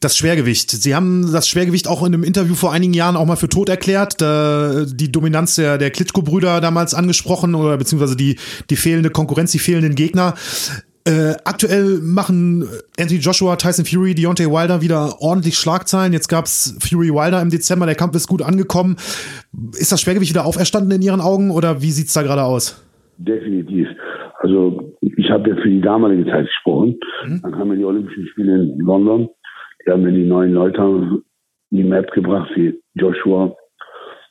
das 0.00 0.16
Schwergewicht. 0.16 0.70
Sie 0.70 0.94
haben 0.94 1.30
das 1.30 1.48
Schwergewicht 1.48 1.86
auch 1.86 2.00
in 2.00 2.14
einem 2.14 2.24
Interview 2.24 2.54
vor 2.54 2.72
einigen 2.72 2.94
Jahren 2.94 3.16
auch 3.16 3.26
mal 3.26 3.36
für 3.36 3.50
tot 3.50 3.68
erklärt. 3.68 4.22
Da, 4.22 4.86
die 4.86 5.12
Dominanz 5.12 5.56
der, 5.56 5.76
der 5.76 5.90
Klitschko-Brüder 5.90 6.62
damals 6.62 6.94
angesprochen 6.94 7.54
oder 7.54 7.76
beziehungsweise 7.76 8.16
die, 8.16 8.38
die 8.70 8.76
fehlende 8.76 9.10
Konkurrenz, 9.10 9.52
die 9.52 9.58
fehlenden 9.58 9.94
Gegner. 9.94 10.34
Äh, 11.06 11.36
aktuell 11.44 12.00
machen 12.00 12.64
Anthony 12.98 13.20
Joshua, 13.20 13.56
Tyson 13.56 13.84
Fury, 13.84 14.14
Deontay 14.14 14.46
Wilder 14.46 14.80
wieder 14.80 15.20
ordentlich 15.20 15.56
Schlagzeilen. 15.56 16.14
Jetzt 16.14 16.28
gab's 16.28 16.78
Fury 16.80 17.10
Wilder 17.10 17.42
im 17.42 17.50
Dezember, 17.50 17.84
der 17.84 17.94
Kampf 17.94 18.16
ist 18.16 18.26
gut 18.26 18.40
angekommen. 18.40 18.96
Ist 19.72 19.92
das 19.92 20.00
Schwergewicht 20.00 20.32
wieder 20.32 20.46
auferstanden 20.46 20.90
in 20.92 21.02
Ihren 21.02 21.20
Augen 21.20 21.50
oder 21.50 21.82
wie 21.82 21.90
sieht's 21.90 22.14
da 22.14 22.22
gerade 22.22 22.42
aus? 22.44 22.82
Definitiv. 23.18 23.86
Also 24.38 24.94
ich 25.02 25.30
habe 25.30 25.50
ja 25.50 25.56
für 25.56 25.68
die 25.68 25.82
damalige 25.82 26.24
Zeit 26.30 26.46
gesprochen. 26.46 26.98
Dann 27.26 27.52
kamen 27.52 27.72
ja 27.72 27.76
die 27.76 27.84
Olympischen 27.84 28.26
Spiele 28.28 28.54
in 28.54 28.78
London. 28.80 29.28
Die 29.86 29.90
haben 29.90 30.02
mir 30.02 30.12
die 30.12 30.24
neuen 30.24 30.52
Leute 30.52 30.80
in 31.70 31.76
die 31.76 31.84
Map 31.84 32.10
gebracht, 32.12 32.50
wie 32.54 32.80
Joshua, 32.94 33.54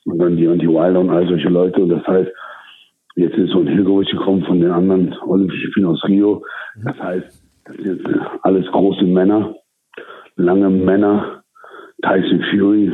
Und 0.06 0.18
dann 0.18 0.38
die 0.38 0.48
Anti 0.48 0.68
Wilder 0.68 1.00
und 1.00 1.12
all 1.12 1.28
solche 1.28 1.50
Leute. 1.50 1.82
Und 1.82 1.90
das 1.90 2.06
heißt, 2.08 2.32
jetzt 3.16 3.38
ist 3.38 3.52
so 3.52 3.60
ein 3.60 3.68
Hilgovic 3.68 4.10
gekommen 4.10 4.44
von 4.46 4.60
den 4.60 4.72
anderen 4.72 5.16
Olympischen 5.26 5.72
Spielen 5.72 5.88
aus 5.88 6.04
Rio. 6.06 6.44
Das 6.84 7.00
heißt, 7.00 7.44
das 7.66 7.76
sind 7.76 7.86
jetzt 7.86 8.20
alles 8.42 8.66
große 8.68 9.06
Männer, 9.06 9.56
lange 10.36 10.70
Männer. 10.70 11.44
Tyson 12.04 12.44
Fury, 12.52 12.92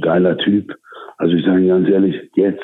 geiler 0.00 0.36
Typ. 0.38 0.74
Also 1.18 1.34
ich 1.36 1.44
sage 1.44 1.66
ganz 1.66 1.88
ehrlich, 1.88 2.16
jetzt, 2.34 2.62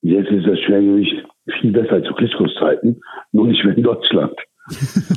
jetzt 0.00 0.30
ist 0.30 0.46
das 0.46 0.58
Schwergewicht 0.60 1.24
viel 1.60 1.72
besser 1.72 1.92
als 1.92 2.06
zu 2.06 2.14
Klitschkos 2.14 2.54
Zeiten, 2.58 3.00
nur 3.32 3.46
nicht 3.46 3.62
mehr 3.64 3.76
in 3.76 3.82
Deutschland. 3.82 4.34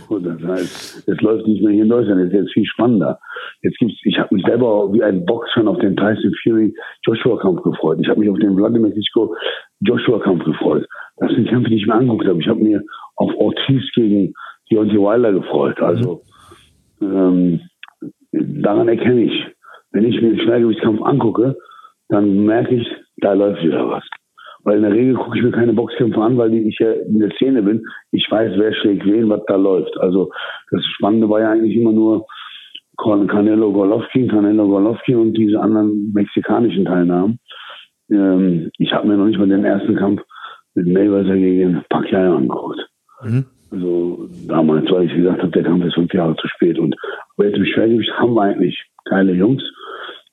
Und 0.10 0.26
das 0.26 0.42
heißt, 0.44 1.08
es 1.08 1.22
läuft 1.22 1.48
nicht 1.48 1.64
mehr 1.64 1.74
hier 1.74 1.84
in 1.84 1.90
Deutschland, 1.90 2.22
es 2.22 2.28
ist 2.28 2.34
jetzt 2.34 2.54
viel 2.54 2.66
spannender. 2.66 3.20
Jetzt 3.62 3.78
gibt's, 3.80 4.00
ich 4.04 4.20
habe 4.20 4.34
mich 4.36 4.46
selber 4.46 4.94
wie 4.94 5.04
ein 5.04 5.26
Boxer 5.26 5.68
auf 5.68 5.80
den 5.80 5.96
Tyson 5.96 6.34
Fury 6.44 6.74
Joshua 7.06 7.38
Kampf 7.40 7.64
gefreut. 7.64 7.98
Ich 8.02 8.08
habe 8.10 8.20
mich 8.20 8.30
auf 8.30 8.38
den 8.40 8.56
Vladimir 8.56 8.92
Klitschko 8.92 9.36
Joshua 9.82 10.20
Kampf 10.20 10.44
gefreut. 10.44 10.86
Das 11.18 11.32
sind 11.32 11.48
Kämpfe, 11.48 11.70
die 11.70 11.78
ich 11.78 11.88
mir 11.88 11.96
angeguckt 11.96 12.28
habe. 12.28 12.40
Ich 12.40 12.48
habe 12.48 12.60
mir 12.60 12.82
auf 13.16 13.32
Ortiz 13.36 13.84
gegen 13.96 14.34
Deontay 14.72 14.98
Wilder 14.98 15.34
gefreut. 15.34 15.80
Also 15.82 16.22
ähm, 17.02 17.62
daran 18.32 18.88
erkenne 18.88 19.24
ich, 19.24 19.46
wenn 19.92 20.06
ich 20.06 20.22
mir 20.22 20.30
den 20.30 20.40
Schwergewichtskampf 20.40 21.02
angucke, 21.02 21.56
dann 22.10 22.46
merke 22.46 22.76
ich, 22.76 22.88
da 23.18 23.34
läuft 23.34 23.64
wieder 23.64 23.88
was. 23.90 24.04
Weil 24.64 24.78
in 24.78 24.84
der 24.84 24.94
Regel 24.94 25.16
gucke 25.16 25.38
ich 25.38 25.44
mir 25.44 25.52
keine 25.52 25.74
Boxkämpfe 25.74 26.22
an, 26.22 26.38
weil 26.38 26.54
ich 26.54 26.78
ja 26.80 26.92
in 26.92 27.20
der 27.20 27.32
Szene 27.32 27.62
bin. 27.64 27.84
Ich 28.12 28.28
weiß, 28.30 28.54
wer 28.58 28.74
schlägt 28.74 29.06
wen, 29.06 29.30
was 29.30 29.42
da 29.48 29.56
läuft. 29.56 29.98
Also 30.00 30.32
das 30.72 30.84
Spannende 30.96 31.30
war 31.30 31.40
ja 31.40 31.52
eigentlich 31.52 31.76
immer 31.76 31.92
nur 31.92 32.26
Canelo 32.98 33.72
Golovkin, 33.72 34.28
Canelo 34.28 34.68
Golovkin 34.68 35.16
und 35.16 35.34
diese 35.34 35.60
anderen 35.60 36.12
mexikanischen 36.14 36.86
Teilnahmen. 36.86 37.40
Ähm, 38.12 38.70
ich 38.78 38.92
habe 38.94 39.08
mir 39.08 39.18
noch 39.18 39.28
nicht 39.28 39.40
mal 39.40 39.48
den 39.48 39.64
ersten 39.64 39.96
Kampf 39.96 40.22
mit 40.76 40.88
Mayweather 40.88 41.38
gegen 41.38 41.84
Pacquiao 41.90 42.36
angeguckt. 42.36 42.80
Mhm. 43.24 43.46
Also 43.72 44.28
damals, 44.48 44.92
weil 44.92 45.06
ich 45.06 45.16
gesagt 45.16 45.42
habe, 45.42 45.52
der 45.52 45.64
Kampf 45.64 45.86
ist 45.86 45.94
fünf 45.94 46.14
Jahre 46.14 46.36
zu 46.36 46.48
spät. 46.48 46.80
Und 46.80 46.96
aber 47.38 47.48
jetzt 47.48 47.58
im 47.58 47.66
Schwergewicht 47.66 48.12
haben 48.18 48.34
wir 48.34 48.42
eigentlich 48.42 48.84
geile 49.06 49.34
Jungs. 49.34 49.64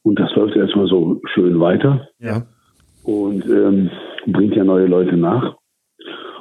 Und 0.02 0.18
das 0.18 0.34
läuft 0.34 0.56
erstmal 0.56 0.86
so 0.86 1.20
schön 1.34 1.60
weiter. 1.60 2.08
Ja. 2.18 2.42
Und 3.06 3.44
ähm, 3.46 3.90
bringt 4.26 4.56
ja 4.56 4.64
neue 4.64 4.86
Leute 4.86 5.16
nach. 5.16 5.56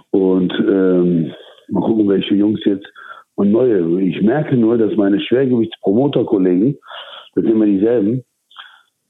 Und 0.09 0.51
ähm, 0.53 1.31
mal 1.69 1.81
gucken, 1.81 2.09
welche 2.09 2.35
Jungs 2.35 2.59
jetzt 2.65 2.87
und 3.35 3.51
neue. 3.51 4.01
Ich 4.01 4.21
merke 4.21 4.57
nur, 4.57 4.77
dass 4.77 4.95
meine 4.95 5.19
Schwergewichtspromoter-Kollegen, 5.19 6.77
das 7.35 7.43
sind 7.43 7.53
immer 7.53 7.65
dieselben, 7.65 8.23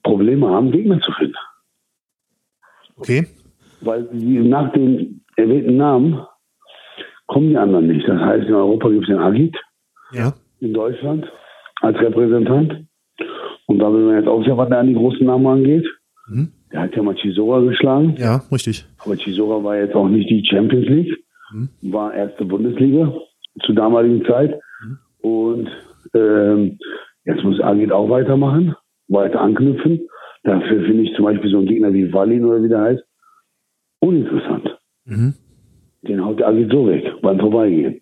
Probleme 0.02 0.48
haben, 0.48 0.70
Gegner 0.70 1.00
zu 1.00 1.12
finden. 1.12 1.36
Okay. 2.98 3.26
Weil 3.80 4.08
die, 4.12 4.38
nach 4.38 4.72
den 4.72 5.24
erwähnten 5.36 5.76
Namen 5.76 6.20
kommen 7.26 7.50
die 7.50 7.56
anderen 7.56 7.86
nicht. 7.86 8.06
Das 8.06 8.20
heißt, 8.20 8.48
in 8.48 8.54
Europa 8.54 8.88
gibt 8.88 9.02
es 9.02 9.08
den 9.08 9.18
Agit. 9.18 9.56
Ja. 10.12 10.34
In 10.60 10.74
Deutschland 10.74 11.30
als 11.80 11.98
Repräsentant. 11.98 12.86
Und 13.66 13.78
da 13.78 13.92
will 13.92 14.04
man 14.04 14.16
jetzt 14.16 14.28
auch 14.28 14.44
sehen, 14.44 14.56
was 14.56 14.68
da 14.68 14.80
an 14.80 14.88
die 14.88 14.94
großen 14.94 15.26
Namen 15.26 15.46
angeht. 15.46 15.86
Mhm. 16.28 16.52
Der 16.72 16.82
hat 16.82 16.96
ja 16.96 17.02
mal 17.02 17.14
Chisora 17.14 17.60
geschlagen. 17.60 18.16
Ja, 18.18 18.42
richtig. 18.50 18.86
Aber 18.98 19.16
Chisora 19.16 19.62
war 19.62 19.76
jetzt 19.76 19.94
auch 19.94 20.08
nicht 20.08 20.28
die 20.28 20.44
Champions 20.44 20.86
League. 20.88 21.24
Mhm. 21.52 21.68
War 21.92 22.14
erste 22.14 22.44
Bundesliga 22.44 23.12
zur 23.64 23.74
damaligen 23.74 24.24
Zeit. 24.24 24.58
Mhm. 24.82 24.98
Und 25.20 25.70
ähm, 26.14 26.78
jetzt 27.24 27.44
muss 27.44 27.60
Agit 27.60 27.92
auch 27.92 28.10
weitermachen, 28.10 28.74
weiter 29.08 29.40
anknüpfen. 29.40 30.08
Dafür 30.42 30.84
finde 30.84 31.02
ich 31.02 31.14
zum 31.14 31.24
Beispiel 31.24 31.50
so 31.50 31.58
einen 31.58 31.66
Gegner 31.66 31.92
wie 31.92 32.12
Wallin 32.12 32.44
oder 32.44 32.62
wie 32.62 32.68
der 32.68 32.80
heißt, 32.80 33.04
uninteressant. 34.00 34.78
Mhm. 35.04 35.34
Den 36.02 36.24
haut 36.24 36.38
der 36.38 36.48
Agit 36.48 36.70
so 36.70 36.86
weg 36.86 37.04
beim 37.22 37.38
Vorbeigehen. 37.38 38.00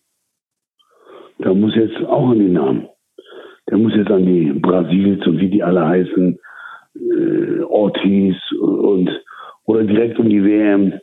Da 1.38 1.52
muss 1.52 1.74
jetzt 1.74 1.96
auch 2.04 2.30
an 2.30 2.38
die 2.38 2.48
Namen. 2.48 2.86
Der 3.68 3.78
muss 3.78 3.94
jetzt 3.94 4.10
an 4.10 4.26
die 4.26 4.52
Brasils 4.52 5.26
und 5.26 5.40
wie 5.40 5.48
die 5.48 5.62
alle 5.62 5.86
heißen, 5.86 6.38
äh, 7.10 7.62
Ortiz 7.62 8.36
und 8.60 9.10
oder 9.64 9.84
direkt 9.84 10.18
um 10.18 10.28
die 10.28 10.44
WM. 10.44 10.94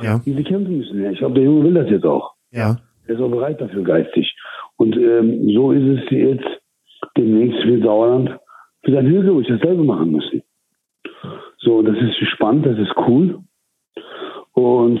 Ja. 0.00 0.20
Diese 0.24 0.42
kämpfen 0.42 0.78
müssen. 0.78 1.02
Ja. 1.02 1.10
Ich 1.10 1.18
glaube, 1.18 1.34
der 1.34 1.44
Junge 1.44 1.64
will 1.64 1.74
das 1.74 1.90
jetzt 1.90 2.04
auch. 2.04 2.34
Ja. 2.50 2.76
Er 3.06 3.14
ist 3.14 3.20
auch 3.20 3.30
bereit 3.30 3.60
dafür 3.60 3.82
geistig. 3.82 4.34
Und 4.76 4.96
ähm, 4.96 5.48
so 5.52 5.72
ist 5.72 6.02
es 6.02 6.10
jetzt 6.10 6.46
demnächst 7.16 7.62
für 7.62 7.80
Sauerland 7.80 8.38
für 8.84 8.92
sein 8.92 9.06
Hilgewicht 9.06 9.50
dasselbe 9.50 9.82
machen 9.82 10.12
müssen. 10.12 10.42
So, 11.58 11.82
das 11.82 11.96
ist 11.96 12.16
spannend, 12.34 12.66
das 12.66 12.78
ist 12.78 12.94
cool. 13.08 13.40
Und 14.52 15.00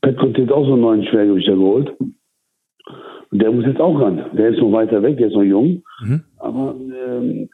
Petro 0.00 0.28
hat 0.28 0.52
auch 0.52 0.66
so 0.66 0.72
einen 0.72 0.82
neuen 0.82 1.04
Schwergewichter 1.04 1.54
geholt. 1.54 1.92
Und 3.30 3.42
der 3.42 3.52
muss 3.52 3.64
jetzt 3.64 3.80
auch 3.80 4.00
ran. 4.00 4.24
Der 4.36 4.48
ist 4.48 4.60
noch 4.60 4.72
weiter 4.72 5.02
weg, 5.02 5.18
der 5.18 5.28
ist 5.28 5.34
noch 5.34 5.42
jung. 5.42 5.82
Mhm. 6.00 6.24
Aber 6.38 6.74
ähm, 6.78 7.48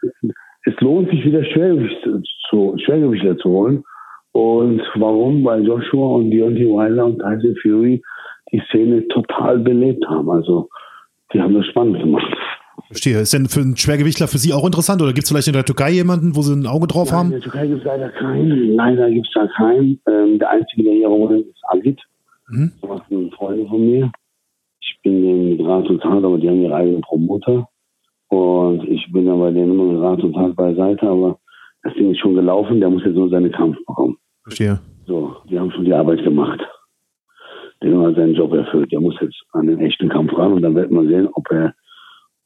es 0.65 0.75
lohnt 0.81 1.11
sich 1.11 1.25
wieder 1.25 1.45
Schwergewicht 1.45 2.09
zu, 2.49 2.77
Schwergewichter 2.85 3.37
zu 3.39 3.49
holen. 3.49 3.85
Und 4.33 4.81
warum? 4.95 5.45
Weil 5.45 5.65
Joshua 5.67 6.17
und 6.17 6.31
Deontay 6.31 6.67
Wilder 6.67 7.07
und 7.07 7.19
Tyson 7.19 7.57
Fury 7.61 8.03
die 8.51 8.63
Szene 8.69 9.07
total 9.09 9.59
belebt 9.59 10.07
haben. 10.09 10.31
Also 10.31 10.69
die 11.33 11.41
haben 11.41 11.55
das 11.55 11.67
spannend 11.67 11.99
gemacht. 11.99 12.35
Verstehe. 12.87 13.21
Ist 13.21 13.33
denn 13.33 13.47
für 13.47 13.61
einen 13.61 13.77
Schwergewichtler 13.77 14.29
für 14.29 14.39
Sie 14.39 14.53
auch 14.53 14.65
interessant 14.65 15.03
oder 15.03 15.13
gibt 15.13 15.25
es 15.25 15.31
vielleicht 15.31 15.49
in 15.49 15.55
der 15.55 15.65
Türkei 15.65 15.91
jemanden, 15.91 16.37
wo 16.37 16.43
Sie 16.43 16.55
ein 16.55 16.67
Auge 16.67 16.87
drauf 16.87 17.11
Nein, 17.11 17.19
haben? 17.19 17.27
In 17.27 17.33
der 17.33 17.41
Türkei 17.41 17.67
gibt 17.67 17.79
es 17.81 17.85
leider 17.85 18.09
keinen. 18.11 18.75
Leider 18.75 19.11
gibt 19.11 19.27
es 19.27 19.33
da 19.35 19.47
keinen. 19.57 20.01
Ähm, 20.09 20.39
der 20.39 20.51
einzige, 20.51 20.85
der 20.85 20.93
hier 20.93 21.09
rumrennt, 21.09 21.47
ist 21.47 21.63
Agit. 21.69 22.01
Mhm. 22.49 22.73
Das 22.83 23.01
ist 23.01 23.11
ein 23.11 23.31
Freund 23.33 23.69
von 23.69 23.87
mir. 23.87 24.13
Ich 24.81 24.99
bin 25.03 25.61
Rat 25.65 25.89
und 25.89 26.01
Tat, 26.01 26.25
aber 26.25 26.39
die 26.39 26.49
haben 26.49 26.63
ihre 26.63 26.75
eigenen 26.75 27.01
Promoter. 27.03 27.69
Und 28.33 28.89
ich 28.89 29.12
bin 29.12 29.26
dann 29.26 29.41
bei 29.41 29.51
denen 29.51 29.72
immer 29.72 30.03
Rat 30.03 30.22
und 30.24 30.33
Tat 30.33 30.57
beiseite, 30.57 31.07
aber 31.07 31.39
das 31.83 31.93
Ding 31.93 32.11
ist 32.11 32.18
schon 32.18 32.35
gelaufen, 32.35 32.80
der 32.80 32.89
muss 32.89 33.05
jetzt 33.05 33.14
nur 33.14 33.28
seine 33.28 33.51
Kampf 33.51 33.76
bekommen. 33.87 34.16
Verstehe. 34.45 34.80
So, 35.07 35.37
die 35.51 35.61
haben 35.61 35.70
schon 35.70 35.85
die 35.85 35.93
Arbeit 35.93 36.24
gemacht. 36.24 36.59
Der 37.83 37.95
hat 38.01 38.14
seinen 38.14 38.35
Job 38.35 38.55
erfüllt. 38.55 38.91
Der 38.91 39.03
muss 39.03 39.20
jetzt 39.20 39.39
an 39.53 39.66
den 39.66 39.80
echten 39.80 40.09
Kampf 40.09 40.33
ran 40.33 40.55
und 40.55 40.62
dann 40.62 40.74
wird 40.74 40.91
man 40.91 41.09
sehen, 41.09 41.28
ob 41.35 41.51
er, 41.51 41.74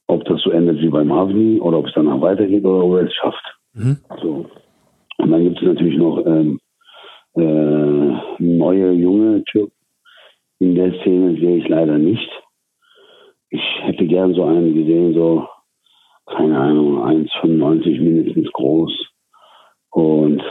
ob 0.07 0.25
das 0.25 0.41
so 0.41 0.49
endet 0.49 0.81
wie 0.81 0.89
beim 0.89 1.13
Havni 1.13 1.61
oder 1.61 1.77
ob 1.77 1.87
es 1.87 1.93
danach 1.95 2.19
weitergeht 2.19 2.65
oder 2.65 2.83
ob 2.83 2.97
er 2.97 3.07
es 3.07 3.13
schafft. 3.13 3.57
Mhm. 3.73 3.97
So. 4.21 4.45
Und 5.19 5.31
dann 5.31 5.43
gibt 5.45 5.61
es 5.61 5.67
natürlich 5.67 5.97
noch 5.97 6.21
ähm, 6.25 6.59
äh, 7.35 8.43
neue, 8.43 8.91
junge 8.91 9.41
Türken. 9.45 9.71
In 10.59 10.75
der 10.75 10.91
Szene 10.99 11.39
sehe 11.39 11.59
ich 11.59 11.67
leider 11.69 11.97
nicht. 11.97 12.29
Ich 13.51 13.63
hätte 13.83 14.05
gern 14.05 14.33
so 14.33 14.43
einen 14.43 14.73
gesehen, 14.73 15.13
so, 15.13 15.47
keine 16.27 16.57
Ahnung, 16.57 16.99
1,95 17.03 18.01
mindestens 18.01 18.51
groß. 18.53 18.91
Und 19.91 20.41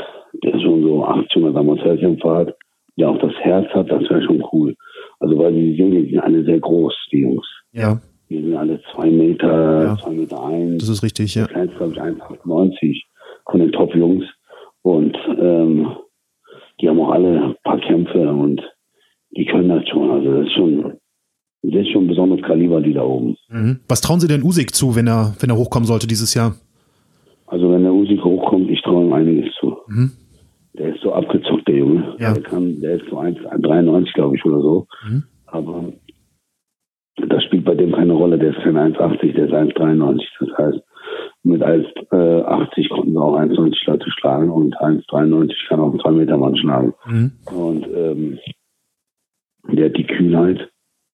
der 0.43 0.59
schon 0.61 0.83
so 0.83 1.05
1800 1.05 1.57
Amateurkämpfer 1.57 2.37
hat, 2.37 2.57
der 2.99 3.11
auch 3.11 3.19
das 3.19 3.33
Herz 3.41 3.69
hat, 3.75 3.91
das 3.91 4.03
wäre 4.03 4.23
schon 4.23 4.43
cool. 4.53 4.75
Also 5.21 5.39
weil 5.39 5.53
die 5.53 5.77
die 5.77 6.11
sind 6.11 6.21
alle 6.21 6.45
sehr 6.45 6.61
groß, 6.61 6.95
die 7.13 7.21
Jungs. 7.21 7.47
Ja. 7.73 8.01
Die 8.29 8.43
sind 8.43 8.57
alle 8.57 8.81
zwei 8.93 9.11
Meter, 9.11 9.85
ja. 9.85 9.97
zwei 9.97 10.11
Meter 10.11 10.45
eins. 10.45 10.79
Das 10.79 10.89
ist 10.89 11.03
richtig, 11.03 11.35
ja. 11.35 11.47
Der 11.47 11.67
kleinste, 11.67 11.77
glaube 11.77 11.93
ich, 11.95 12.01
1,98 12.01 13.03
von 13.51 13.61
den 13.61 13.73
Top-Jungs. 13.73 14.25
Und 14.83 15.17
ähm, 15.39 15.97
die 16.81 16.89
haben 16.89 17.01
auch 17.01 17.11
alle 17.11 17.43
ein 17.43 17.57
paar 17.65 17.79
Kämpfe 17.81 18.29
und 18.29 18.63
die 19.31 19.47
können 19.47 19.69
das 19.69 19.89
schon. 19.89 20.11
Also 20.11 20.33
das 20.33 20.47
ist 20.47 20.53
schon, 20.55 20.99
das 21.73 21.83
ist 21.83 21.93
schon 21.93 22.05
ein 22.05 22.09
besonderes 22.09 22.43
Kaliber, 22.43 22.81
die 22.81 22.95
da 22.95 23.03
oben. 23.03 23.37
Mhm. 23.49 23.81
Was 23.89 24.01
trauen 24.01 24.21
Sie 24.21 24.29
denn 24.29 24.43
Usyk 24.43 24.75
zu, 24.75 24.95
wenn 24.95 25.09
er, 25.09 25.35
wenn 25.41 25.51
er 25.51 25.57
hochkommen 25.57 25.87
sollte 25.87 26.07
dieses 26.07 26.35
Jahr? 26.35 26.55
Also 27.47 27.71
wenn 27.71 27.83
der 27.83 27.93
Usyk 27.93 28.23
hochkommt, 28.25 28.71
ich 28.71 28.83
traue 28.83 29.05
ihm 29.05 29.13
einiges 29.13 29.53
zu. 29.61 29.77
Mhm. 29.89 30.13
Der 30.79 30.95
ist 30.95 31.03
so 31.03 31.13
abgezockt, 31.13 31.67
der 31.69 31.77
Junge. 31.77 32.17
Ja. 32.19 32.35
Der, 32.35 32.43
kann, 32.43 32.81
der 32.81 32.97
ist 32.97 33.09
so 33.09 33.19
1,93, 33.19 34.13
glaube 34.15 34.37
ich, 34.37 34.45
oder 34.45 34.61
so. 34.61 34.87
Mhm. 35.09 35.25
Aber 35.47 35.93
das 37.29 37.45
spielt 37.45 37.65
bei 37.65 37.75
dem 37.75 37.93
keine 37.93 38.13
Rolle. 38.13 38.39
Der 38.39 38.51
ist 38.51 38.63
kein 38.63 38.77
1,80, 38.77 39.33
der 39.33 39.47
ist 39.47 39.55
1,93. 39.55 40.23
Das 40.41 40.59
heißt, 40.59 40.81
mit 41.45 41.63
1,80 41.63 42.89
konnten 42.91 43.13
sie 43.13 43.19
auch 43.19 43.39
1,90 43.39 43.75
Leute 43.87 44.11
schlagen 44.11 44.51
und 44.51 44.77
1,93 44.77 45.53
kann 45.69 45.81
auch 45.81 45.91
einen 45.91 46.01
2 46.01 46.11
Meter 46.11 46.37
Mann 46.37 46.57
schlagen. 46.57 46.95
Mhm. 47.07 47.33
Und 47.47 47.87
ähm, 47.95 48.39
der 49.73 49.87
hat 49.87 49.97
die 49.97 50.07
Kühlheit, 50.07 50.69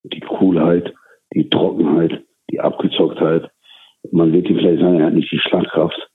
die 0.05 0.20
Coolheit, 0.20 0.92
die 1.34 1.48
Trockenheit, 1.48 2.24
die 2.50 2.61
Abgezocktheit. 2.61 3.50
Man 4.11 4.32
wird 4.32 4.48
ihm 4.48 4.57
vielleicht 4.57 4.80
sagen, 4.80 5.00
er 5.00 5.07
hat 5.07 5.14
nicht 5.14 5.30
die 5.30 5.38
Schlagkraft, 5.38 6.09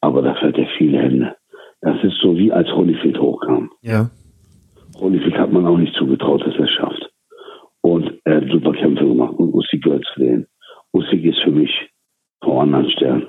aber 0.00 0.22
dafür 0.22 0.48
hat 0.48 0.58
er 0.58 0.68
viele 0.78 0.98
Hände. 0.98 1.36
Das 1.80 1.96
ist 2.04 2.18
so 2.22 2.36
wie 2.36 2.52
als 2.52 2.68
Holyfield 2.68 3.18
hochkam. 3.18 3.70
Ja. 3.80 4.10
Holyfield 5.00 5.36
hat 5.36 5.52
man 5.52 5.66
auch 5.66 5.78
nicht 5.78 5.94
zugetraut, 5.94 6.42
dass 6.46 6.54
er 6.54 6.64
es 6.64 6.70
schafft. 6.70 7.10
Und 7.80 8.20
er 8.24 8.36
hat 8.36 8.50
super 8.50 8.72
Kämpfe 8.72 9.04
gemacht 9.04 9.34
und 9.36 9.52
Usyk 9.52 9.82
gehört 9.82 10.04
zu 10.14 10.20
denen. 10.20 10.46
Usyk 10.92 11.24
ist 11.24 11.40
für 11.42 11.50
mich 11.50 11.70
vor 12.42 12.62
anderen 12.62 12.90
Stern. 12.90 13.26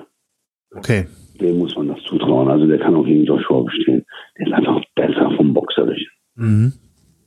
Okay. 0.76 1.06
dem 1.39 1.60
muss 1.60 1.76
man 1.76 1.88
das 1.88 2.01
zutrauen. 2.04 2.49
Also 2.49 2.68
der 2.68 2.80
kann 2.80 2.95
auch 2.95 3.06
gegen 3.06 3.26
Joshua 3.26 3.62
bestehen. 3.62 4.06
Der 4.38 4.47
ist 4.47 4.54
einfach 4.54 4.82
besser 4.95 5.32
vom 5.36 5.54
Boxerischen. 5.54 6.12
Mhm. 6.36 6.74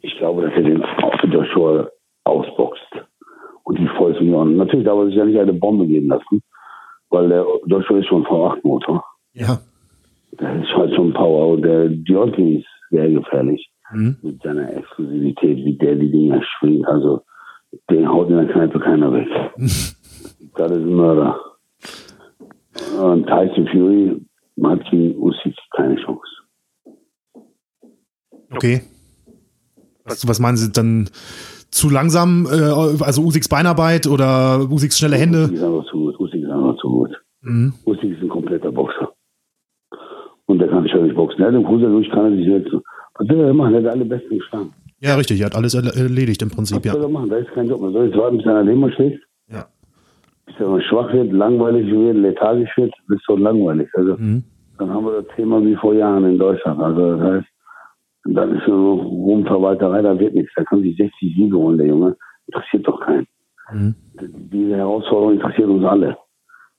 Ich 0.01 0.17
glaube, 0.19 0.43
dass 0.43 0.53
er 0.55 0.63
den 0.63 0.83
auch 0.83 1.21
für 1.21 1.27
Joshua 1.29 1.89
ausboxt. 2.27 2.83
Und 3.65 3.79
die 3.79 3.89
Fäuste 3.97 4.23
und 4.23 4.57
Natürlich 4.57 4.87
darf 4.87 4.99
er 4.99 5.07
sich 5.07 5.17
ja 5.17 5.25
nicht 5.25 5.39
eine 5.39 5.53
Bombe 5.53 5.87
geben 5.87 6.09
lassen, 6.09 6.43
weil 7.11 7.29
der 7.29 7.45
Joshua 7.67 7.99
ist 7.99 8.07
schon 8.07 8.25
V8-Motor. 8.25 9.05
Ja. 9.33 9.59
Der 10.39 10.63
ist 10.63 10.75
halt 10.77 10.95
schon 10.95 11.13
Power 11.13 11.55
und 11.55 11.63
der 11.63 11.89
Deontay 11.89 12.59
ist 12.59 12.67
sehr 12.91 13.09
gefährlich. 13.11 13.69
Mhm. 13.93 14.17
Mit 14.23 14.43
seiner 14.43 14.77
Exklusivität, 14.77 15.59
wie 15.59 15.77
der 15.77 15.97
die 15.97 16.11
Dinger 16.11 16.43
schwingt. 16.43 16.87
Also, 16.87 17.23
den 17.91 18.09
haut 18.09 18.29
in 18.31 18.37
der 18.37 18.53
Kneipe 18.53 18.79
keiner 18.81 19.13
weg. 19.13 19.29
das 19.57 20.71
ist 20.71 20.85
ein 20.85 20.95
Mörder. 20.95 21.41
Und 23.01 23.27
Tyson 23.27 23.69
Fury 23.69 24.21
hat 24.63 24.91
gegen 24.91 25.17
Usyk 25.21 25.55
keine 25.77 25.97
Chance. 25.97 26.31
Okay. 28.51 28.83
Was, 30.05 30.27
was 30.27 30.39
meinen 30.39 30.57
Sie 30.57 30.73
dann? 30.73 31.11
Zu 31.71 31.91
langsam, 31.91 32.47
äh, 32.47 33.03
also 33.03 33.23
Usyks 33.23 33.49
Beinarbeit 33.49 34.07
oder 34.07 34.67
Usyks 34.71 34.99
schnelle 34.99 35.17
Hände? 35.17 35.45
Usyk 35.45 35.55
ist 35.55 35.63
einfach 35.63 35.85
zu 35.87 35.99
gut. 35.99 36.21
Usyk 36.21 36.43
ist 36.43 36.51
einfach 36.51 36.77
zu 36.77 36.89
gut. 36.89 37.11
Mhm. 37.43 37.73
Usyk 37.85 38.13
ist 38.13 38.23
ein 38.23 38.29
kompletter 38.29 38.73
Boxer. 38.73 39.13
Und 40.47 40.61
der 40.61 40.69
kann 40.69 40.85
sich 40.85 40.95
nicht 40.95 41.15
boxen. 41.15 41.41
Er 41.41 41.49
hat 41.49 41.55
im 41.55 41.65
durch, 41.65 42.11
kann 42.11 42.33
er 42.33 42.37
sich 42.37 42.47
jetzt. 42.47 42.73
Was 43.19 43.29
will 43.29 43.41
er 43.41 43.53
machen? 43.55 43.75
Er 43.75 43.83
hat 43.83 43.91
alle 43.91 44.05
besten 44.05 44.39
geschlagen. 44.39 44.73
Ja, 45.01 45.17
richtig. 45.17 45.41
Er 45.41 45.47
hat 45.47 45.57
alles 45.57 45.75
erledigt 45.75 46.41
im 46.43 46.51
Prinzip, 46.51 46.79
Was 46.79 46.85
ja. 46.85 46.93
soll 46.93 47.03
er 47.03 47.09
machen? 47.09 47.29
Da 47.29 47.37
ist 47.37 47.53
kein 47.53 47.69
Job. 47.69 47.81
Man 47.81 47.93
soll 47.93 48.07
jetzt 48.07 48.17
warten, 48.17 48.39
bis 48.39 48.47
einer 48.47 48.65
Demo 48.65 48.89
schlägt. 48.91 49.23
Ja. 49.51 49.67
Bis 50.47 50.55
er 50.59 50.81
schwach 50.83 51.13
wird, 51.13 51.33
langweilig 51.33 51.91
wird, 51.91 52.17
lethargisch 52.17 52.71
wird, 52.77 52.95
ist 53.09 53.25
so 53.27 53.37
langweilig. 53.37 53.89
Also, 53.95 54.17
mhm. 54.17 54.45
dann 54.79 54.91
haben 54.91 55.05
wir 55.05 55.23
das 55.23 55.35
Thema 55.35 55.63
wie 55.65 55.75
vor 55.75 55.95
Jahren 55.95 56.25
in 56.25 56.39
Deutschland. 56.39 56.81
Also, 56.81 57.17
das 57.17 57.21
heißt, 57.21 57.47
dann 58.35 58.57
ist 58.57 58.67
nur 58.67 58.97
noch 58.97 59.05
Rumverwalterei, 59.05 60.03
da 60.03 60.19
wird 60.19 60.35
nichts. 60.35 60.53
Da 60.57 60.65
kann 60.65 60.83
sich 60.83 60.97
60 60.97 61.13
Siege 61.19 61.57
holen, 61.57 61.79
der 61.79 61.87
Junge. 61.87 62.17
Interessiert 62.47 62.87
doch 62.87 63.01
keinen. 63.01 63.27
Mhm. 63.73 63.95
Diese 64.53 64.77
Herausforderung 64.77 65.35
interessiert 65.35 65.69
uns 65.69 65.85
alle. 65.85 66.17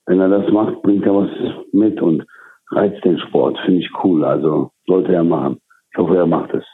Wenn 0.06 0.20
er 0.20 0.28
das 0.28 0.50
macht, 0.52 0.82
bringt 0.82 1.04
er 1.04 1.14
was 1.14 1.30
mit 1.72 2.00
und 2.00 2.24
reizt 2.70 3.04
den 3.04 3.18
Sport. 3.18 3.58
Finde 3.64 3.80
ich 3.80 3.90
cool. 4.02 4.24
Also 4.24 4.70
sollte 4.86 5.12
er 5.12 5.24
machen. 5.24 5.58
Ich 5.92 5.98
hoffe, 5.98 6.16
er 6.16 6.26
macht 6.26 6.54
es. 6.54 6.64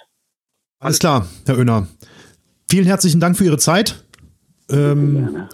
Alles 0.81 0.99
klar, 0.99 1.27
Herr 1.47 1.59
Oehner. 1.59 1.87
Vielen 2.69 2.87
herzlichen 2.87 3.21
Dank 3.21 3.37
für 3.37 3.45
Ihre 3.45 3.59
Zeit. 3.59 4.05
Ähm, 4.71 5.47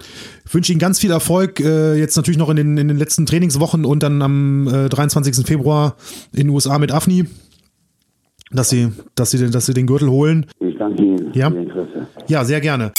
ich 0.45 0.53
wünsche 0.53 0.71
Ihnen 0.71 0.79
ganz 0.79 0.99
viel 0.99 1.11
Erfolg, 1.11 1.59
äh, 1.59 1.95
jetzt 1.95 2.15
natürlich 2.15 2.37
noch 2.37 2.49
in 2.49 2.55
den, 2.55 2.77
in 2.77 2.87
den 2.87 2.97
letzten 2.97 3.25
Trainingswochen 3.25 3.85
und 3.85 4.03
dann 4.03 4.21
am 4.21 4.67
äh, 4.67 4.89
23. 4.89 5.45
Februar 5.45 5.95
in 6.31 6.39
den 6.39 6.49
USA 6.49 6.77
mit 6.79 6.91
AFNI, 6.91 7.25
dass 8.51 8.69
Sie, 8.69 8.91
dass 9.15 9.31
Sie, 9.31 9.49
dass 9.49 9.65
Sie 9.65 9.73
den 9.73 9.87
Gürtel 9.87 10.09
holen. 10.09 10.45
Ich 10.59 10.77
danke 10.77 11.03
Ihnen 11.03 11.21
ja? 11.33 11.51
Ja, 12.27 12.43
sehr 12.43 12.61
gerne. 12.61 12.91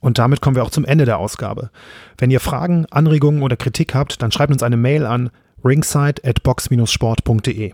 Und 0.00 0.18
damit 0.18 0.40
kommen 0.40 0.56
wir 0.56 0.62
auch 0.62 0.70
zum 0.70 0.84
Ende 0.84 1.04
der 1.04 1.18
Ausgabe. 1.18 1.70
Wenn 2.16 2.30
ihr 2.30 2.40
Fragen, 2.40 2.86
Anregungen 2.90 3.42
oder 3.42 3.56
Kritik 3.56 3.94
habt, 3.94 4.22
dann 4.22 4.32
schreibt 4.32 4.52
uns 4.52 4.62
eine 4.62 4.78
Mail 4.78 5.04
an 5.04 5.30
ringside 5.62 6.22
at 6.24 6.42
box-sport.de. 6.42 7.72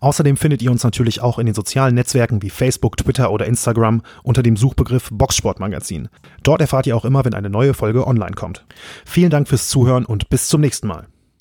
Außerdem 0.00 0.36
findet 0.36 0.60
ihr 0.62 0.70
uns 0.70 0.84
natürlich 0.84 1.22
auch 1.22 1.38
in 1.38 1.46
den 1.46 1.54
sozialen 1.54 1.94
Netzwerken 1.94 2.42
wie 2.42 2.50
Facebook, 2.50 2.96
Twitter 2.96 3.30
oder 3.30 3.46
Instagram 3.46 4.02
unter 4.22 4.42
dem 4.42 4.56
Suchbegriff 4.56 5.08
Boxsportmagazin. 5.12 6.08
Dort 6.42 6.60
erfahrt 6.60 6.86
ihr 6.86 6.96
auch 6.96 7.04
immer, 7.04 7.24
wenn 7.24 7.34
eine 7.34 7.48
neue 7.48 7.72
Folge 7.72 8.06
online 8.06 8.34
kommt. 8.34 8.66
Vielen 9.06 9.30
Dank 9.30 9.48
fürs 9.48 9.68
Zuhören 9.68 10.04
und 10.04 10.28
bis 10.28 10.48
zum 10.48 10.60
nächsten 10.60 10.88
Mal. 10.88 11.06